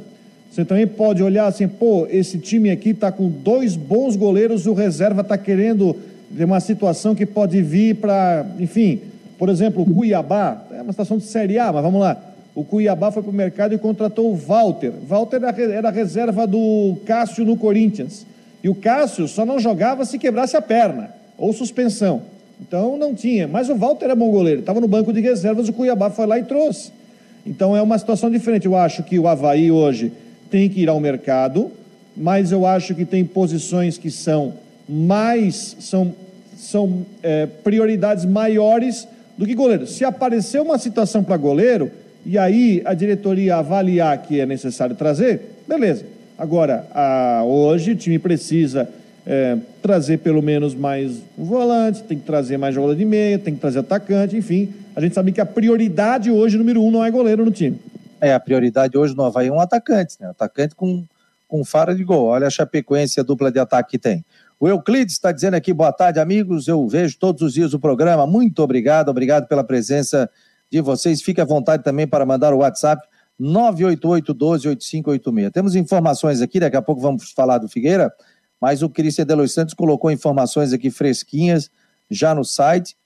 Você 0.50 0.64
também 0.64 0.86
pode 0.86 1.22
olhar 1.22 1.46
assim, 1.46 1.68
pô, 1.68 2.06
esse 2.10 2.38
time 2.38 2.70
aqui 2.70 2.90
está 2.90 3.12
com 3.12 3.28
dois 3.28 3.76
bons 3.76 4.16
goleiros, 4.16 4.66
o 4.66 4.72
reserva 4.72 5.20
está 5.20 5.36
querendo 5.36 5.94
ter 6.34 6.44
uma 6.44 6.60
situação 6.60 7.14
que 7.14 7.26
pode 7.26 7.60
vir 7.62 7.96
para, 7.96 8.46
enfim, 8.58 9.00
por 9.38 9.48
exemplo, 9.48 9.82
o 9.82 9.94
Cuiabá, 9.94 10.60
é 10.72 10.82
uma 10.82 10.92
situação 10.92 11.16
de 11.16 11.24
Série 11.24 11.58
A, 11.58 11.72
mas 11.72 11.82
vamos 11.82 12.00
lá. 12.00 12.20
O 12.54 12.64
Cuiabá 12.64 13.12
foi 13.12 13.22
para 13.22 13.30
o 13.30 13.34
mercado 13.34 13.72
e 13.72 13.78
contratou 13.78 14.32
o 14.32 14.34
Walter. 14.34 14.92
Walter 15.06 15.40
era 15.72 15.90
reserva 15.90 16.44
do 16.44 16.96
Cássio 17.06 17.44
no 17.44 17.56
Corinthians. 17.56 18.26
E 18.64 18.68
o 18.68 18.74
Cássio 18.74 19.28
só 19.28 19.46
não 19.46 19.60
jogava 19.60 20.04
se 20.04 20.18
quebrasse 20.18 20.56
a 20.56 20.60
perna 20.60 21.10
ou 21.38 21.52
suspensão. 21.52 22.22
Então 22.60 22.98
não 22.98 23.14
tinha. 23.14 23.46
Mas 23.46 23.68
o 23.68 23.76
Walter 23.76 24.06
é 24.06 24.14
bom 24.16 24.28
goleiro. 24.32 24.60
Estava 24.60 24.80
no 24.80 24.88
banco 24.88 25.12
de 25.12 25.20
reservas, 25.20 25.68
o 25.68 25.72
Cuiabá 25.72 26.10
foi 26.10 26.26
lá 26.26 26.36
e 26.36 26.42
trouxe. 26.42 26.90
Então 27.46 27.76
é 27.76 27.80
uma 27.80 27.96
situação 27.96 28.28
diferente. 28.28 28.66
Eu 28.66 28.74
acho 28.74 29.04
que 29.04 29.20
o 29.20 29.28
Havaí 29.28 29.70
hoje 29.70 30.12
tem 30.50 30.68
que 30.68 30.80
ir 30.80 30.88
ao 30.88 30.98
mercado, 30.98 31.70
mas 32.16 32.50
eu 32.50 32.66
acho 32.66 32.92
que 32.92 33.04
tem 33.04 33.24
posições 33.24 33.96
que 33.96 34.10
são 34.10 34.54
mais, 34.88 35.76
são, 35.78 36.12
são 36.56 37.06
é, 37.22 37.46
prioridades 37.46 38.24
maiores 38.24 39.06
do 39.38 39.46
que 39.46 39.54
goleiro. 39.54 39.86
Se 39.86 40.04
aparecer 40.04 40.60
uma 40.60 40.76
situação 40.76 41.22
para 41.22 41.36
goleiro, 41.36 41.90
e 42.26 42.36
aí 42.36 42.82
a 42.84 42.92
diretoria 42.92 43.56
avaliar 43.56 44.20
que 44.20 44.40
é 44.40 44.44
necessário 44.44 44.96
trazer, 44.96 45.40
beleza. 45.66 46.04
Agora, 46.36 46.86
a, 46.92 47.42
hoje 47.44 47.92
o 47.92 47.96
time 47.96 48.18
precisa 48.18 48.88
é, 49.24 49.56
trazer 49.80 50.18
pelo 50.18 50.42
menos 50.42 50.74
mais 50.74 51.22
um 51.38 51.44
volante, 51.44 52.02
tem 52.02 52.18
que 52.18 52.24
trazer 52.24 52.56
mais 52.56 52.74
jogador 52.74 52.96
de 52.96 53.04
meia, 53.04 53.38
tem 53.38 53.54
que 53.54 53.60
trazer 53.60 53.78
atacante, 53.78 54.36
enfim. 54.36 54.72
A 54.96 55.00
gente 55.00 55.14
sabe 55.14 55.32
que 55.32 55.40
a 55.40 55.46
prioridade 55.46 56.30
hoje, 56.30 56.58
número 56.58 56.82
um, 56.82 56.90
não 56.90 57.04
é 57.04 57.10
goleiro 57.10 57.44
no 57.44 57.50
time. 57.50 57.78
É, 58.20 58.34
a 58.34 58.40
prioridade 58.40 58.98
hoje 58.98 59.16
no 59.16 59.22
Havaí 59.22 59.46
é 59.46 59.52
um 59.52 59.60
atacante, 59.60 60.16
né? 60.20 60.28
Atacante 60.30 60.74
com, 60.74 61.04
com 61.46 61.64
fara 61.64 61.94
de 61.94 62.02
gol. 62.02 62.26
Olha 62.26 62.48
a 62.48 62.50
Chapecoense, 62.50 63.20
a 63.20 63.22
dupla 63.22 63.52
de 63.52 63.60
ataque 63.60 63.92
que 63.92 63.98
tem. 63.98 64.24
O 64.60 64.66
Euclides 64.66 65.14
está 65.14 65.30
dizendo 65.30 65.54
aqui, 65.54 65.72
boa 65.72 65.92
tarde, 65.92 66.18
amigos. 66.18 66.66
Eu 66.66 66.84
vejo 66.88 67.16
todos 67.16 67.42
os 67.42 67.54
dias 67.54 67.74
o 67.74 67.78
programa. 67.78 68.26
Muito 68.26 68.60
obrigado, 68.60 69.08
obrigado 69.08 69.46
pela 69.46 69.62
presença 69.62 70.28
de 70.68 70.80
vocês. 70.80 71.22
Fique 71.22 71.40
à 71.40 71.44
vontade 71.44 71.84
também 71.84 72.08
para 72.08 72.26
mandar 72.26 72.52
o 72.52 72.58
WhatsApp 72.58 73.06
988-12-8586. 73.40 75.52
Temos 75.52 75.76
informações 75.76 76.42
aqui, 76.42 76.58
daqui 76.58 76.76
a 76.76 76.82
pouco 76.82 77.00
vamos 77.00 77.30
falar 77.30 77.58
do 77.58 77.68
Figueira, 77.68 78.12
mas 78.60 78.82
o 78.82 78.90
Cristian 78.90 79.26
Delos 79.26 79.54
Santos 79.54 79.74
colocou 79.74 80.10
informações 80.10 80.72
aqui 80.72 80.90
fresquinhas 80.90 81.70
já 82.10 82.34
no 82.34 82.44
site 82.44 82.96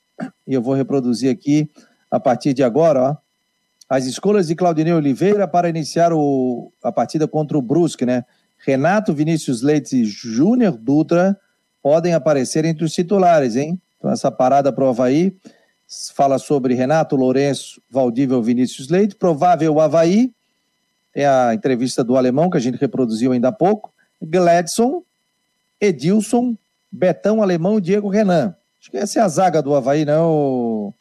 e 0.49 0.55
eu 0.55 0.63
vou 0.63 0.73
reproduzir 0.73 1.31
aqui 1.31 1.69
a 2.11 2.19
partir 2.19 2.55
de 2.55 2.63
agora, 2.63 3.03
ó. 3.03 3.15
As 3.91 4.07
escolhas 4.07 4.47
de 4.47 4.55
Claudinei 4.55 4.95
Oliveira 4.95 5.47
para 5.47 5.69
iniciar 5.69 6.15
o, 6.15 6.73
a 6.83 6.91
partida 6.91 7.29
contra 7.29 7.59
o 7.59 7.63
Brusque, 7.63 8.07
né? 8.07 8.25
Renato 8.65 9.13
Vinícius 9.13 9.61
Leite 9.63 9.97
e 9.97 10.05
Júnior 10.05 10.77
Dutra 10.77 11.37
podem 11.83 12.15
aparecer 12.15 12.65
entre 12.65 12.85
os 12.85 12.93
titulares, 12.93 13.57
hein? 13.57 13.81
Então, 13.99 14.11
essa 14.11 14.31
parada 14.31 14.73
para 14.73 14.85
o 14.85 14.89
Havaí 14.89 15.37
fala 16.15 16.39
sobre 16.39 16.75
Renato 16.75 17.17
Lourenço, 17.17 17.81
Valdívia 17.91 18.41
Vinícius 18.41 18.89
Leite, 18.89 19.17
provável 19.17 19.81
Havaí, 19.81 20.33
é 21.15 21.27
a 21.27 21.53
entrevista 21.53 22.03
do 22.03 22.17
alemão 22.17 22.49
que 22.49 22.57
a 22.57 22.61
gente 22.61 22.79
reproduziu 22.79 23.33
ainda 23.33 23.49
há 23.49 23.53
pouco, 23.53 23.93
Gladson, 24.23 25.03
Edilson, 25.81 26.57
Betão 26.91 27.43
Alemão 27.43 27.79
e 27.79 27.81
Diego 27.81 28.09
Renan. 28.09 28.55
Acho 28.81 28.91
que 28.91 28.97
essa 28.97 29.19
é 29.19 29.23
a 29.23 29.29
zaga 29.29 29.61
do 29.61 29.75
Havaí, 29.75 30.05
não, 30.05 30.95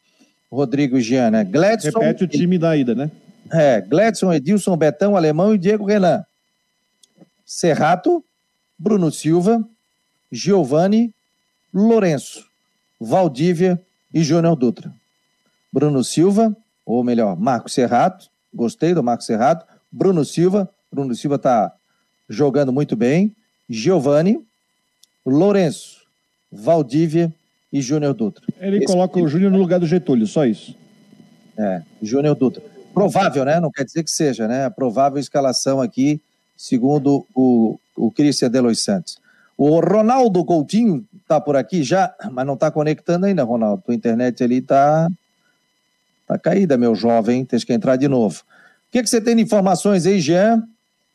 Rodrigo 0.52 1.00
Jean, 1.00 1.32
né? 1.32 1.44
Gladson. 1.44 2.00
Repete 2.00 2.24
o 2.24 2.28
time 2.28 2.58
da 2.58 2.76
ida, 2.76 2.94
né? 2.94 3.10
É, 3.52 3.82
Gladson, 3.82 4.34
Edilson, 4.34 4.76
Betão, 4.76 5.16
Alemão 5.16 5.54
e 5.54 5.58
Diego 5.58 5.86
Renan. 5.86 6.26
Serrato, 7.54 8.24
Bruno 8.80 9.12
Silva, 9.12 9.62
Giovanni, 10.32 11.14
Lourenço, 11.74 12.48
Valdívia 12.98 13.78
e 14.14 14.24
Júnior 14.24 14.56
Dutra. 14.56 14.90
Bruno 15.70 16.02
Silva, 16.02 16.56
ou 16.86 17.04
melhor, 17.04 17.38
Marco 17.38 17.70
Serrato, 17.70 18.30
gostei 18.54 18.94
do 18.94 19.04
Marco 19.04 19.22
Serrato. 19.22 19.66
Bruno 19.92 20.24
Silva, 20.24 20.70
Bruno 20.90 21.14
Silva 21.14 21.36
está 21.36 21.74
jogando 22.30 22.72
muito 22.72 22.96
bem. 22.96 23.36
Giovanni, 23.70 24.42
Lourenço, 25.26 26.04
Valdívia 26.50 27.34
e 27.72 27.82
Júnior 27.82 28.14
Dutra. 28.14 28.46
Ele 28.62 28.78
Esse 28.78 28.86
coloca 28.86 29.16
time... 29.16 29.26
o 29.26 29.30
Júnior 29.30 29.52
no 29.52 29.58
lugar 29.58 29.78
do 29.78 29.86
Getúlio, 29.86 30.26
só 30.26 30.46
isso. 30.46 30.74
É, 31.58 31.82
Júnior 32.02 32.34
Dutra. 32.34 32.64
Provável, 32.94 33.44
né? 33.44 33.60
Não 33.60 33.70
quer 33.70 33.84
dizer 33.84 34.04
que 34.04 34.12
seja, 34.12 34.48
né? 34.48 34.64
A 34.64 34.72
provável 34.72 35.20
escalação 35.20 35.82
aqui, 35.82 36.22
segundo 36.62 37.26
o, 37.34 37.80
o 37.98 38.12
Cristian 38.12 38.52
Delois 38.52 38.82
Santos. 38.82 39.18
O 39.58 39.80
Ronaldo 39.80 40.46
Coutinho 40.46 41.04
está 41.20 41.42
por 41.42 41.56
aqui 41.56 41.82
já, 41.82 42.14
mas 42.32 42.46
não 42.46 42.54
está 42.54 42.70
conectando 42.70 43.26
ainda, 43.26 43.44
Ronaldo. 43.44 43.82
Tua 43.84 43.96
internet 43.96 44.44
ali 44.44 44.58
está 44.58 45.10
tá 46.28 46.38
caída, 46.38 46.78
meu 46.78 46.94
jovem. 46.94 47.44
Tens 47.44 47.64
que 47.64 47.74
entrar 47.74 47.96
de 47.96 48.08
novo. 48.08 48.42
O 48.42 48.92
que, 48.92 49.02
que 49.02 49.10
você 49.10 49.20
tem 49.20 49.36
de 49.36 49.42
informações 49.42 50.06
aí, 50.06 50.20
Jean? 50.20 50.64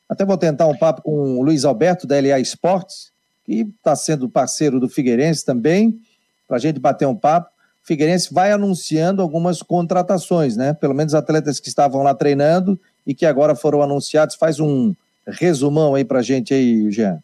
Até 0.08 0.24
vou 0.24 0.36
tentar 0.36 0.66
um 0.66 0.76
papo 0.76 1.02
com 1.02 1.38
o 1.38 1.42
Luiz 1.42 1.64
Alberto, 1.64 2.08
da 2.08 2.20
LA 2.20 2.40
Esportes, 2.40 3.12
que 3.44 3.60
está 3.78 3.94
sendo 3.94 4.28
parceiro 4.28 4.80
do 4.80 4.88
Figueirense 4.88 5.44
também, 5.44 5.96
para 6.48 6.56
a 6.56 6.60
gente 6.60 6.80
bater 6.80 7.06
um 7.06 7.14
papo. 7.14 7.50
Figueirense 7.84 8.34
vai 8.34 8.50
anunciando 8.50 9.22
algumas 9.22 9.62
contratações, 9.62 10.56
né? 10.56 10.72
Pelo 10.74 10.94
menos 10.94 11.14
atletas 11.14 11.60
que 11.60 11.68
estavam 11.68 12.02
lá 12.02 12.14
treinando 12.14 12.78
e 13.06 13.14
que 13.14 13.24
agora 13.24 13.54
foram 13.54 13.80
anunciados. 13.80 14.34
Faz 14.34 14.58
um 14.58 14.92
resumão 15.26 15.94
aí 15.94 16.04
para 16.04 16.22
gente 16.22 16.54
aí, 16.54 16.90
Jean. 16.90 17.20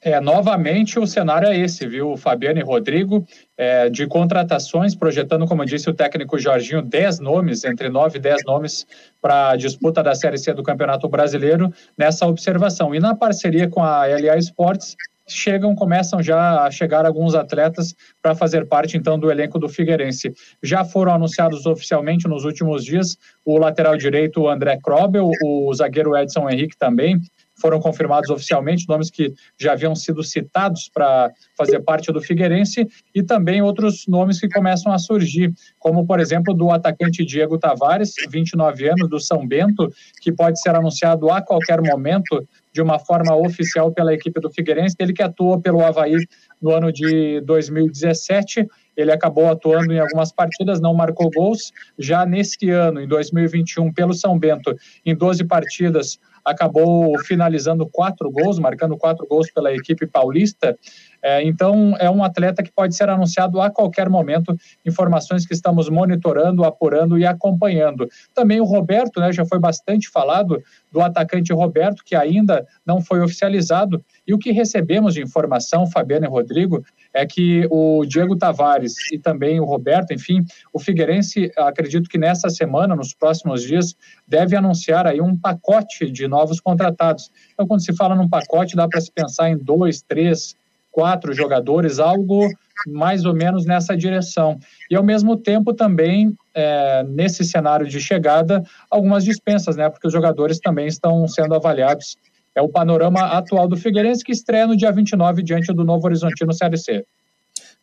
É, 0.00 0.20
novamente 0.20 0.96
o 0.96 1.06
cenário 1.08 1.48
é 1.48 1.58
esse, 1.58 1.84
viu, 1.84 2.16
Fabiano 2.16 2.60
e 2.60 2.62
Rodrigo, 2.62 3.26
é, 3.56 3.90
de 3.90 4.06
contratações, 4.06 4.94
projetando, 4.94 5.44
como 5.44 5.64
disse 5.64 5.90
o 5.90 5.94
técnico 5.94 6.38
Jorginho, 6.38 6.80
10 6.82 7.18
nomes, 7.18 7.64
entre 7.64 7.88
9 7.88 8.16
e 8.16 8.20
10 8.20 8.44
nomes 8.44 8.86
para 9.20 9.50
a 9.50 9.56
disputa 9.56 10.00
da 10.00 10.14
Série 10.14 10.38
C 10.38 10.54
do 10.54 10.62
Campeonato 10.62 11.08
Brasileiro 11.08 11.72
nessa 11.96 12.28
observação. 12.28 12.94
E 12.94 13.00
na 13.00 13.12
parceria 13.16 13.68
com 13.68 13.82
a 13.82 14.06
LA 14.06 14.36
Esportes, 14.36 14.94
chegam, 15.32 15.74
começam 15.74 16.22
já 16.22 16.64
a 16.64 16.70
chegar 16.70 17.04
alguns 17.06 17.34
atletas 17.34 17.94
para 18.22 18.34
fazer 18.34 18.66
parte 18.66 18.96
então 18.96 19.18
do 19.18 19.30
elenco 19.30 19.58
do 19.58 19.68
Figueirense. 19.68 20.32
Já 20.62 20.84
foram 20.84 21.14
anunciados 21.14 21.66
oficialmente 21.66 22.26
nos 22.28 22.44
últimos 22.44 22.84
dias 22.84 23.16
o 23.44 23.58
lateral 23.58 23.96
direito 23.96 24.48
André 24.48 24.78
Krobel, 24.82 25.30
o 25.44 25.72
zagueiro 25.74 26.16
Edson 26.16 26.48
Henrique 26.48 26.76
também, 26.76 27.20
foram 27.60 27.80
confirmados 27.80 28.30
oficialmente, 28.30 28.88
nomes 28.88 29.10
que 29.10 29.32
já 29.58 29.72
haviam 29.72 29.94
sido 29.94 30.22
citados 30.22 30.88
para 30.92 31.30
fazer 31.56 31.80
parte 31.80 32.12
do 32.12 32.20
Figueirense, 32.20 32.86
e 33.14 33.22
também 33.22 33.60
outros 33.60 34.06
nomes 34.06 34.40
que 34.40 34.48
começam 34.48 34.92
a 34.92 34.98
surgir, 34.98 35.52
como, 35.78 36.06
por 36.06 36.20
exemplo, 36.20 36.54
do 36.54 36.70
atacante 36.70 37.24
Diego 37.24 37.58
Tavares, 37.58 38.12
29 38.30 38.88
anos, 38.88 39.10
do 39.10 39.20
São 39.20 39.46
Bento, 39.46 39.92
que 40.20 40.32
pode 40.32 40.60
ser 40.60 40.74
anunciado 40.74 41.30
a 41.30 41.42
qualquer 41.42 41.80
momento 41.82 42.46
de 42.78 42.82
uma 42.82 43.00
forma 43.00 43.34
oficial 43.34 43.90
pela 43.90 44.14
equipe 44.14 44.40
do 44.40 44.48
Figueirense, 44.48 44.94
ele 45.00 45.12
que 45.12 45.20
atuou 45.20 45.60
pelo 45.60 45.84
Havaí 45.84 46.14
no 46.62 46.70
ano 46.70 46.92
de 46.92 47.40
2017, 47.40 48.68
ele 48.96 49.10
acabou 49.10 49.48
atuando 49.48 49.92
em 49.92 49.98
algumas 49.98 50.30
partidas, 50.30 50.80
não 50.80 50.94
marcou 50.94 51.28
gols. 51.28 51.72
Já 51.98 52.24
nesse 52.24 52.70
ano, 52.70 53.00
em 53.00 53.08
2021, 53.08 53.92
pelo 53.92 54.14
São 54.14 54.38
Bento, 54.38 54.76
em 55.04 55.12
12 55.12 55.44
partidas, 55.44 56.20
acabou 56.44 57.18
finalizando 57.24 57.84
quatro 57.84 58.30
gols, 58.30 58.60
marcando 58.60 58.96
quatro 58.96 59.26
gols 59.26 59.50
pela 59.50 59.74
equipe 59.74 60.06
paulista. 60.06 60.78
É, 61.22 61.42
então, 61.42 61.96
é 61.98 62.08
um 62.08 62.22
atleta 62.22 62.62
que 62.62 62.72
pode 62.72 62.94
ser 62.94 63.08
anunciado 63.08 63.60
a 63.60 63.70
qualquer 63.70 64.08
momento, 64.08 64.56
informações 64.86 65.46
que 65.46 65.52
estamos 65.52 65.88
monitorando, 65.88 66.64
apurando 66.64 67.18
e 67.18 67.26
acompanhando. 67.26 68.08
Também 68.34 68.60
o 68.60 68.64
Roberto, 68.64 69.20
né, 69.20 69.32
já 69.32 69.44
foi 69.44 69.58
bastante 69.58 70.08
falado 70.08 70.62
do 70.92 71.00
atacante 71.00 71.52
Roberto, 71.52 72.02
que 72.04 72.14
ainda 72.14 72.66
não 72.86 73.00
foi 73.00 73.20
oficializado, 73.20 74.02
e 74.26 74.32
o 74.32 74.38
que 74.38 74.52
recebemos 74.52 75.14
de 75.14 75.22
informação, 75.22 75.86
Fabiano 75.86 76.26
e 76.26 76.28
Rodrigo, 76.28 76.84
é 77.12 77.26
que 77.26 77.66
o 77.70 78.04
Diego 78.06 78.36
Tavares 78.36 78.94
e 79.12 79.18
também 79.18 79.60
o 79.60 79.64
Roberto, 79.64 80.12
enfim, 80.12 80.44
o 80.72 80.78
Figueirense, 80.78 81.50
acredito 81.56 82.08
que 82.08 82.18
nessa 82.18 82.48
semana, 82.48 82.94
nos 82.94 83.12
próximos 83.12 83.62
dias, 83.62 83.96
deve 84.26 84.56
anunciar 84.56 85.06
aí 85.06 85.20
um 85.20 85.36
pacote 85.36 86.10
de 86.10 86.28
novos 86.28 86.60
contratados. 86.60 87.30
Então, 87.52 87.66
quando 87.66 87.84
se 87.84 87.94
fala 87.94 88.14
num 88.14 88.28
pacote, 88.28 88.76
dá 88.76 88.86
para 88.86 89.00
se 89.00 89.10
pensar 89.10 89.50
em 89.50 89.56
dois, 89.56 90.02
três, 90.02 90.54
quatro 90.90 91.32
jogadores, 91.32 91.98
algo 91.98 92.48
mais 92.86 93.24
ou 93.24 93.34
menos 93.34 93.64
nessa 93.64 93.96
direção. 93.96 94.58
E 94.90 94.96
ao 94.96 95.02
mesmo 95.02 95.36
tempo 95.36 95.74
também, 95.74 96.36
é, 96.54 97.02
nesse 97.04 97.44
cenário 97.44 97.86
de 97.86 98.00
chegada, 98.00 98.62
algumas 98.90 99.24
dispensas, 99.24 99.76
né? 99.76 99.88
Porque 99.88 100.06
os 100.06 100.12
jogadores 100.12 100.58
também 100.58 100.86
estão 100.86 101.26
sendo 101.26 101.54
avaliados. 101.54 102.16
É 102.54 102.62
o 102.62 102.68
panorama 102.68 103.20
atual 103.20 103.68
do 103.68 103.76
Figueirense, 103.76 104.24
que 104.24 104.32
estreia 104.32 104.66
no 104.66 104.76
dia 104.76 104.92
29 104.92 105.42
diante 105.42 105.72
do 105.72 105.84
Novo 105.84 106.06
Horizontino 106.06 106.52
CLC. 106.52 107.04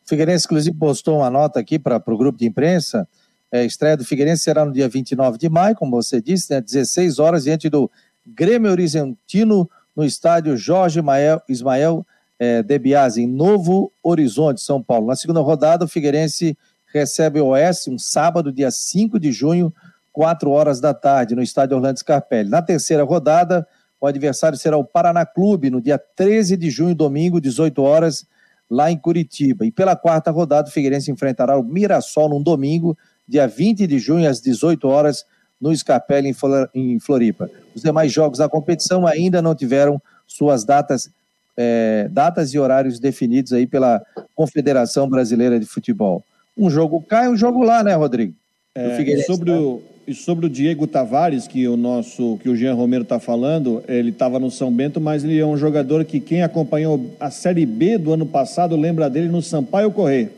O 0.05 0.09
Figueirense, 0.09 0.45
inclusive, 0.45 0.77
postou 0.77 1.17
uma 1.19 1.29
nota 1.29 1.59
aqui 1.59 1.79
para 1.79 2.01
o 2.07 2.17
grupo 2.17 2.37
de 2.37 2.45
imprensa. 2.45 3.07
É, 3.51 3.63
estreia 3.65 3.95
do 3.95 4.03
Figueirense 4.03 4.43
será 4.43 4.65
no 4.65 4.73
dia 4.73 4.87
29 4.89 5.37
de 5.37 5.49
maio, 5.49 5.75
como 5.75 5.91
você 5.91 6.21
disse, 6.21 6.53
né, 6.53 6.61
16 6.61 7.19
horas, 7.19 7.45
diante 7.45 7.69
do 7.69 7.89
Grêmio 8.25 8.71
Horizontino 8.71 9.69
no 9.95 10.03
estádio 10.03 10.57
Jorge 10.57 10.99
Ismael 11.47 12.05
é, 12.39 12.61
Debiase, 12.61 13.21
em 13.21 13.27
Novo 13.27 13.91
Horizonte, 14.03 14.61
São 14.61 14.81
Paulo. 14.81 15.07
Na 15.07 15.15
segunda 15.15 15.39
rodada, 15.39 15.85
o 15.85 15.87
Figueirense 15.87 16.57
recebe 16.93 17.39
o 17.39 17.47
Oeste, 17.47 17.89
um 17.89 17.97
sábado, 17.97 18.51
dia 18.51 18.71
5 18.71 19.19
de 19.19 19.31
junho, 19.31 19.73
4 20.11 20.49
horas 20.49 20.79
da 20.79 20.93
tarde, 20.93 21.35
no 21.35 21.41
estádio 21.41 21.75
Orlando 21.75 21.99
Scarpelli. 21.99 22.49
Na 22.49 22.61
terceira 22.61 23.03
rodada, 23.03 23.67
o 23.99 24.07
adversário 24.07 24.57
será 24.57 24.77
o 24.77 24.85
Paraná 24.85 25.25
Clube, 25.25 25.69
no 25.69 25.81
dia 25.81 25.97
13 25.97 26.55
de 26.55 26.69
junho, 26.69 26.95
domingo, 26.95 27.41
18 27.41 27.81
horas, 27.81 28.25
lá 28.69 28.91
em 28.91 28.97
Curitiba. 28.97 29.65
E 29.65 29.71
pela 29.71 29.95
quarta 29.95 30.31
rodada, 30.31 30.69
o 30.69 30.71
Figueirense 30.71 31.11
enfrentará 31.11 31.57
o 31.57 31.63
Mirassol 31.63 32.29
num 32.29 32.41
domingo, 32.41 32.97
dia 33.27 33.47
20 33.47 33.87
de 33.87 33.99
junho, 33.99 34.29
às 34.29 34.39
18 34.41 34.87
horas, 34.87 35.25
no 35.59 35.75
Scarpelli, 35.75 36.35
em 36.73 36.99
Floripa. 36.99 37.49
Os 37.73 37.81
demais 37.81 38.11
jogos 38.11 38.39
da 38.39 38.47
competição 38.47 39.07
ainda 39.07 39.41
não 39.41 39.55
tiveram 39.55 40.01
suas 40.27 40.63
datas, 40.63 41.09
é, 41.57 42.07
datas 42.11 42.53
e 42.53 42.59
horários 42.59 42.99
definidos 42.99 43.53
aí 43.53 43.65
pela 43.65 44.01
Confederação 44.35 45.09
Brasileira 45.09 45.59
de 45.59 45.65
Futebol. 45.65 46.23
Um 46.57 46.69
jogo 46.69 47.01
cá 47.01 47.25
e 47.25 47.29
um 47.29 47.37
jogo 47.37 47.63
lá, 47.63 47.83
né, 47.83 47.93
Rodrigo? 47.95 48.33
É, 48.73 49.21
sobre, 49.23 49.51
né? 49.51 49.57
o, 49.57 49.81
e 50.05 50.13
sobre 50.13 50.45
o 50.45 50.49
Diego 50.49 50.85
Tavares, 50.85 51.47
que 51.47 51.67
o 51.67 51.77
nosso, 51.77 52.37
que 52.41 52.49
o 52.49 52.55
Jean 52.55 52.73
Romero 52.73 53.03
está 53.03 53.19
falando, 53.19 53.81
ele 53.87 54.09
estava 54.09 54.39
no 54.39 54.51
São 54.51 54.71
Bento, 54.71 54.99
mas 54.99 55.23
ele 55.23 55.39
é 55.39 55.45
um 55.45 55.57
jogador 55.57 56.03
que 56.03 56.19
quem 56.19 56.43
acompanhou 56.43 57.15
a 57.19 57.31
Série 57.31 57.65
B 57.65 57.97
do 57.97 58.11
ano 58.11 58.25
passado 58.25 58.75
lembra 58.75 59.09
dele 59.09 59.29
no 59.29 59.41
Sampaio 59.41 59.91
Correia. 59.91 60.29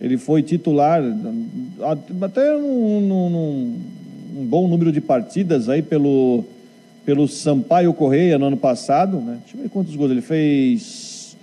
Ele 0.00 0.18
foi 0.18 0.42
titular 0.42 1.02
até 2.20 2.52
num, 2.52 3.00
num, 3.00 3.80
um 4.36 4.44
bom 4.44 4.68
número 4.68 4.92
de 4.92 5.00
partidas 5.00 5.68
aí 5.68 5.80
pelo, 5.80 6.44
pelo 7.06 7.28
Sampaio 7.28 7.94
Correia 7.94 8.36
no 8.36 8.46
ano 8.46 8.56
passado. 8.56 9.18
Né? 9.18 9.38
Deixa 9.42 9.56
eu 9.56 9.62
ver 9.62 9.68
quantos 9.68 9.94
gols 9.94 10.10
ele 10.10 10.20
fez. 10.20 11.36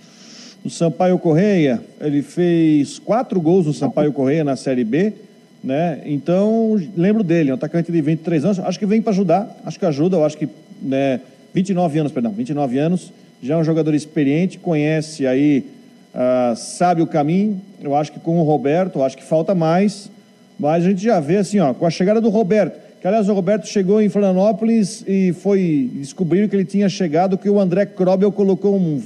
No 0.62 0.70
Sampaio 0.70 1.18
Correia, 1.18 1.82
ele 2.00 2.22
fez 2.22 2.98
quatro 2.98 3.40
gols 3.40 3.66
no 3.66 3.72
Sampaio 3.72 4.12
Correia 4.12 4.44
na 4.44 4.56
Série 4.56 4.84
B. 4.84 5.14
Né? 5.62 6.02
Então, 6.04 6.78
lembro 6.94 7.24
dele, 7.24 7.50
um 7.50 7.54
atacante 7.54 7.90
de 7.90 8.00
23 8.00 8.44
anos. 8.44 8.58
Acho 8.60 8.78
que 8.78 8.84
vem 8.84 9.00
para 9.00 9.12
ajudar, 9.12 9.56
acho 9.64 9.78
que 9.78 9.86
ajuda. 9.86 10.18
Eu 10.18 10.24
acho 10.24 10.36
que 10.36 10.48
né, 10.82 11.20
29 11.54 11.98
anos, 11.98 12.12
perdão, 12.12 12.32
29 12.32 12.78
anos. 12.78 13.10
Já 13.42 13.54
é 13.54 13.56
um 13.56 13.64
jogador 13.64 13.94
experiente, 13.94 14.58
conhece 14.58 15.26
aí, 15.26 15.66
uh, 16.14 16.56
sabe 16.56 17.00
o 17.00 17.06
caminho. 17.06 17.60
Eu 17.80 17.94
acho 17.94 18.12
que 18.12 18.20
com 18.20 18.38
o 18.38 18.42
Roberto, 18.42 19.02
acho 19.02 19.16
que 19.16 19.24
falta 19.24 19.54
mais. 19.54 20.10
Mas 20.58 20.84
a 20.84 20.88
gente 20.88 21.02
já 21.02 21.20
vê 21.20 21.38
assim, 21.38 21.58
ó, 21.58 21.72
com 21.72 21.86
a 21.86 21.90
chegada 21.90 22.20
do 22.20 22.28
Roberto, 22.28 22.83
que 23.04 23.08
aliás 23.08 23.28
o 23.28 23.34
Roberto 23.34 23.68
chegou 23.68 24.00
em 24.00 24.08
Florianópolis 24.08 25.04
e 25.06 25.34
foi 25.34 25.90
descobriram 25.92 26.48
que 26.48 26.56
ele 26.56 26.64
tinha 26.64 26.88
chegado, 26.88 27.36
que 27.36 27.50
o 27.50 27.60
André 27.60 27.84
Krobel 27.84 28.32
colocou 28.32 28.76
um, 28.76 29.02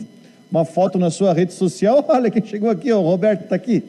uma 0.48 0.64
foto 0.64 1.00
na 1.00 1.10
sua 1.10 1.32
rede 1.32 1.52
social. 1.52 2.04
Olha 2.06 2.30
quem 2.30 2.46
chegou 2.46 2.70
aqui, 2.70 2.92
ó, 2.92 3.00
o 3.00 3.02
Roberto 3.02 3.42
está 3.42 3.56
aqui. 3.56 3.82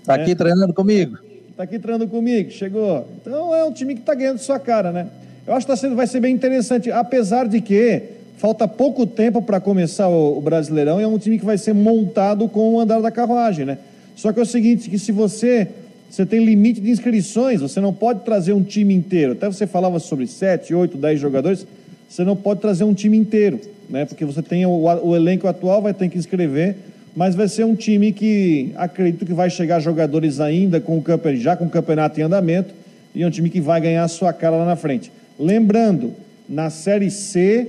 Está 0.00 0.14
aqui 0.14 0.30
é. 0.30 0.34
treinando 0.36 0.72
comigo. 0.72 1.18
Está 1.50 1.64
aqui 1.64 1.80
treinando 1.80 2.06
comigo, 2.06 2.48
chegou. 2.48 3.08
Então 3.20 3.52
é 3.52 3.64
um 3.64 3.72
time 3.72 3.94
que 3.94 4.02
está 4.02 4.14
ganhando 4.14 4.38
sua 4.38 4.60
cara, 4.60 4.92
né? 4.92 5.08
Eu 5.44 5.52
acho 5.52 5.66
que 5.66 5.72
tá 5.72 5.76
sendo, 5.76 5.96
vai 5.96 6.06
ser 6.06 6.20
bem 6.20 6.32
interessante, 6.32 6.92
apesar 6.92 7.48
de 7.48 7.60
que 7.60 8.02
falta 8.36 8.68
pouco 8.68 9.04
tempo 9.04 9.42
para 9.42 9.58
começar 9.58 10.06
o, 10.06 10.38
o 10.38 10.40
Brasileirão 10.40 11.00
e 11.00 11.02
é 11.02 11.08
um 11.08 11.18
time 11.18 11.40
que 11.40 11.44
vai 11.44 11.58
ser 11.58 11.72
montado 11.72 12.48
com 12.48 12.74
o 12.74 12.78
andar 12.78 13.00
da 13.00 13.10
carruagem, 13.10 13.66
né? 13.66 13.78
Só 14.14 14.32
que 14.32 14.38
é 14.38 14.42
o 14.42 14.46
seguinte, 14.46 14.88
que 14.88 14.96
se 14.96 15.10
você 15.10 15.66
você 16.08 16.24
tem 16.24 16.44
limite 16.44 16.80
de 16.80 16.90
inscrições, 16.90 17.60
você 17.60 17.80
não 17.80 17.92
pode 17.92 18.20
trazer 18.20 18.52
um 18.52 18.62
time 18.62 18.94
inteiro. 18.94 19.32
Até 19.32 19.46
você 19.46 19.66
falava 19.66 19.98
sobre 19.98 20.26
7, 20.26 20.74
8, 20.74 20.96
10 20.96 21.20
jogadores, 21.20 21.66
você 22.08 22.24
não 22.24 22.36
pode 22.36 22.60
trazer 22.60 22.84
um 22.84 22.94
time 22.94 23.16
inteiro, 23.16 23.60
né? 23.90 24.04
Porque 24.04 24.24
você 24.24 24.42
tem 24.42 24.64
o, 24.64 24.70
o 24.70 25.16
elenco 25.16 25.46
atual, 25.48 25.82
vai 25.82 25.92
ter 25.92 26.08
que 26.08 26.16
inscrever, 26.16 26.76
mas 27.14 27.34
vai 27.34 27.48
ser 27.48 27.64
um 27.64 27.74
time 27.74 28.12
que 28.12 28.72
acredito 28.76 29.26
que 29.26 29.32
vai 29.32 29.50
chegar 29.50 29.80
jogadores 29.80 30.38
ainda 30.40 30.80
com 30.80 30.98
o 30.98 31.02
campeonato, 31.02 31.42
já 31.42 31.56
com 31.56 31.64
o 31.64 31.70
campeonato 31.70 32.20
em 32.20 32.22
andamento, 32.22 32.74
e 33.14 33.22
é 33.22 33.26
um 33.26 33.30
time 33.30 33.50
que 33.50 33.60
vai 33.60 33.80
ganhar 33.80 34.04
a 34.04 34.08
sua 34.08 34.32
cara 34.32 34.56
lá 34.56 34.66
na 34.66 34.76
frente. 34.76 35.10
Lembrando, 35.38 36.14
na 36.48 36.70
Série 36.70 37.10
C 37.10 37.68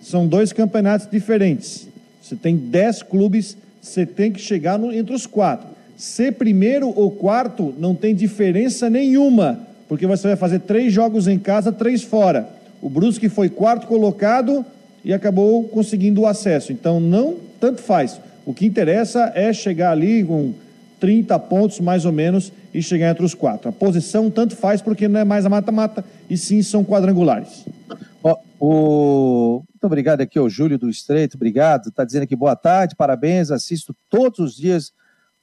são 0.00 0.26
dois 0.26 0.52
campeonatos 0.52 1.08
diferentes. 1.10 1.88
Você 2.20 2.36
tem 2.36 2.56
10 2.56 3.04
clubes, 3.04 3.56
você 3.80 4.04
tem 4.04 4.30
que 4.30 4.40
chegar 4.40 4.78
no, 4.78 4.92
entre 4.92 5.14
os 5.14 5.26
quatro. 5.26 5.77
Ser 5.98 6.34
primeiro 6.34 6.92
ou 6.94 7.10
quarto 7.10 7.74
não 7.76 7.92
tem 7.92 8.14
diferença 8.14 8.88
nenhuma, 8.88 9.58
porque 9.88 10.06
você 10.06 10.28
vai 10.28 10.36
fazer 10.36 10.60
três 10.60 10.92
jogos 10.92 11.26
em 11.26 11.40
casa, 11.40 11.72
três 11.72 12.04
fora. 12.04 12.48
O 12.80 12.88
Brusque 12.88 13.28
foi 13.28 13.48
quarto 13.48 13.88
colocado 13.88 14.64
e 15.04 15.12
acabou 15.12 15.64
conseguindo 15.64 16.20
o 16.20 16.26
acesso. 16.28 16.72
Então, 16.72 17.00
não 17.00 17.38
tanto 17.58 17.82
faz. 17.82 18.20
O 18.46 18.54
que 18.54 18.64
interessa 18.64 19.32
é 19.34 19.52
chegar 19.52 19.90
ali 19.90 20.22
com 20.22 20.54
30 21.00 21.36
pontos 21.40 21.80
mais 21.80 22.04
ou 22.04 22.12
menos 22.12 22.52
e 22.72 22.80
chegar 22.80 23.10
entre 23.10 23.24
os 23.24 23.34
quatro. 23.34 23.68
A 23.68 23.72
posição 23.72 24.30
tanto 24.30 24.54
faz 24.54 24.80
porque 24.80 25.08
não 25.08 25.18
é 25.18 25.24
mais 25.24 25.44
a 25.44 25.48
mata-mata 25.48 26.04
e 26.30 26.36
sim 26.36 26.62
são 26.62 26.84
quadrangulares. 26.84 27.66
Oh, 28.22 28.36
o... 28.60 29.62
Muito 29.68 29.84
obrigado 29.84 30.20
aqui 30.20 30.38
ao 30.38 30.48
Júlio 30.48 30.78
do 30.78 30.88
Estreito, 30.88 31.36
obrigado. 31.36 31.88
Está 31.88 32.04
dizendo 32.04 32.22
aqui 32.22 32.36
boa 32.36 32.54
tarde, 32.54 32.94
parabéns, 32.94 33.50
assisto 33.50 33.96
todos 34.08 34.38
os 34.38 34.56
dias 34.56 34.92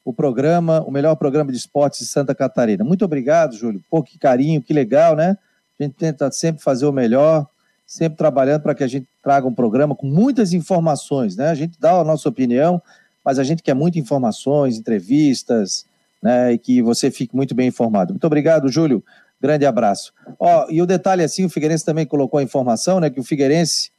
o 0.06 0.14
programa, 0.14 0.82
o 0.82 0.92
melhor 0.92 1.16
programa 1.16 1.52
de 1.52 1.58
esportes 1.58 2.00
de 2.02 2.06
Santa 2.06 2.36
Catarina. 2.36 2.84
Muito 2.84 3.04
obrigado, 3.04 3.56
Júlio. 3.56 3.84
Pô, 3.90 4.04
que 4.04 4.20
carinho, 4.20 4.62
que 4.62 4.72
legal, 4.72 5.16
né? 5.16 5.36
A 5.80 5.84
gente 5.84 5.96
tenta 5.96 6.32
sempre 6.32 6.62
fazer 6.62 6.86
o 6.86 6.92
melhor, 6.92 7.48
sempre 7.88 8.16
trabalhando 8.16 8.62
para 8.62 8.76
que 8.76 8.84
a 8.84 8.88
gente 8.88 9.08
traga 9.24 9.48
um 9.48 9.54
programa 9.54 9.96
com 9.96 10.06
muitas 10.06 10.54
informações, 10.54 11.36
né? 11.36 11.50
A 11.50 11.56
gente 11.56 11.80
dá 11.80 12.00
a 12.00 12.04
nossa 12.04 12.30
opinião, 12.30 12.80
mas 13.24 13.40
a 13.40 13.44
gente 13.44 13.64
quer 13.64 13.74
muitas 13.74 14.00
informações, 14.00 14.78
entrevistas, 14.78 15.88
né? 16.22 16.54
E 16.54 16.60
que 16.60 16.84
você 16.84 17.10
fique 17.10 17.36
muito 17.36 17.56
bem 17.56 17.68
informado. 17.68 18.14
Muito 18.14 18.28
obrigado, 18.28 18.70
Júlio. 18.70 19.04
Grande 19.42 19.66
abraço. 19.66 20.14
Ó, 20.40 20.68
e 20.70 20.84
o 20.84 20.86
detalhe 20.86 21.24
assim, 21.24 21.46
o 21.46 21.50
Figueirense 21.50 21.84
também 21.84 22.06
colocou 22.06 22.40
a 22.40 22.44
informação, 22.44 23.00
né? 23.00 23.10
Que 23.10 23.20
o 23.20 23.24
Figueirense, 23.24 23.90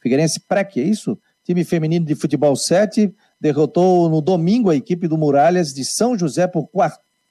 Figueirense 0.00 0.40
PREC, 0.40 0.80
é 0.80 0.82
isso? 0.82 1.16
Time 1.44 1.62
feminino 1.62 2.04
de 2.04 2.16
futebol 2.16 2.56
7 2.56 3.14
derrotou 3.42 4.08
no 4.08 4.20
domingo 4.20 4.70
a 4.70 4.76
equipe 4.76 5.08
do 5.08 5.18
Muralhas 5.18 5.74
de 5.74 5.84
São 5.84 6.16
José 6.16 6.46
por 6.46 6.68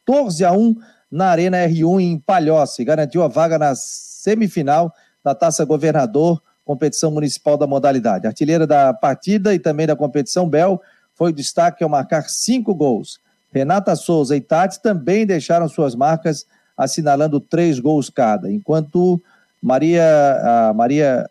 14 0.06 0.44
a 0.44 0.52
1 0.52 0.76
na 1.10 1.28
Arena 1.28 1.66
R1 1.66 2.02
em 2.02 2.20
Palhoça 2.20 2.82
e 2.82 2.86
garantiu 2.86 3.24
a 3.24 3.30
vaga 3.30 3.58
na 3.58 3.74
semifinal 3.76 4.94
da 5.24 5.34
Taça 5.34 5.64
Governador, 5.64 6.44
competição 6.66 7.12
municipal 7.12 7.58
da 7.58 7.66
modalidade. 7.66 8.28
artilheira 8.28 8.68
da 8.68 8.94
partida 8.94 9.56
e 9.56 9.60
também 9.60 9.88
da 9.88 9.96
competição, 9.96 10.50
Bel, 10.50 10.82
foi 11.16 11.32
destaque 11.32 11.82
ao 11.82 11.90
marcar 11.90 12.28
cinco 12.28 12.76
gols. 12.76 13.18
Renata 13.54 13.96
Souza 13.96 14.36
e 14.36 14.42
Tati 14.42 14.82
também 14.82 15.26
deixaram 15.26 15.70
suas 15.70 15.96
marcas, 15.96 16.46
assinalando 16.76 17.40
três 17.40 17.80
gols 17.80 18.10
cada, 18.10 18.52
enquanto 18.52 19.22
Maria, 19.62 20.74
Maria 20.76 21.30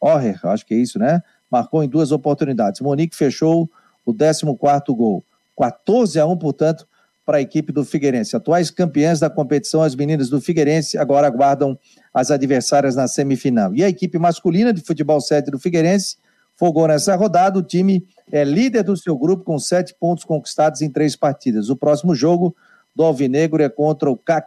Orrer, 0.00 0.40
acho 0.46 0.64
que 0.64 0.72
é 0.72 0.78
isso, 0.78 0.98
né? 0.98 1.22
Marcou 1.56 1.82
em 1.82 1.88
duas 1.88 2.12
oportunidades. 2.12 2.80
Monique 2.80 3.16
fechou 3.16 3.68
o 4.04 4.14
14 4.14 4.44
gol. 4.88 5.24
14 5.58 6.20
a 6.20 6.26
1, 6.26 6.36
portanto, 6.36 6.86
para 7.24 7.38
a 7.38 7.40
equipe 7.40 7.72
do 7.72 7.82
Figueirense. 7.82 8.36
Atuais 8.36 8.70
campeãs 8.70 9.18
da 9.18 9.30
competição, 9.30 9.82
as 9.82 9.94
meninas 9.94 10.28
do 10.28 10.40
Figueirense 10.40 10.98
agora 10.98 11.26
aguardam 11.26 11.78
as 12.12 12.30
adversárias 12.30 12.94
na 12.94 13.08
semifinal. 13.08 13.74
E 13.74 13.82
a 13.82 13.88
equipe 13.88 14.18
masculina 14.18 14.72
de 14.72 14.82
futebol 14.82 15.20
7 15.20 15.50
do 15.50 15.58
Figueirense 15.58 16.18
fogou 16.56 16.86
nessa 16.86 17.16
rodada. 17.16 17.58
O 17.58 17.62
time 17.62 18.06
é 18.30 18.44
líder 18.44 18.82
do 18.82 18.96
seu 18.96 19.16
grupo 19.16 19.44
com 19.44 19.58
sete 19.58 19.94
pontos 19.98 20.24
conquistados 20.24 20.82
em 20.82 20.90
três 20.90 21.16
partidas. 21.16 21.70
O 21.70 21.76
próximo 21.76 22.14
jogo 22.14 22.54
do 22.94 23.02
Alvinegro 23.02 23.62
é 23.62 23.68
contra 23.68 24.10
o 24.10 24.16
CAC 24.16 24.46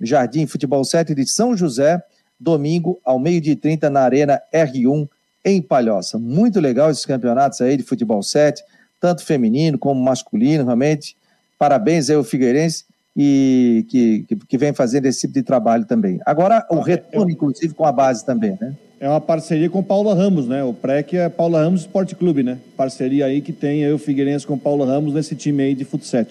Jardim 0.00 0.46
Futebol 0.46 0.84
7 0.84 1.14
de 1.14 1.26
São 1.26 1.56
José, 1.56 2.02
domingo, 2.38 3.00
ao 3.04 3.18
meio-dia 3.18 3.54
e 3.54 3.56
30, 3.56 3.90
na 3.90 4.00
Arena 4.00 4.40
R1 4.54 5.08
em 5.46 5.62
Palhoça. 5.62 6.18
Muito 6.18 6.58
legal 6.58 6.90
esses 6.90 7.06
campeonatos 7.06 7.60
aí 7.60 7.76
de 7.76 7.84
futebol 7.84 8.20
7, 8.20 8.62
tanto 9.00 9.24
feminino 9.24 9.78
como 9.78 10.02
masculino, 10.02 10.64
realmente. 10.64 11.16
Parabéns 11.56 12.10
aí 12.10 12.16
ao 12.16 12.24
Figueirense 12.24 12.84
e 13.16 13.86
que, 13.88 14.24
que, 14.28 14.36
que, 14.36 14.58
vem 14.58 14.74
fazendo 14.74 15.06
esse 15.06 15.20
tipo 15.20 15.34
de 15.34 15.42
trabalho 15.42 15.86
também. 15.86 16.18
Agora, 16.26 16.66
o 16.68 16.80
retorno, 16.80 17.30
inclusive, 17.30 17.72
com 17.72 17.86
a 17.86 17.92
base 17.92 18.26
também, 18.26 18.58
né? 18.60 18.74
É 18.98 19.08
uma 19.08 19.20
parceria 19.20 19.70
com 19.70 19.82
Paula 19.82 20.14
Ramos, 20.14 20.48
né? 20.48 20.64
O 20.64 20.74
PREC 20.74 21.16
é 21.16 21.28
Paula 21.28 21.60
Ramos 21.60 21.82
Esporte 21.82 22.14
Clube, 22.14 22.42
né? 22.42 22.58
Parceria 22.76 23.26
aí 23.26 23.40
que 23.40 23.52
tem 23.52 23.84
aí 23.84 23.92
o 23.92 23.98
Figueirense 23.98 24.46
com 24.46 24.58
Paula 24.58 24.86
Ramos 24.86 25.14
nesse 25.14 25.36
time 25.36 25.62
aí 25.62 25.74
de 25.74 25.84
futsal. 25.84 26.24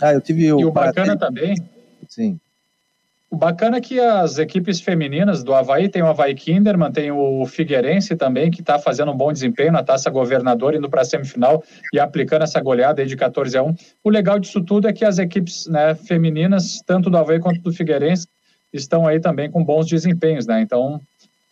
Ah, 0.00 0.12
eu 0.12 0.20
tive 0.20 0.52
o... 0.52 0.60
E 0.60 0.64
o 0.64 0.72
bacana 0.72 1.16
também... 1.16 1.54
Sim. 2.08 2.40
O 3.28 3.36
bacana 3.36 3.78
é 3.78 3.80
que 3.80 3.98
as 3.98 4.38
equipes 4.38 4.80
femininas 4.80 5.42
do 5.42 5.52
Havaí, 5.52 5.88
tem 5.88 6.00
o 6.00 6.06
Havaí 6.06 6.34
Kinderman, 6.34 6.92
tem 6.92 7.10
o 7.10 7.44
Figueirense 7.44 8.14
também, 8.14 8.52
que 8.52 8.60
está 8.60 8.78
fazendo 8.78 9.10
um 9.10 9.16
bom 9.16 9.32
desempenho 9.32 9.72
na 9.72 9.82
Taça 9.82 10.08
Governador, 10.10 10.74
indo 10.74 10.88
para 10.88 11.02
a 11.02 11.04
semifinal 11.04 11.62
e 11.92 11.98
aplicando 11.98 12.42
essa 12.42 12.60
goleada 12.60 13.02
aí 13.02 13.08
de 13.08 13.16
14 13.16 13.58
a 13.58 13.62
1. 13.64 13.74
O 14.04 14.10
legal 14.10 14.38
disso 14.38 14.62
tudo 14.62 14.86
é 14.86 14.92
que 14.92 15.04
as 15.04 15.18
equipes 15.18 15.66
né, 15.66 15.94
femininas, 15.96 16.80
tanto 16.86 17.10
do 17.10 17.18
Havaí 17.18 17.40
quanto 17.40 17.60
do 17.60 17.72
Figueirense, 17.72 18.28
estão 18.72 19.06
aí 19.06 19.18
também 19.18 19.50
com 19.50 19.64
bons 19.64 19.86
desempenhos, 19.86 20.46
né? 20.46 20.60
Então, 20.60 21.00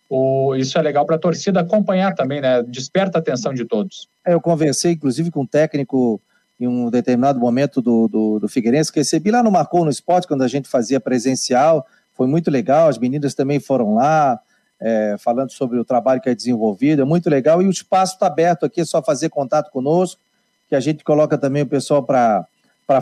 o, 0.08 0.54
isso 0.54 0.78
é 0.78 0.82
legal 0.82 1.04
para 1.04 1.16
a 1.16 1.18
torcida 1.18 1.60
acompanhar 1.60 2.14
também, 2.14 2.40
né? 2.40 2.62
Desperta 2.62 3.18
a 3.18 3.20
atenção 3.20 3.52
de 3.52 3.64
todos. 3.64 4.08
É, 4.24 4.34
eu 4.34 4.40
conversei, 4.40 4.92
inclusive, 4.92 5.30
com 5.30 5.42
um 5.42 5.46
técnico 5.46 6.20
em 6.58 6.66
um 6.66 6.88
determinado 6.90 7.38
momento 7.38 7.82
do, 7.82 8.08
do, 8.08 8.38
do 8.40 8.48
Figueirense, 8.48 8.92
que 8.92 9.00
recebi 9.00 9.30
lá 9.30 9.42
no 9.42 9.50
Marcou 9.50 9.84
no 9.84 9.90
Esporte, 9.90 10.28
quando 10.28 10.42
a 10.42 10.48
gente 10.48 10.68
fazia 10.68 11.00
presencial, 11.00 11.86
foi 12.14 12.26
muito 12.26 12.50
legal, 12.50 12.88
as 12.88 12.98
meninas 12.98 13.34
também 13.34 13.58
foram 13.58 13.94
lá, 13.94 14.38
é, 14.80 15.16
falando 15.18 15.50
sobre 15.50 15.78
o 15.78 15.84
trabalho 15.84 16.20
que 16.20 16.28
é 16.28 16.34
desenvolvido, 16.34 17.02
é 17.02 17.04
muito 17.04 17.28
legal, 17.28 17.60
e 17.60 17.66
o 17.66 17.70
espaço 17.70 18.14
está 18.14 18.26
aberto 18.26 18.64
aqui, 18.64 18.80
é 18.80 18.84
só 18.84 19.02
fazer 19.02 19.28
contato 19.30 19.70
conosco, 19.70 20.20
que 20.68 20.74
a 20.74 20.80
gente 20.80 21.02
coloca 21.02 21.36
também 21.36 21.62
o 21.62 21.66
pessoal 21.66 22.02
para 22.02 22.46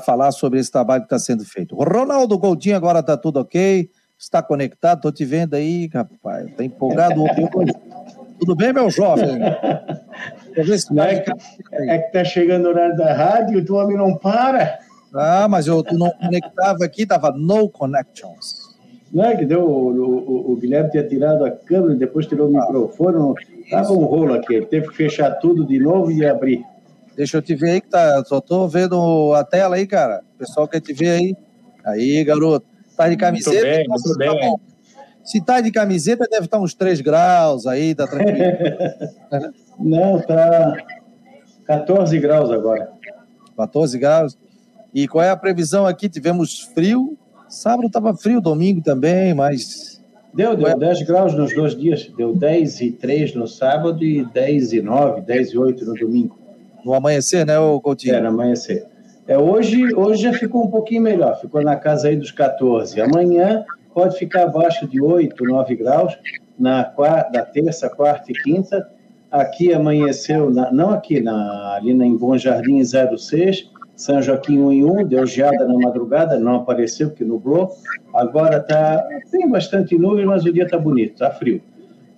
falar 0.04 0.32
sobre 0.32 0.58
esse 0.58 0.70
trabalho 0.70 1.02
que 1.02 1.06
está 1.06 1.18
sendo 1.18 1.44
feito. 1.44 1.76
Ronaldo 1.76 2.38
Coutinho 2.38 2.76
agora 2.76 3.00
está 3.00 3.16
tudo 3.16 3.40
ok, 3.40 3.90
está 4.18 4.42
conectado, 4.42 4.98
estou 4.98 5.12
te 5.12 5.24
vendo 5.24 5.54
aí, 5.54 5.88
rapaz, 5.92 6.46
está 6.46 6.64
empolgado. 6.64 7.22
tudo 8.42 8.56
bem, 8.56 8.72
meu 8.72 8.90
jovem? 8.90 9.38
Não 10.90 11.04
é, 11.04 11.20
que, 11.20 11.30
é 11.72 11.98
que 11.98 12.12
tá 12.12 12.24
chegando 12.24 12.66
o 12.66 12.68
horário 12.68 12.96
da 12.96 13.14
rádio 13.14 13.58
e 13.58 13.70
o 13.70 13.74
homem 13.74 13.96
não 13.96 14.16
para. 14.16 14.78
Ah, 15.14 15.48
mas 15.48 15.66
eu 15.66 15.82
tu 15.82 15.96
não 15.96 16.10
conectava 16.10 16.84
aqui, 16.84 17.06
tava 17.06 17.30
no 17.30 17.70
connections. 17.70 18.76
Não 19.10 19.24
é 19.24 19.34
que 19.34 19.46
deu, 19.46 19.62
o, 19.62 19.96
o, 19.96 20.52
o 20.52 20.56
Guilherme 20.56 20.90
tinha 20.90 21.08
tirado 21.08 21.44
a 21.46 21.50
câmera, 21.50 21.94
depois 21.94 22.26
tirou 22.26 22.50
o 22.50 22.58
ah, 22.58 22.60
microfone, 22.60 23.34
tava 23.70 23.92
um 23.92 24.04
rolo 24.04 24.34
aqui, 24.34 24.54
ele 24.54 24.66
teve 24.66 24.88
que 24.88 24.96
fechar 24.96 25.30
tudo 25.36 25.64
de 25.64 25.78
novo 25.78 26.12
e 26.12 26.26
abrir. 26.26 26.62
Deixa 27.16 27.38
eu 27.38 27.42
te 27.42 27.54
ver 27.54 27.70
aí 27.70 27.80
que 27.80 27.88
tá, 27.88 28.22
só 28.26 28.38
tô 28.38 28.68
vendo 28.68 29.32
a 29.34 29.42
tela 29.44 29.76
aí, 29.76 29.86
cara. 29.86 30.22
O 30.34 30.38
pessoal 30.38 30.68
quer 30.68 30.80
te 30.80 30.92
ver 30.92 31.10
aí. 31.10 31.36
Aí, 31.84 32.22
garoto. 32.24 32.66
Tá 32.94 33.08
de 33.08 33.16
camiseta? 33.16 33.54
Muito 33.54 33.64
bem, 33.64 33.88
muito 33.88 34.12
tá 34.12 34.18
bem. 34.18 34.50
Bom. 34.50 34.71
Se 35.24 35.40
tá 35.40 35.60
de 35.60 35.70
camiseta, 35.70 36.26
deve 36.28 36.46
estar 36.46 36.58
tá 36.58 36.62
uns 36.62 36.74
3 36.74 37.00
graus 37.00 37.66
aí, 37.66 37.94
tá 37.94 38.06
tranquilo. 38.06 38.38
Não, 39.78 40.20
tá 40.20 40.76
14 41.66 42.18
graus 42.18 42.50
agora. 42.50 42.90
14 43.56 43.98
graus. 43.98 44.38
E 44.92 45.08
qual 45.08 45.24
é 45.24 45.30
a 45.30 45.36
previsão 45.36 45.86
aqui? 45.86 46.08
Tivemos 46.08 46.60
frio. 46.74 47.16
Sábado 47.48 47.86
estava 47.86 48.14
frio, 48.14 48.40
domingo 48.40 48.82
também, 48.82 49.34
mas. 49.34 50.02
Deu, 50.34 50.56
deu 50.56 50.68
é? 50.68 50.76
10 50.76 51.02
graus 51.02 51.34
nos 51.34 51.54
dois 51.54 51.76
dias. 51.76 52.10
Deu 52.16 52.34
10 52.34 52.80
e 52.80 52.90
3 52.92 53.34
no 53.34 53.46
sábado 53.46 54.02
e 54.02 54.24
10 54.24 54.72
e 54.72 54.82
9, 54.82 55.20
10 55.22 55.50
e 55.50 55.58
8 55.58 55.84
no 55.84 55.94
domingo. 55.94 56.38
No 56.84 56.94
amanhecer, 56.94 57.46
né, 57.46 57.54
Coutinho? 57.82 58.14
É, 58.14 58.20
no 58.20 58.28
amanhecer. 58.28 58.86
É, 59.26 59.38
hoje, 59.38 59.94
hoje 59.94 60.22
já 60.22 60.32
ficou 60.32 60.64
um 60.64 60.70
pouquinho 60.70 61.02
melhor, 61.02 61.40
ficou 61.40 61.62
na 61.62 61.76
casa 61.76 62.08
aí 62.08 62.16
dos 62.16 62.32
14. 62.32 63.00
Amanhã 63.00 63.64
pode 63.94 64.18
ficar 64.18 64.44
abaixo 64.44 64.86
de 64.86 65.00
8, 65.00 65.44
9 65.44 65.76
graus, 65.76 66.16
na, 66.58 66.84
quarta, 66.84 67.44
terça, 67.44 67.88
quarta 67.88 68.30
e 68.30 68.34
quinta. 68.34 68.88
Aqui 69.30 69.72
amanheceu, 69.72 70.50
na, 70.50 70.70
não 70.70 70.90
aqui, 70.90 71.20
na, 71.20 71.74
ali 71.74 71.94
na, 71.94 72.04
em 72.04 72.16
Bom 72.16 72.36
Jardim 72.36 72.82
06, 72.84 73.70
São 73.96 74.20
Joaquim 74.20 74.58
1 74.58 74.72
em 74.72 74.84
1, 74.84 75.06
deu 75.06 75.26
geada 75.26 75.66
na 75.66 75.74
madrugada, 75.74 76.38
não 76.38 76.56
apareceu 76.56 77.08
porque 77.08 77.24
nublou. 77.24 77.70
Agora 78.14 78.60
tá, 78.60 79.02
tem 79.30 79.48
bastante 79.48 79.96
nuvem, 79.96 80.26
mas 80.26 80.44
o 80.44 80.52
dia 80.52 80.64
está 80.64 80.78
bonito, 80.78 81.14
está 81.14 81.30
frio. 81.30 81.62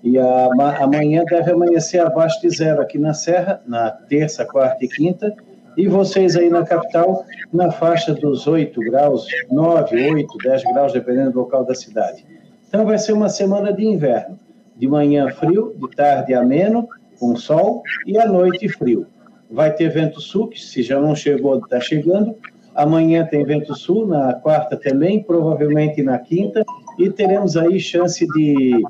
E 0.03 0.19
a, 0.19 0.49
amanhã 0.81 1.25
deve 1.25 1.53
amanhecer 1.53 2.01
abaixo 2.01 2.41
de 2.43 2.51
zero 2.51 2.83
aqui 2.83 2.99
na 2.99 3.15
Serra, 3.15 3.63
na 3.67 3.91
terça, 3.91 4.45
quarta 4.45 4.85
e 4.85 4.89
quinta. 4.89 5.35
E 5.77 5.89
vocês 5.89 6.37
aí 6.37 6.49
na 6.49 6.65
capital, 6.65 7.25
na 7.53 7.71
faixa 7.73 8.15
dos 8.15 8.47
8 8.47 8.81
graus, 8.81 9.27
9, 9.51 9.97
8, 9.97 10.39
10 10.43 10.63
graus, 10.65 10.93
dependendo 10.93 11.33
do 11.33 11.41
local 11.41 11.65
da 11.65 11.75
cidade. 11.75 12.25
Então 12.69 12.85
vai 12.85 12.99
ser 12.99 13.13
uma 13.13 13.29
semana 13.29 13.73
de 13.73 13.85
inverno. 13.85 14.39
De 14.77 14.89
manhã 14.89 15.31
frio, 15.31 15.75
de 15.77 15.89
tarde 15.95 16.35
ameno, 16.35 16.89
com 17.19 17.37
sol, 17.37 17.83
e 18.07 18.19
à 18.19 18.27
noite 18.27 18.69
frio. 18.69 19.07
Vai 19.51 19.73
ter 19.73 19.89
vento 19.89 20.21
sul, 20.21 20.49
que 20.49 20.61
se 20.61 20.83
já 20.83 21.01
não 21.01 21.15
chegou, 21.15 21.59
está 21.59 21.81
chegando. 21.81 22.37
Amanhã 22.75 23.25
tem 23.25 23.45
vento 23.45 23.75
sul, 23.75 24.07
na 24.07 24.35
quarta 24.35 24.77
também, 24.77 25.23
provavelmente 25.23 26.03
na 26.03 26.19
quinta. 26.19 26.65
E 26.99 27.09
teremos 27.11 27.57
aí 27.57 27.79
chance 27.79 28.27
de 28.27 28.83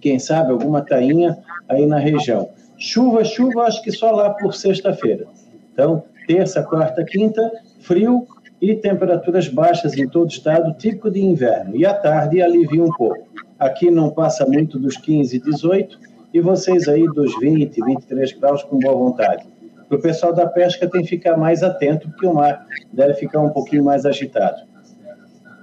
quem 0.00 0.18
sabe, 0.18 0.52
alguma 0.52 0.82
tainha 0.82 1.38
aí 1.68 1.86
na 1.86 1.98
região. 1.98 2.50
Chuva, 2.76 3.24
chuva, 3.24 3.62
acho 3.62 3.82
que 3.82 3.92
só 3.92 4.10
lá 4.10 4.30
por 4.30 4.52
sexta-feira. 4.52 5.26
Então, 5.72 6.04
terça, 6.26 6.62
quarta, 6.62 7.04
quinta, 7.04 7.50
frio 7.80 8.26
e 8.60 8.74
temperaturas 8.74 9.48
baixas 9.48 9.96
em 9.96 10.08
todo 10.08 10.24
o 10.24 10.32
estado, 10.32 10.74
típico 10.74 11.10
de 11.10 11.20
inverno. 11.20 11.76
E 11.76 11.84
à 11.84 11.94
tarde 11.94 12.40
alivia 12.40 12.82
um 12.82 12.92
pouco. 12.92 13.26
Aqui 13.58 13.90
não 13.90 14.10
passa 14.10 14.46
muito 14.46 14.78
dos 14.78 14.96
15, 14.96 15.38
18, 15.38 15.98
e 16.32 16.40
vocês 16.40 16.88
aí 16.88 17.04
dos 17.06 17.38
20, 17.40 17.80
23 17.84 18.32
graus 18.32 18.62
com 18.62 18.78
boa 18.78 18.94
vontade. 18.94 19.46
O 19.90 19.98
pessoal 19.98 20.32
da 20.32 20.46
pesca 20.46 20.88
tem 20.88 21.02
que 21.02 21.08
ficar 21.08 21.36
mais 21.36 21.62
atento, 21.62 22.08
porque 22.08 22.26
o 22.26 22.34
mar 22.34 22.66
deve 22.92 23.14
ficar 23.14 23.40
um 23.40 23.50
pouquinho 23.50 23.84
mais 23.84 24.06
agitado. 24.06 24.62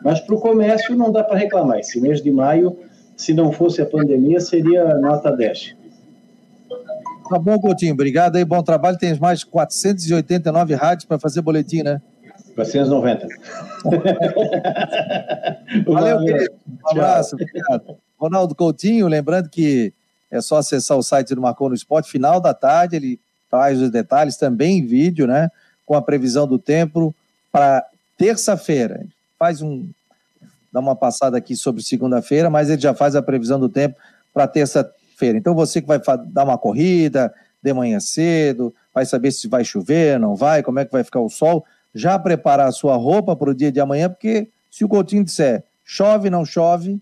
Mas 0.04 0.20
para 0.20 0.36
o 0.36 0.40
comércio 0.40 0.96
não 0.96 1.12
dá 1.12 1.24
para 1.24 1.38
reclamar. 1.38 1.80
Esse 1.80 2.00
mês 2.00 2.22
de 2.22 2.32
maio 2.32 2.78
se 3.20 3.34
não 3.34 3.52
fosse 3.52 3.82
a 3.82 3.86
pandemia, 3.86 4.40
seria 4.40 4.96
nota 4.96 5.30
10. 5.30 5.76
Tá 7.30 7.38
bom, 7.38 7.60
Coutinho. 7.60 7.94
Obrigado 7.94 8.38
aí. 8.38 8.44
Bom 8.44 8.64
trabalho. 8.64 8.98
Tem 8.98 9.18
mais 9.20 9.44
489 9.44 10.74
rádios 10.74 11.06
para 11.06 11.20
fazer 11.20 11.42
boletim, 11.42 11.84
né? 11.84 12.02
490. 12.56 13.28
Valeu, 15.86 16.20
querido. 16.20 16.56
Um 16.68 16.90
abraço. 16.90 17.36
Obrigado. 17.36 17.98
Ronaldo 18.18 18.56
Coutinho, 18.56 19.08
lembrando 19.08 19.50
que 19.50 19.94
é 20.32 20.42
só 20.42 20.58
acessar 20.58 20.98
o 20.98 21.04
site 21.04 21.36
do 21.36 21.42
Marcou 21.42 21.70
no 21.70 21.76
Esporte. 21.76 22.10
Final 22.10 22.42
da 22.42 22.54
tarde, 22.54 22.96
ele 22.96 23.20
traz 23.50 23.80
os 23.80 23.92
detalhes 23.92 24.36
também 24.36 24.80
em 24.80 24.86
vídeo, 24.86 25.28
né? 25.28 25.50
Com 25.86 25.96
a 25.96 26.02
previsão 26.02 26.48
do 26.48 26.58
tempo 26.58 27.14
para 27.52 27.86
terça-feira. 28.18 29.06
Faz 29.38 29.62
um 29.62 29.88
dar 30.72 30.82
uma 30.82 30.96
passada 30.96 31.38
aqui 31.38 31.56
sobre 31.56 31.82
segunda-feira, 31.82 32.50
mas 32.50 32.70
ele 32.70 32.82
já 32.82 32.94
faz 32.94 33.16
a 33.16 33.22
previsão 33.22 33.60
do 33.60 33.70
tempo 33.70 33.96
para 34.34 34.48
terça-feira. 34.48 34.99
Então 35.28 35.54
você 35.54 35.82
que 35.82 35.88
vai 35.88 36.00
dar 36.28 36.44
uma 36.44 36.58
corrida 36.58 37.34
de 37.62 37.74
manhã 37.74 38.00
cedo, 38.00 38.74
vai 38.94 39.06
saber 39.06 39.32
se 39.32 39.48
vai 39.48 39.64
chover, 39.64 40.20
não 40.20 40.36
vai, 40.36 40.64
como 40.64 40.80
é 40.80 40.86
que 40.86 40.92
vai 40.92 41.04
ficar 41.04 41.20
o 41.20 41.30
sol, 41.30 41.66
já 41.94 42.18
preparar 42.18 42.68
a 42.68 42.72
sua 42.72 42.96
roupa 42.96 43.36
para 43.36 43.50
o 43.50 43.54
dia 43.54 43.72
de 43.72 43.80
amanhã, 43.80 44.10
porque 44.10 44.50
se 44.72 44.86
o 44.86 44.90
Coutinho 44.90 45.24
disser 45.24 45.64
chove, 45.84 46.30
não 46.30 46.46
chove, 46.46 47.00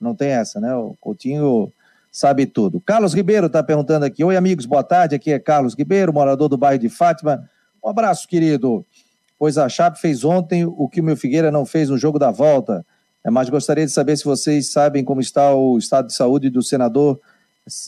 não 0.00 0.14
tem 0.14 0.30
essa, 0.30 0.60
né? 0.60 0.74
O 0.74 0.96
Coutinho 1.00 1.72
sabe 2.10 2.46
tudo. 2.46 2.80
Carlos 2.80 3.14
Ribeiro 3.14 3.46
está 3.46 3.62
perguntando 3.62 4.04
aqui. 4.04 4.24
Oi, 4.24 4.36
amigos, 4.36 4.66
boa 4.66 4.82
tarde. 4.82 5.14
Aqui 5.14 5.32
é 5.32 5.38
Carlos 5.38 5.74
Ribeiro, 5.74 6.12
morador 6.12 6.48
do 6.48 6.56
bairro 6.56 6.80
de 6.80 6.88
Fátima. 6.88 7.48
Um 7.84 7.88
abraço, 7.88 8.26
querido 8.26 8.84
pois 9.42 9.58
a 9.58 9.68
Chape 9.68 9.98
fez 9.98 10.22
ontem 10.22 10.64
o 10.64 10.88
que 10.88 11.00
o 11.00 11.02
meu 11.02 11.16
Figueira 11.16 11.50
não 11.50 11.66
fez 11.66 11.88
no 11.88 11.98
jogo 11.98 12.16
da 12.16 12.30
volta. 12.30 12.86
É, 13.24 13.30
mas 13.30 13.48
gostaria 13.48 13.86
de 13.86 13.92
saber 13.92 14.16
se 14.16 14.24
vocês 14.24 14.70
sabem 14.70 15.04
como 15.04 15.20
está 15.20 15.54
o 15.54 15.78
estado 15.78 16.08
de 16.08 16.14
saúde 16.14 16.50
do 16.50 16.62
senador, 16.62 17.20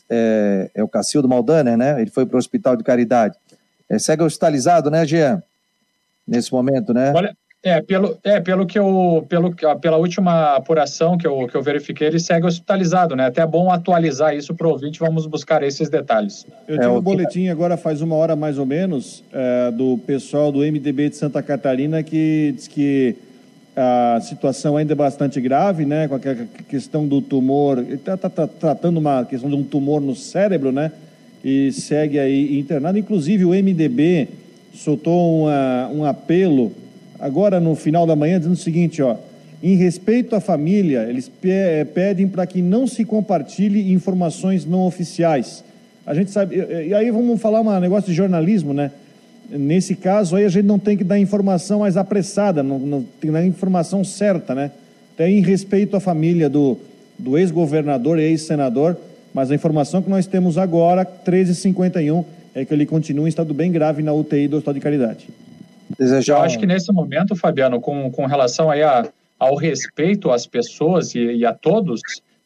é, 0.08 0.70
é 0.74 0.82
o 0.82 0.88
Cacildo 0.88 1.28
Maldaner, 1.28 1.76
né? 1.76 2.00
Ele 2.00 2.10
foi 2.10 2.24
para 2.24 2.36
o 2.36 2.38
Hospital 2.38 2.76
de 2.76 2.84
Caridade. 2.84 3.36
É, 3.88 3.98
segue 3.98 4.22
hospitalizado, 4.22 4.90
né, 4.90 5.04
Jean? 5.04 5.42
Nesse 6.26 6.52
momento, 6.52 6.94
né? 6.94 7.12
Olha, 7.14 7.36
é, 7.64 7.80
pelo, 7.80 8.18
é, 8.22 8.40
pelo 8.40 8.66
que 8.66 8.78
eu, 8.78 9.24
pelo, 9.26 9.54
pela 9.80 9.96
última 9.96 10.54
apuração 10.54 11.16
que 11.16 11.26
eu, 11.26 11.46
que 11.46 11.56
eu 11.56 11.62
verifiquei, 11.62 12.06
ele 12.06 12.20
segue 12.20 12.46
hospitalizado, 12.46 13.16
né? 13.16 13.26
Até 13.26 13.40
é 13.40 13.46
bom 13.46 13.70
atualizar 13.70 14.36
isso 14.36 14.54
para 14.54 14.66
o 14.66 14.70
ouvinte, 14.70 15.00
vamos 15.00 15.26
buscar 15.26 15.62
esses 15.62 15.88
detalhes. 15.88 16.46
Eu 16.68 16.76
tive 16.76 16.86
é, 16.86 16.88
um 16.90 17.00
boletim 17.00 17.48
agora 17.48 17.78
faz 17.78 18.02
uma 18.02 18.16
hora 18.16 18.36
mais 18.36 18.58
ou 18.58 18.66
menos, 18.66 19.24
é, 19.32 19.70
do 19.70 19.98
pessoal 20.06 20.52
do 20.52 20.58
MDB 20.58 21.08
de 21.08 21.16
Santa 21.16 21.42
Catarina 21.42 22.02
que 22.02 22.52
diz 22.54 22.68
que 22.68 23.16
a 23.76 24.20
situação 24.20 24.76
ainda 24.76 24.92
é 24.92 24.96
bastante 24.96 25.40
grave, 25.40 25.84
né? 25.84 26.06
Com 26.06 26.14
a 26.14 26.20
questão 26.68 27.06
do 27.06 27.20
tumor, 27.20 27.78
ele 27.78 27.94
está 27.94 28.16
tá, 28.16 28.30
tá 28.30 28.46
tratando 28.46 28.98
uma 28.98 29.24
questão 29.24 29.50
de 29.50 29.56
um 29.56 29.64
tumor 29.64 30.00
no 30.00 30.14
cérebro, 30.14 30.70
né? 30.70 30.92
E 31.44 31.72
segue 31.72 32.18
aí 32.18 32.58
internado. 32.58 32.98
Inclusive 32.98 33.44
o 33.44 33.50
MDB 33.50 34.28
soltou 34.74 35.42
uma, 35.42 35.90
um 35.92 36.04
apelo 36.04 36.72
agora 37.18 37.58
no 37.58 37.74
final 37.74 38.06
da 38.06 38.14
manhã, 38.14 38.38
dizendo 38.38 38.54
o 38.54 38.56
seguinte, 38.56 39.02
ó, 39.02 39.16
em 39.62 39.76
respeito 39.76 40.36
à 40.36 40.40
família, 40.40 41.06
eles 41.08 41.30
pedem 41.94 42.28
para 42.28 42.46
que 42.46 42.60
não 42.60 42.86
se 42.86 43.04
compartilhe 43.04 43.92
informações 43.92 44.64
não 44.64 44.86
oficiais. 44.86 45.64
A 46.06 46.14
gente 46.14 46.30
sabe, 46.30 46.56
e 46.56 46.92
aí 46.92 47.10
vamos 47.10 47.40
falar 47.40 47.60
um 47.62 47.80
negócio 47.80 48.10
de 48.10 48.14
jornalismo, 48.14 48.74
né? 48.74 48.90
Nesse 49.50 49.94
caso 49.94 50.36
aí 50.36 50.44
a 50.44 50.48
gente 50.48 50.64
não 50.64 50.78
tem 50.78 50.96
que 50.96 51.04
dar 51.04 51.18
informação 51.18 51.80
mais 51.80 51.96
apressada, 51.96 52.62
não, 52.62 52.78
não 52.78 53.02
tem 53.02 53.30
que 53.30 53.30
dar 53.30 53.44
informação 53.44 54.02
certa, 54.02 54.54
né? 54.54 54.70
Tem 55.16 55.38
em 55.38 55.42
respeito 55.42 55.96
à 55.96 56.00
família 56.00 56.48
do, 56.48 56.78
do 57.18 57.38
ex-governador 57.38 58.18
e 58.18 58.22
ex-senador, 58.22 58.96
mas 59.32 59.50
a 59.50 59.54
informação 59.54 60.02
que 60.02 60.10
nós 60.10 60.26
temos 60.26 60.58
agora, 60.58 61.04
13h51, 61.04 62.24
é 62.54 62.64
que 62.64 62.72
ele 62.72 62.86
continua 62.86 63.26
em 63.26 63.28
estado 63.28 63.52
bem 63.52 63.70
grave 63.70 64.02
na 64.02 64.12
UTI 64.12 64.48
do 64.48 64.56
Hospital 64.56 64.74
de 64.74 64.80
Caridade. 64.80 65.28
Desejar... 65.98 66.38
Eu 66.38 66.42
acho 66.42 66.58
que 66.58 66.66
nesse 66.66 66.92
momento, 66.92 67.36
Fabiano, 67.36 67.80
com, 67.80 68.10
com 68.10 68.26
relação 68.26 68.70
aí 68.70 68.82
a, 68.82 69.06
ao 69.38 69.56
respeito 69.56 70.30
às 70.30 70.46
pessoas 70.46 71.14
e, 71.14 71.18
e 71.18 71.44
a 71.44 71.52
todos, 71.52 72.00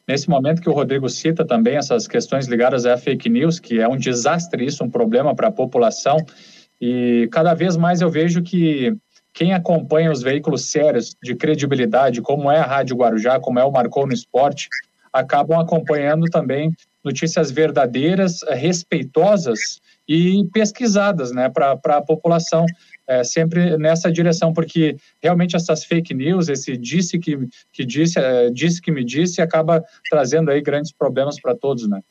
nesse 0.07 0.29
momento 0.29 0.61
que 0.61 0.69
o 0.69 0.73
Rodrigo 0.73 1.07
cita 1.09 1.45
também 1.45 1.77
essas 1.77 2.07
questões 2.07 2.47
ligadas 2.47 2.85
à 2.85 2.97
fake 2.97 3.29
news, 3.29 3.59
que 3.59 3.79
é 3.79 3.87
um 3.87 3.97
desastre 3.97 4.65
isso, 4.65 4.83
um 4.83 4.89
problema 4.89 5.35
para 5.35 5.47
a 5.47 5.51
população, 5.51 6.17
e 6.81 7.27
cada 7.31 7.53
vez 7.53 7.75
mais 7.75 8.01
eu 8.01 8.09
vejo 8.09 8.41
que 8.41 8.95
quem 9.33 9.53
acompanha 9.53 10.11
os 10.11 10.21
veículos 10.21 10.71
sérios 10.71 11.15
de 11.21 11.35
credibilidade, 11.35 12.21
como 12.21 12.51
é 12.51 12.57
a 12.57 12.65
Rádio 12.65 12.95
Guarujá, 12.95 13.39
como 13.39 13.59
é 13.59 13.63
o 13.63 13.71
Marcou 13.71 14.07
no 14.07 14.13
Esporte, 14.13 14.67
acabam 15.13 15.59
acompanhando 15.59 16.25
também 16.25 16.73
notícias 17.03 17.51
verdadeiras, 17.51 18.41
respeitosas 18.49 19.79
e 20.07 20.45
pesquisadas 20.51 21.31
né, 21.31 21.49
para 21.49 21.79
a 21.85 22.01
população, 22.01 22.65
é, 23.07 23.23
sempre 23.23 23.77
nessa 23.77 24.11
direção, 24.11 24.53
porque 24.53 24.97
realmente 25.21 25.55
essas 25.55 25.83
fake 25.83 26.13
news, 26.13 26.49
esse 26.49 26.75
disse 26.77 27.17
que, 27.17 27.37
que 27.71 27.85
disse, 27.85 28.19
é, 28.19 28.49
disse 28.49 28.81
que 28.81 28.91
me 28.91 29.03
disse, 29.03 29.41
acaba 29.41 29.83
trazendo 30.09 30.51
aí 30.51 30.61
grandes 30.61 30.91
problemas 30.91 31.39
para 31.39 31.55
todos. 31.55 31.87
Né? 31.87 32.01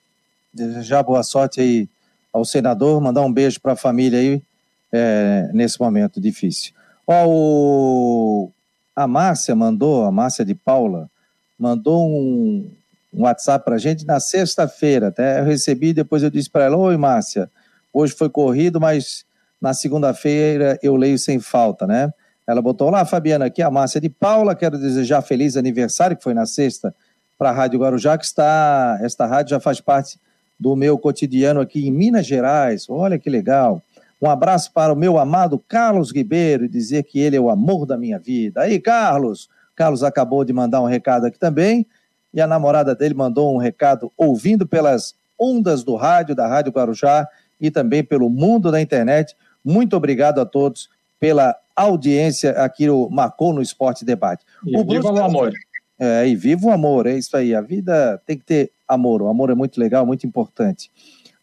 Desejar 0.52 1.02
boa 1.02 1.22
sorte 1.22 1.60
aí 1.60 1.88
ao 2.32 2.44
senador, 2.44 3.00
mandar 3.00 3.22
um 3.22 3.32
beijo 3.32 3.60
para 3.60 3.72
a 3.72 3.76
família 3.76 4.18
aí 4.18 4.42
é, 4.93 5.51
nesse 5.53 5.80
momento 5.80 6.20
difícil. 6.20 6.72
Ó, 7.07 7.26
o, 7.26 8.53
a 8.95 9.07
Márcia 9.07 9.55
mandou, 9.55 10.05
a 10.05 10.12
Márcia 10.12 10.45
de 10.45 10.55
Paula, 10.55 11.11
mandou 11.59 12.07
um, 12.07 12.70
um 13.12 13.22
WhatsApp 13.22 13.64
para 13.64 13.76
a 13.76 13.78
gente 13.78 14.07
na 14.07 14.20
sexta-feira. 14.20 15.09
Até 15.09 15.41
eu 15.41 15.45
recebi, 15.45 15.93
depois 15.93 16.22
eu 16.22 16.30
disse 16.30 16.51
para 16.51 16.64
ela: 16.64 16.76
Oi, 16.76 16.97
Márcia, 16.97 17.51
hoje 17.93 18.14
foi 18.14 18.28
corrido, 18.28 18.80
mas 18.80 19.24
na 19.61 19.74
segunda-feira 19.74 20.78
eu 20.82 20.97
leio 20.97 21.18
sem 21.18 21.41
falta, 21.41 21.86
né? 21.86 22.12
Ela 22.47 22.62
botou 22.62 22.89
lá, 22.89 23.05
Fabiana, 23.05 23.45
aqui 23.45 23.61
a 23.61 23.70
Márcia 23.70 24.01
de 24.01 24.09
Paula, 24.09 24.55
quero 24.55 24.78
desejar 24.78 25.20
feliz 25.20 25.57
aniversário, 25.57 26.16
que 26.16 26.22
foi 26.22 26.32
na 26.32 26.47
sexta, 26.47 26.95
para 27.36 27.51
a 27.51 27.53
Rádio 27.53 27.78
Guarujá, 27.78 28.16
que 28.16 28.24
está, 28.24 28.99
esta 29.03 29.26
rádio 29.26 29.51
já 29.51 29.61
faz 29.61 29.80
parte 29.80 30.18
do 30.59 30.74
meu 30.74 30.99
cotidiano 30.99 31.61
aqui 31.61 31.86
em 31.86 31.93
Minas 31.93 32.26
Gerais. 32.26 32.86
Olha 32.89 33.18
que 33.18 33.30
legal. 33.30 33.82
Um 34.20 34.28
abraço 34.28 34.72
para 34.72 34.92
o 34.92 34.96
meu 34.96 35.18
amado 35.18 35.58
Carlos 35.68 36.12
Ribeiro 36.12 36.64
e 36.64 36.68
dizer 36.68 37.04
que 37.04 37.18
ele 37.18 37.36
é 37.36 37.40
o 37.40 37.50
amor 37.50 37.86
da 37.86 37.96
minha 37.96 38.18
vida. 38.18 38.62
Aí, 38.62 38.80
Carlos! 38.80 39.48
Carlos 39.76 40.02
acabou 40.02 40.44
de 40.44 40.52
mandar 40.52 40.82
um 40.82 40.86
recado 40.86 41.24
aqui 41.24 41.38
também 41.38 41.86
e 42.34 42.40
a 42.40 42.46
namorada 42.48 42.96
dele 42.96 43.14
mandou 43.14 43.54
um 43.54 43.58
recado 43.58 44.12
ouvindo 44.16 44.66
pelas 44.66 45.14
ondas 45.38 45.84
do 45.84 45.94
rádio, 45.94 46.34
da 46.34 46.48
Rádio 46.48 46.72
Guarujá 46.72 47.28
e 47.60 47.70
também 47.70 48.02
pelo 48.02 48.28
mundo 48.28 48.72
da 48.72 48.80
internet. 48.80 49.36
Muito 49.64 49.96
obrigado 49.96 50.40
a 50.40 50.46
todos 50.46 50.88
pela 51.20 51.56
audiência 51.76 52.50
aqui 52.52 52.86
no 52.88 53.08
Marcou 53.08 53.52
no 53.52 53.62
Esporte 53.62 54.04
Debate. 54.04 54.44
E 54.66 54.76
o 54.76 54.84
viva 54.84 55.12
o 55.12 55.22
amor. 55.22 55.52
É, 56.00 56.26
e 56.26 56.34
viva 56.34 56.66
o 56.66 56.70
amor, 56.70 57.06
é 57.06 57.16
isso 57.16 57.36
aí. 57.36 57.54
A 57.54 57.60
vida 57.60 58.20
tem 58.26 58.36
que 58.36 58.44
ter 58.44 58.72
amor. 58.86 59.22
O 59.22 59.28
amor 59.28 59.50
é 59.50 59.54
muito 59.54 59.78
legal, 59.80 60.06
muito 60.06 60.26
importante. 60.26 60.90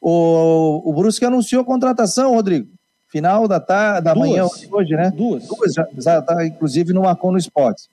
O, 0.07 0.87
o 0.87 0.93
Brusque 0.93 1.25
anunciou 1.25 1.63
a 1.63 1.65
contratação, 1.65 2.35
Rodrigo. 2.35 2.67
Final 3.07 3.47
da, 3.47 3.59
tarde, 3.59 4.03
da 4.03 4.13
Duas. 4.13 4.29
manhã 4.29 4.45
hoje, 4.71 4.93
né? 4.93 5.09
Duas. 5.09 5.47
Duas, 5.47 5.73
já 5.73 6.19
está 6.19 6.45
inclusive 6.45 6.93
no 6.93 7.01
Marcou 7.01 7.31
no 7.31 7.39
Esporte. 7.39 7.89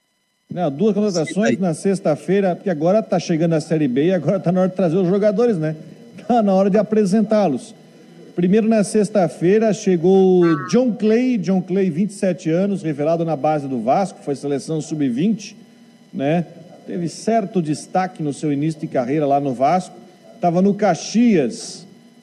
Não, 0.51 0.71
duas 0.71 0.95
contratações 0.95 1.59
na 1.59 1.73
sexta-feira, 1.73 2.55
porque 2.55 2.69
agora 2.69 2.99
está 2.99 3.19
chegando 3.19 3.55
a 3.55 3.63
Série 3.63 3.89
B 3.89 4.09
e 4.09 4.13
agora 4.13 4.37
está 4.37 4.53
na 4.53 4.61
hora 4.61 4.69
de 4.69 4.77
trazer 4.77 4.97
os 4.97 5.09
jogadores, 5.09 5.57
né? 5.57 5.75
Está 6.19 6.43
na 6.43 6.53
hora 6.53 6.69
de 6.69 6.77
apresentá-los. 6.77 7.75
Primeiro 8.37 8.69
na 8.69 8.85
sexta-feira 8.85 9.73
chegou 9.73 10.45
John 10.69 10.93
Clay, 10.93 11.39
John 11.39 11.63
Clay, 11.63 11.89
27 11.89 12.51
anos, 12.51 12.83
revelado 12.83 13.25
na 13.25 13.37
base 13.37 13.67
do 13.67 13.81
Vasco, 13.81 14.19
foi 14.23 14.37
seleção 14.37 14.83
sub-20, 14.83 15.55
né? 16.13 16.45
Teve 16.87 17.09
certo 17.09 17.63
destaque 17.63 18.23
no 18.23 18.35
seu 18.35 18.53
início 18.53 18.83
de 18.83 18.87
carreira 18.87 19.25
lá 19.25 19.41
no 19.41 19.55
Vasco. 19.55 19.97
Estava 20.35 20.61
no 20.61 20.75
Caxias, 20.75 21.82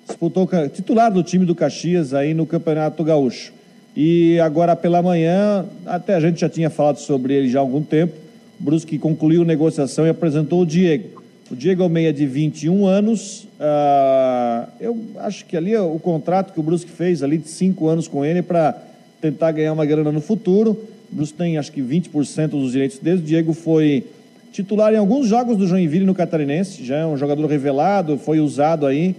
disputou 0.09 0.49
titular 0.73 1.11
do 1.11 1.23
time 1.23 1.45
do 1.45 1.55
Caxias 1.55 2.13
aí 2.13 2.33
no 2.33 2.45
Campeonato 2.45 3.03
Gaúcho. 3.03 3.53
E 3.95 4.39
agora 4.39 4.75
pela 4.75 5.01
manhã, 5.01 5.65
até 5.85 6.15
a 6.15 6.19
gente 6.19 6.41
já 6.41 6.49
tinha 6.49 6.69
falado 6.69 6.97
sobre 6.97 7.33
ele 7.33 7.49
já 7.49 7.59
há 7.59 7.61
algum 7.61 7.81
tempo, 7.81 8.13
Brusque 8.59 8.97
concluiu 8.97 9.43
a 9.43 9.45
negociação 9.45 10.05
e 10.05 10.09
apresentou 10.09 10.61
o 10.61 10.65
Diego. 10.65 11.21
O 11.49 11.55
Diego 11.55 11.81
Almeida, 11.81 12.13
de 12.13 12.25
21 12.25 12.85
anos, 12.85 13.47
uh, 13.59 14.69
eu 14.79 14.97
acho 15.19 15.45
que 15.45 15.55
ali 15.57 15.75
o 15.75 15.97
contrato 15.97 16.53
que 16.53 16.59
o 16.59 16.63
Brusque 16.63 16.91
fez 16.91 17.23
ali 17.23 17.37
de 17.37 17.47
5 17.47 17.87
anos 17.87 18.07
com 18.07 18.23
ele 18.23 18.41
para 18.41 18.77
tentar 19.21 19.51
ganhar 19.51 19.73
uma 19.73 19.85
grana 19.85 20.11
no 20.11 20.21
futuro. 20.21 20.71
O 21.11 21.15
Brusque 21.15 21.37
tem 21.37 21.57
acho 21.57 21.71
que 21.71 21.81
20% 21.81 22.49
dos 22.49 22.73
direitos 22.73 22.99
dele. 22.99 23.19
O 23.19 23.23
Diego 23.23 23.53
foi 23.53 24.05
titular 24.51 24.93
em 24.93 24.97
alguns 24.97 25.27
jogos 25.27 25.57
do 25.57 25.65
Joinville 25.65 26.05
no 26.05 26.13
Catarinense, 26.13 26.83
já 26.83 26.97
é 26.97 27.05
um 27.05 27.17
jogador 27.17 27.47
revelado, 27.47 28.17
foi 28.17 28.39
usado 28.39 28.85
aí. 28.85 29.15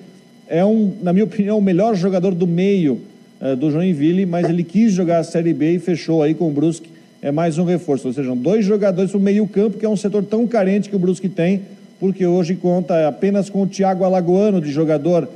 É 0.50 0.64
um, 0.64 0.98
na 1.00 1.12
minha 1.12 1.24
opinião, 1.24 1.58
o 1.58 1.62
melhor 1.62 1.94
jogador 1.94 2.34
do 2.34 2.44
meio 2.44 3.00
uh, 3.40 3.54
do 3.54 3.70
Joinville, 3.70 4.26
mas 4.26 4.48
ele 4.48 4.64
quis 4.64 4.92
jogar 4.92 5.18
a 5.18 5.24
Série 5.24 5.54
B 5.54 5.74
e 5.74 5.78
fechou 5.78 6.24
aí 6.24 6.34
com 6.34 6.48
o 6.48 6.50
Brusque. 6.50 6.90
É 7.22 7.30
mais 7.30 7.56
um 7.56 7.64
reforço, 7.64 8.08
ou 8.08 8.12
seja, 8.12 8.34
dois 8.34 8.64
jogadores 8.64 9.12
para 9.12 9.18
o 9.18 9.22
meio-campo, 9.22 9.78
que 9.78 9.86
é 9.86 9.88
um 9.88 9.96
setor 9.96 10.24
tão 10.24 10.48
carente 10.48 10.90
que 10.90 10.96
o 10.96 10.98
Brusque 10.98 11.28
tem, 11.28 11.62
porque 12.00 12.26
hoje 12.26 12.56
conta 12.56 13.06
apenas 13.06 13.48
com 13.48 13.62
o 13.62 13.66
Thiago 13.66 14.02
Alagoano, 14.02 14.60
de 14.60 14.72
jogador 14.72 15.28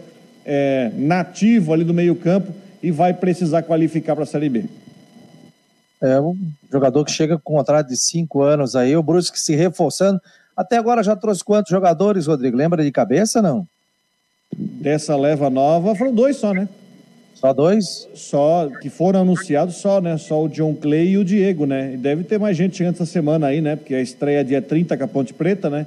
é, 0.44 0.90
nativo 0.96 1.72
ali 1.72 1.84
do 1.84 1.94
meio-campo, 1.94 2.52
e 2.82 2.90
vai 2.90 3.14
precisar 3.14 3.62
qualificar 3.62 4.16
para 4.16 4.24
a 4.24 4.26
Série 4.26 4.48
B. 4.48 4.64
É 6.02 6.20
um 6.20 6.36
jogador 6.72 7.04
que 7.04 7.12
chega 7.12 7.38
com 7.38 7.52
um 7.52 7.56
contrato 7.58 7.86
de 7.86 7.96
cinco 7.96 8.42
anos 8.42 8.74
aí, 8.74 8.96
o 8.96 9.02
Brusque 9.02 9.38
se 9.38 9.54
reforçando. 9.54 10.20
Até 10.56 10.76
agora 10.76 11.04
já 11.04 11.14
trouxe 11.14 11.44
quantos 11.44 11.70
jogadores, 11.70 12.26
Rodrigo? 12.26 12.56
Lembra 12.56 12.82
de 12.82 12.90
cabeça, 12.90 13.40
não? 13.40 13.64
Dessa 14.56 15.16
leva 15.16 15.50
nova, 15.50 15.94
foram 15.94 16.14
dois 16.14 16.36
só, 16.36 16.52
né? 16.52 16.68
Só 17.34 17.52
dois? 17.52 18.08
Só, 18.14 18.70
que 18.80 18.88
foram 18.88 19.20
anunciados 19.20 19.76
só, 19.76 20.00
né? 20.00 20.16
Só 20.16 20.44
o 20.44 20.48
John 20.48 20.74
Clay 20.74 21.10
e 21.10 21.18
o 21.18 21.24
Diego, 21.24 21.66
né? 21.66 21.92
E 21.94 21.96
deve 21.96 22.24
ter 22.24 22.38
mais 22.38 22.56
gente 22.56 22.76
chegando 22.76 22.94
essa 22.94 23.06
semana 23.06 23.48
aí, 23.48 23.60
né? 23.60 23.76
Porque 23.76 23.94
a 23.94 24.00
estreia 24.00 24.40
é 24.40 24.44
dia 24.44 24.62
30 24.62 24.96
com 24.96 25.04
a 25.04 25.08
Ponte 25.08 25.34
Preta, 25.34 25.68
né? 25.68 25.86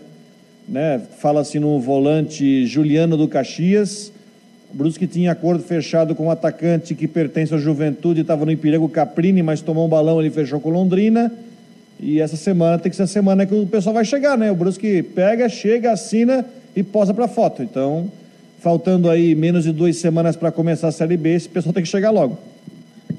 né? 0.67 1.01
Fala-se 1.17 1.59
no 1.59 1.79
volante 1.79 2.65
Juliano 2.65 3.15
do 3.15 3.27
Caxias. 3.27 4.11
O 4.71 4.77
Brusque 4.77 5.07
tinha 5.07 5.31
acordo 5.31 5.63
fechado 5.63 6.13
com 6.13 6.25
um 6.25 6.31
atacante 6.31 6.93
que 6.93 7.07
pertence 7.07 7.53
à 7.53 7.57
Juventude, 7.57 8.21
estava 8.21 8.45
no 8.45 8.51
Ipirego 8.51 8.89
Caprini, 8.89 9.41
mas 9.41 9.61
tomou 9.61 9.85
um 9.85 9.89
balão, 9.89 10.19
ele 10.19 10.29
fechou 10.29 10.59
com 10.59 10.69
Londrina. 10.69 11.31
E 11.99 12.19
essa 12.19 12.35
semana 12.35 12.77
tem 12.77 12.89
que 12.89 12.95
ser 12.95 13.03
a 13.03 13.07
semana 13.07 13.45
que 13.45 13.55
o 13.55 13.65
pessoal 13.65 13.95
vai 13.95 14.05
chegar, 14.05 14.37
né? 14.37 14.51
O 14.51 14.55
Brusque 14.55 15.01
pega, 15.01 15.47
chega, 15.47 15.91
assina 15.91 16.45
e 16.75 16.83
posa 16.83 17.13
para 17.13 17.27
foto. 17.27 17.63
Então, 17.63 18.11
faltando 18.59 19.09
aí 19.09 19.35
menos 19.35 19.63
de 19.63 19.71
duas 19.71 19.97
semanas 19.97 20.35
para 20.35 20.51
começar 20.51 20.87
a 20.87 20.91
Série 20.91 21.17
B, 21.17 21.35
esse 21.35 21.49
pessoal 21.49 21.73
tem 21.73 21.83
que 21.83 21.89
chegar 21.89 22.11
logo. 22.11 22.37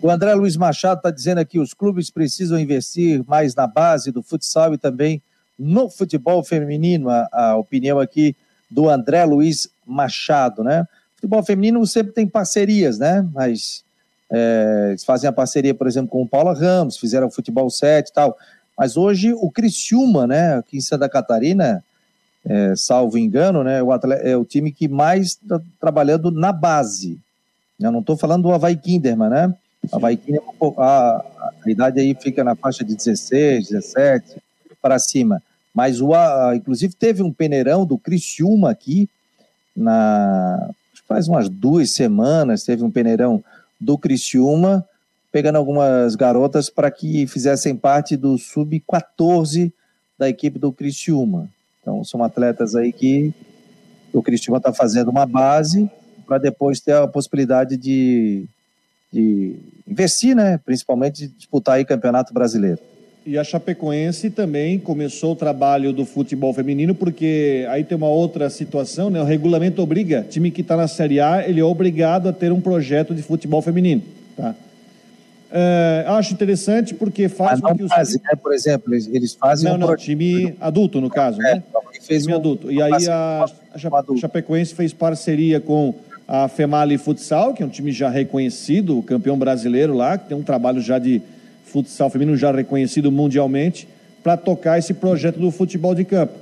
O 0.01 0.11
André 0.11 0.35
Luiz 0.35 0.57
Machado 0.57 0.99
está 0.99 1.11
dizendo 1.11 1.39
aqui: 1.39 1.59
os 1.59 1.75
clubes 1.75 2.11
precisam 2.11 2.59
investir 2.59 3.25
mais 3.27 3.55
na 3.55 3.67
base 3.67 4.13
do 4.13 4.23
futsal 4.23 4.75
e 4.75 4.79
também 4.79 5.23
no 5.59 5.91
futebol 5.91 6.43
feminino. 6.45 7.11
A, 7.11 7.29
a 7.33 7.57
opinião 7.57 7.99
aqui 7.99 8.37
do 8.71 8.89
André 8.89 9.25
Luiz 9.25 9.69
Machado, 9.87 10.63
né? 10.63 10.87
Futebol 11.17 11.43
feminino 11.43 11.85
sempre 11.87 12.13
tem 12.13 12.27
parcerias, 12.27 12.99
né? 12.99 13.27
Mas 13.33 13.83
é, 14.31 14.89
eles 14.91 15.05
fazem 15.05 15.29
a 15.29 15.33
parceria, 15.33 15.75
por 15.75 15.87
exemplo, 15.87 16.11
com 16.11 16.23
o 16.23 16.29
Paula 16.29 16.55
Ramos, 16.55 16.97
fizeram 16.97 17.27
o 17.27 17.31
futebol 17.31 17.69
7 17.69 18.09
e 18.09 18.13
tal. 18.13 18.37
Mas 18.77 18.97
hoje 18.97 19.33
o 19.33 19.51
Criciúma, 19.51 20.27
né, 20.27 20.55
aqui 20.55 20.77
em 20.77 20.81
Santa 20.81 21.09
Catarina, 21.09 21.83
é, 22.49 22.75
salvo 22.75 23.19
engano, 23.19 23.63
né, 23.63 23.83
o 23.83 23.93
atleta, 23.93 24.23
é 24.23 24.35
o 24.35 24.45
time 24.45 24.73
que 24.73 24.89
mais 24.89 25.27
está 25.27 25.61
trabalhando 25.79 26.31
na 26.31 26.51
base. 26.51 27.19
Eu 27.79 27.93
não 27.93 28.01
estou 28.01 28.17
falando 28.17 28.45
do 28.45 28.53
Havaí 28.53 28.75
Kinderman, 28.75 29.29
né? 29.29 29.55
O 29.93 29.97
Havaí 29.97 30.17
Kinderman, 30.17 30.49
a, 30.79 31.25
a, 31.65 31.71
idade 31.71 32.01
aí 32.01 32.17
fica 32.19 32.43
na 32.43 32.57
faixa 32.57 32.83
de 32.83 32.97
16, 32.97 33.69
17 33.69 34.43
para 34.81 34.99
cima. 34.99 35.43
Mas 35.75 36.01
o, 36.01 36.15
a, 36.15 36.57
inclusive 36.57 36.95
teve 36.95 37.23
um 37.23 37.33
peneirão 37.33 37.85
do 37.85 37.99
Criciúma 37.99 38.71
aqui, 38.71 39.09
na, 39.77 40.71
faz 41.07 41.29
umas 41.29 41.51
duas 41.51 41.91
semanas, 41.91 42.65
teve 42.65 42.83
um 42.83 42.91
peneirão 42.91 43.45
do 43.79 43.99
Criciúma, 43.99 44.85
pegando 45.31 45.57
algumas 45.57 46.17
garotas 46.17 46.71
para 46.71 46.91
que 46.91 47.27
fizessem 47.27 47.77
parte 47.77 48.17
do 48.17 48.39
sub-14 48.39 49.71
da 50.19 50.31
equipe 50.31 50.59
do 50.59 50.73
Criciúma. 50.73 51.49
Então, 51.89 52.05
são 52.05 52.23
atletas 52.23 52.75
aí 52.75 52.93
que 52.93 53.33
o 54.13 54.23
Cristiano 54.23 54.59
está 54.59 54.75
fazendo 54.75 55.11
uma 55.11 55.25
base 55.25 55.91
para 56.27 56.37
depois 56.37 56.81
ter 56.81 56.93
a 56.93 57.09
possibilidade 57.09 57.79
de, 57.79 58.45
de 59.11 59.57
investir, 59.89 60.37
né? 60.37 60.61
principalmente 60.63 61.27
disputar 61.29 61.77
aí 61.77 61.87
campeonato 61.87 62.35
brasileiro. 62.35 62.79
E 63.25 63.39
a 63.39 63.45
Chapecoense 63.45 64.29
também 64.29 64.79
começou 64.79 65.33
o 65.33 65.37
trabalho 65.37 65.91
do 65.91 66.05
futebol 66.05 66.53
feminino, 66.53 66.95
porque 66.95 67.67
aí 67.71 67.83
tem 67.83 67.97
uma 67.97 68.09
outra 68.09 68.51
situação, 68.51 69.09
né? 69.09 69.21
O 69.21 69.25
regulamento 69.25 69.83
obriga, 69.83 70.27
time 70.29 70.51
que 70.51 70.61
está 70.61 70.77
na 70.77 70.89
Série 70.89 71.21
A, 71.21 71.47
ele 71.47 71.61
é 71.61 71.65
obrigado 71.65 72.29
a 72.29 72.33
ter 72.35 72.53
um 72.53 72.61
projeto 72.61 73.15
de 73.15 73.23
futebol 73.23 73.61
feminino, 73.61 74.03
tá? 74.37 74.55
É, 75.51 76.05
acho 76.09 76.35
interessante 76.35 76.95
porque 76.95 77.29
faz 77.29 77.61
Mas 77.61 77.79
não 77.79 77.89
fazem, 77.89 78.21
né? 78.23 78.37
Por 78.41 78.53
exemplo, 78.53 78.93
eles, 78.93 79.09
eles 79.13 79.35
fazem. 79.35 79.69
Não, 79.69 79.77
um 79.77 79.79
não, 79.79 79.97
time 79.97 80.55
adulto, 80.61 81.01
no 81.01 81.09
caso, 81.09 81.41
é, 81.41 81.55
né? 81.55 81.63
Fez 82.03 82.23
time 82.23 82.35
um, 82.35 82.37
adulto. 82.37 82.71
E 82.71 82.83
aí 82.83 83.09
a, 83.09 83.47
a 83.75 83.79
Chapecoense 84.19 84.75
fez 84.75 84.93
parceria 84.93 85.61
com 85.61 85.95
a 86.27 86.47
Femali 86.47 86.99
Futsal, 86.99 87.55
que 87.55 87.63
é 87.63 87.67
um 87.67 87.71
time 87.71 87.91
já 87.91 88.11
reconhecido, 88.11 89.03
campeão 89.03 89.39
brasileiro 89.39 89.95
lá, 89.95 90.19
que 90.19 90.29
tem 90.29 90.37
um 90.37 90.43
trabalho 90.43 90.81
já 90.81 90.99
de 90.99 91.23
futsal 91.65 92.11
feminino 92.11 92.37
já 92.37 92.53
reconhecido 92.53 93.11
mundialmente, 93.11 93.89
para 94.23 94.37
tocar 94.37 94.79
esse 94.79 94.93
projeto 94.93 95.39
do 95.39 95.51
futebol 95.51 95.95
de 95.95 96.05
campo. 96.05 96.35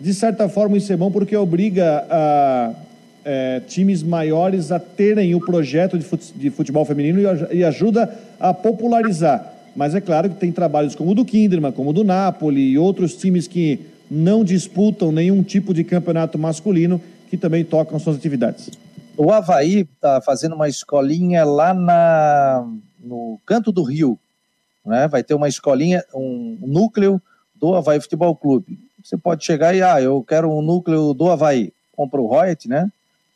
De 0.00 0.14
certa 0.14 0.48
forma, 0.48 0.78
isso 0.78 0.92
é 0.92 0.96
bom 0.96 1.10
porque 1.10 1.36
obriga 1.36 2.06
a, 2.10 2.72
é, 3.24 3.60
times 3.60 4.02
maiores 4.02 4.70
a 4.70 4.78
terem 4.78 5.34
o 5.34 5.40
projeto 5.40 5.98
de 5.98 6.50
futebol 6.50 6.84
feminino 6.84 7.20
e 7.50 7.64
ajuda 7.64 8.12
a 8.38 8.52
popularizar. 8.52 9.52
Mas 9.74 9.94
é 9.94 10.00
claro 10.00 10.28
que 10.30 10.36
tem 10.36 10.52
trabalhos 10.52 10.94
como 10.94 11.10
o 11.10 11.14
do 11.14 11.24
Kinderman, 11.24 11.72
como 11.72 11.90
o 11.90 11.92
do 11.92 12.04
Napoli 12.04 12.60
e 12.60 12.78
outros 12.78 13.16
times 13.16 13.48
que 13.48 13.80
não 14.10 14.44
disputam 14.44 15.10
nenhum 15.10 15.42
tipo 15.42 15.74
de 15.74 15.82
campeonato 15.82 16.38
masculino 16.38 17.00
que 17.28 17.36
também 17.36 17.64
tocam 17.64 17.98
suas 17.98 18.16
atividades. 18.16 18.70
O 19.16 19.32
Havaí 19.32 19.80
está 19.80 20.20
fazendo 20.20 20.54
uma 20.54 20.68
escolinha 20.68 21.44
lá 21.44 21.72
na, 21.72 22.66
no 23.00 23.40
canto 23.46 23.72
do 23.72 23.82
Rio. 23.82 24.18
Né? 24.84 25.08
Vai 25.08 25.22
ter 25.22 25.34
uma 25.34 25.48
escolinha, 25.48 26.04
um 26.14 26.58
núcleo 26.60 27.20
do 27.54 27.74
Havaí 27.74 28.00
Futebol 28.00 28.36
Clube. 28.36 28.78
Você 29.02 29.16
pode 29.16 29.44
chegar 29.44 29.74
e, 29.74 29.82
ah, 29.82 30.00
eu 30.00 30.22
quero 30.22 30.50
um 30.50 30.62
núcleo 30.62 31.14
do 31.14 31.30
Havaí. 31.30 31.72
Compra 31.92 32.20
o 32.20 32.26
Royet, 32.26 32.68
né? 32.68 32.90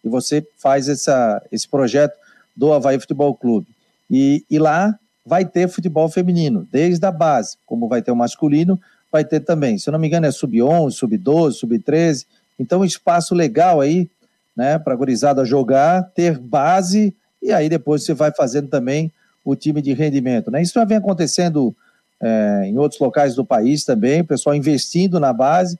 Você 0.08 0.46
faz 0.56 0.88
essa, 0.88 1.42
esse 1.52 1.68
projeto 1.68 2.16
do 2.56 2.72
Havaí 2.72 2.98
Futebol 2.98 3.34
Clube. 3.34 3.66
E, 4.10 4.44
e 4.50 4.58
lá 4.58 4.98
vai 5.24 5.44
ter 5.44 5.68
futebol 5.68 6.08
feminino, 6.08 6.66
desde 6.72 7.04
a 7.04 7.12
base, 7.12 7.56
como 7.66 7.86
vai 7.86 8.00
ter 8.00 8.10
o 8.10 8.16
masculino, 8.16 8.80
vai 9.12 9.24
ter 9.24 9.40
também. 9.40 9.78
Se 9.78 9.88
eu 9.88 9.92
não 9.92 9.98
me 9.98 10.06
engano, 10.06 10.26
é 10.26 10.30
sub-11, 10.30 10.92
sub-12, 10.92 11.52
sub-13. 11.52 12.26
Então, 12.58 12.80
um 12.80 12.84
espaço 12.84 13.34
legal 13.34 13.80
aí, 13.80 14.08
né, 14.56 14.78
para 14.78 14.94
a 14.94 14.96
gurizada 14.96 15.44
jogar, 15.44 16.02
ter 16.14 16.38
base, 16.38 17.14
e 17.42 17.52
aí 17.52 17.68
depois 17.68 18.04
você 18.04 18.14
vai 18.14 18.32
fazendo 18.34 18.68
também 18.68 19.12
o 19.44 19.54
time 19.54 19.80
de 19.80 19.92
rendimento. 19.92 20.50
Né? 20.50 20.62
Isso 20.62 20.74
já 20.74 20.84
vem 20.84 20.96
acontecendo 20.96 21.74
é, 22.20 22.62
em 22.66 22.76
outros 22.78 23.00
locais 23.00 23.34
do 23.34 23.44
país 23.44 23.84
também, 23.84 24.22
o 24.22 24.26
pessoal 24.26 24.54
investindo 24.54 25.20
na 25.20 25.32
base, 25.32 25.78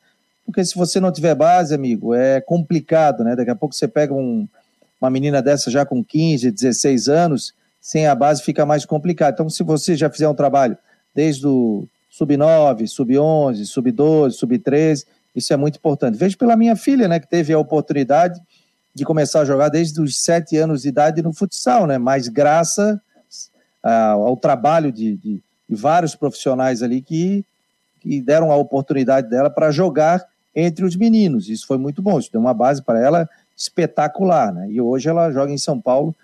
porque 0.49 0.64
se 0.64 0.74
você 0.74 0.99
não 0.99 1.12
tiver 1.12 1.34
base, 1.34 1.74
amigo, 1.74 2.14
é 2.14 2.40
complicado, 2.40 3.22
né? 3.22 3.36
Daqui 3.36 3.51
a 3.51 3.55
pouco 3.55 3.74
você 3.74 3.86
pega 3.86 4.14
um, 4.14 4.49
uma 4.99 5.11
menina 5.11 5.42
dessa 5.42 5.70
já 5.70 5.84
com 5.84 6.03
15, 6.03 6.51
16 6.51 7.07
anos, 7.07 7.53
sem 7.78 8.07
a 8.07 8.14
base 8.14 8.42
fica 8.42 8.64
mais 8.64 8.86
complicado. 8.86 9.34
Então, 9.34 9.51
se 9.51 9.62
você 9.62 9.94
já 9.94 10.09
fizer 10.09 10.26
um 10.26 10.34
trabalho 10.34 10.78
desde 11.14 11.46
o 11.46 11.86
sub-9, 12.09 12.86
sub-11, 12.86 13.66
sub-12, 13.66 14.30
sub-13, 14.30 15.05
isso 15.36 15.53
é 15.53 15.57
muito 15.59 15.76
importante. 15.76 16.16
Vejo 16.16 16.38
pela 16.38 16.57
minha 16.57 16.74
filha, 16.74 17.07
né, 17.07 17.20
que 17.20 17.28
teve 17.28 17.53
a 17.53 17.59
oportunidade 17.59 18.40
de 18.94 19.05
começar 19.05 19.42
a 19.42 19.44
jogar 19.44 19.68
desde 19.68 20.01
os 20.01 20.18
7 20.22 20.57
anos 20.57 20.80
de 20.80 20.88
idade 20.88 21.20
no 21.20 21.34
futsal, 21.34 21.86
né? 21.86 21.99
Mas 21.99 22.26
graças 22.26 22.96
ao 23.82 24.34
trabalho 24.34 24.90
de, 24.90 25.14
de, 25.14 25.42
de 25.68 25.76
vários 25.76 26.14
profissionais 26.14 26.82
ali 26.82 27.03
que, 27.03 27.44
que 28.01 28.22
deram 28.22 28.51
a 28.51 28.57
oportunidade 28.57 29.28
dela 29.28 29.51
para 29.51 29.70
jogar 29.70 30.26
entre 30.55 30.84
os 30.84 30.96
meninos. 30.96 31.49
Isso 31.49 31.66
foi 31.66 31.78
muito 31.78 32.03
bom, 32.03 32.18
isso 32.18 32.32
deu 32.32 32.40
uma 32.40 32.55
base 32.55 32.82
para 32.82 33.01
ela 33.01 33.28
espetacular, 33.57 34.53
né? 34.53 34.70
E 34.70 34.80
hoje 34.80 35.09
ela 35.09 35.30
joga 35.30 35.53
em 35.53 35.59
São 35.59 35.80
Paulo 35.80 36.14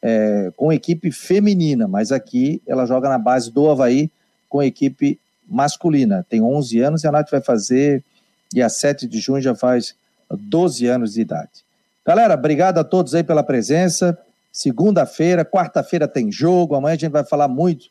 é, 0.00 0.52
com 0.56 0.72
equipe 0.72 1.10
feminina, 1.10 1.88
mas 1.88 2.12
aqui 2.12 2.62
ela 2.66 2.86
joga 2.86 3.08
na 3.08 3.18
base 3.18 3.50
do 3.50 3.68
Havaí 3.70 4.10
com 4.48 4.62
equipe 4.62 5.18
masculina. 5.48 6.24
Tem 6.28 6.40
11 6.42 6.80
anos 6.80 7.04
e 7.04 7.08
a 7.08 7.12
Nath 7.12 7.30
vai 7.30 7.40
fazer, 7.40 8.04
dia 8.52 8.68
7 8.68 9.06
de 9.06 9.18
junho 9.18 9.40
já 9.40 9.54
faz 9.54 9.94
12 10.30 10.86
anos 10.86 11.14
de 11.14 11.22
idade. 11.22 11.64
Galera, 12.06 12.34
obrigado 12.34 12.78
a 12.78 12.84
todos 12.84 13.14
aí 13.14 13.24
pela 13.24 13.42
presença. 13.42 14.16
Segunda-feira, 14.52 15.44
quarta-feira 15.44 16.06
tem 16.06 16.30
jogo. 16.30 16.74
Amanhã 16.74 16.94
a 16.94 16.98
gente 16.98 17.10
vai 17.10 17.24
falar 17.24 17.48
muito 17.48 17.86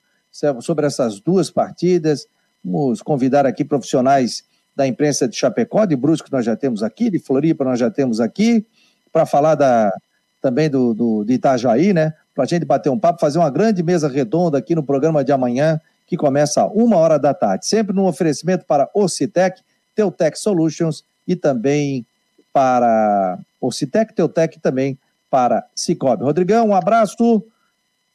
sobre 0.62 0.86
essas 0.86 1.20
duas 1.20 1.50
partidas. 1.50 2.28
Vamos 2.64 3.02
convidar 3.02 3.46
aqui 3.46 3.66
profissionais 3.66 4.44
da 4.76 4.88
imprensa 4.88 5.28
de 5.28 5.36
Chapecó, 5.36 5.86
de 5.86 5.96
Brusque 5.96 6.32
nós 6.32 6.46
já 6.46 6.56
temos 6.56 6.82
aqui, 6.84 7.10
de 7.10 7.20
Floripa 7.20 7.64
nós 7.64 7.80
já 7.80 7.90
temos 7.90 8.20
aqui, 8.20 8.66
para 9.12 9.26
falar 9.26 9.56
da, 9.56 9.94
também 10.42 10.70
do, 10.70 10.94
do, 10.94 11.24
de 11.24 11.34
Itajaí, 11.34 11.94
né? 11.94 12.14
Para 12.34 12.44
a 12.44 12.48
gente 12.48 12.66
bater 12.66 12.90
um 12.90 13.00
papo, 13.00 13.20
fazer 13.20 13.38
uma 13.38 13.50
grande 13.50 13.84
mesa 13.84 14.08
redonda 14.08 14.58
aqui 14.58 14.74
no 14.74 14.84
programa 14.84 15.24
de 15.24 15.32
amanhã, 15.32 15.80
que 16.08 16.18
começa 16.18 16.62
a 16.62 16.68
uma 16.68 16.98
hora 16.98 17.18
da 17.18 17.34
tarde. 17.34 17.66
Sempre 17.66 17.96
no 17.96 18.08
oferecimento 18.08 18.66
para 18.66 18.90
Ocitec, 18.94 19.62
Teutec 19.96 20.38
Solutions 20.38 21.04
e 21.28 21.36
também 21.36 22.06
para 22.52 23.38
Ocitec, 23.62 24.14
Teutec 24.14 24.58
e 24.58 24.60
também 24.60 24.98
para 25.30 25.66
Cicobi. 25.76 26.24
Rodrigão, 26.24 26.70
um 26.70 26.76
abraço. 26.76 27.44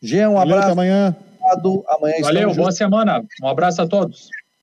Jean, 0.03 0.31
um 0.31 0.35
Valeu, 0.35 0.55
abraço. 0.55 0.63
Até 0.65 0.73
amanhã. 0.73 1.17
Amanhã 1.89 2.15
Valeu, 2.21 2.49
boa 2.49 2.55
juntos. 2.55 2.77
semana. 2.77 3.23
Um 3.43 3.49
abraço 3.49 3.81
a 3.83 3.87
todos. 3.87 4.29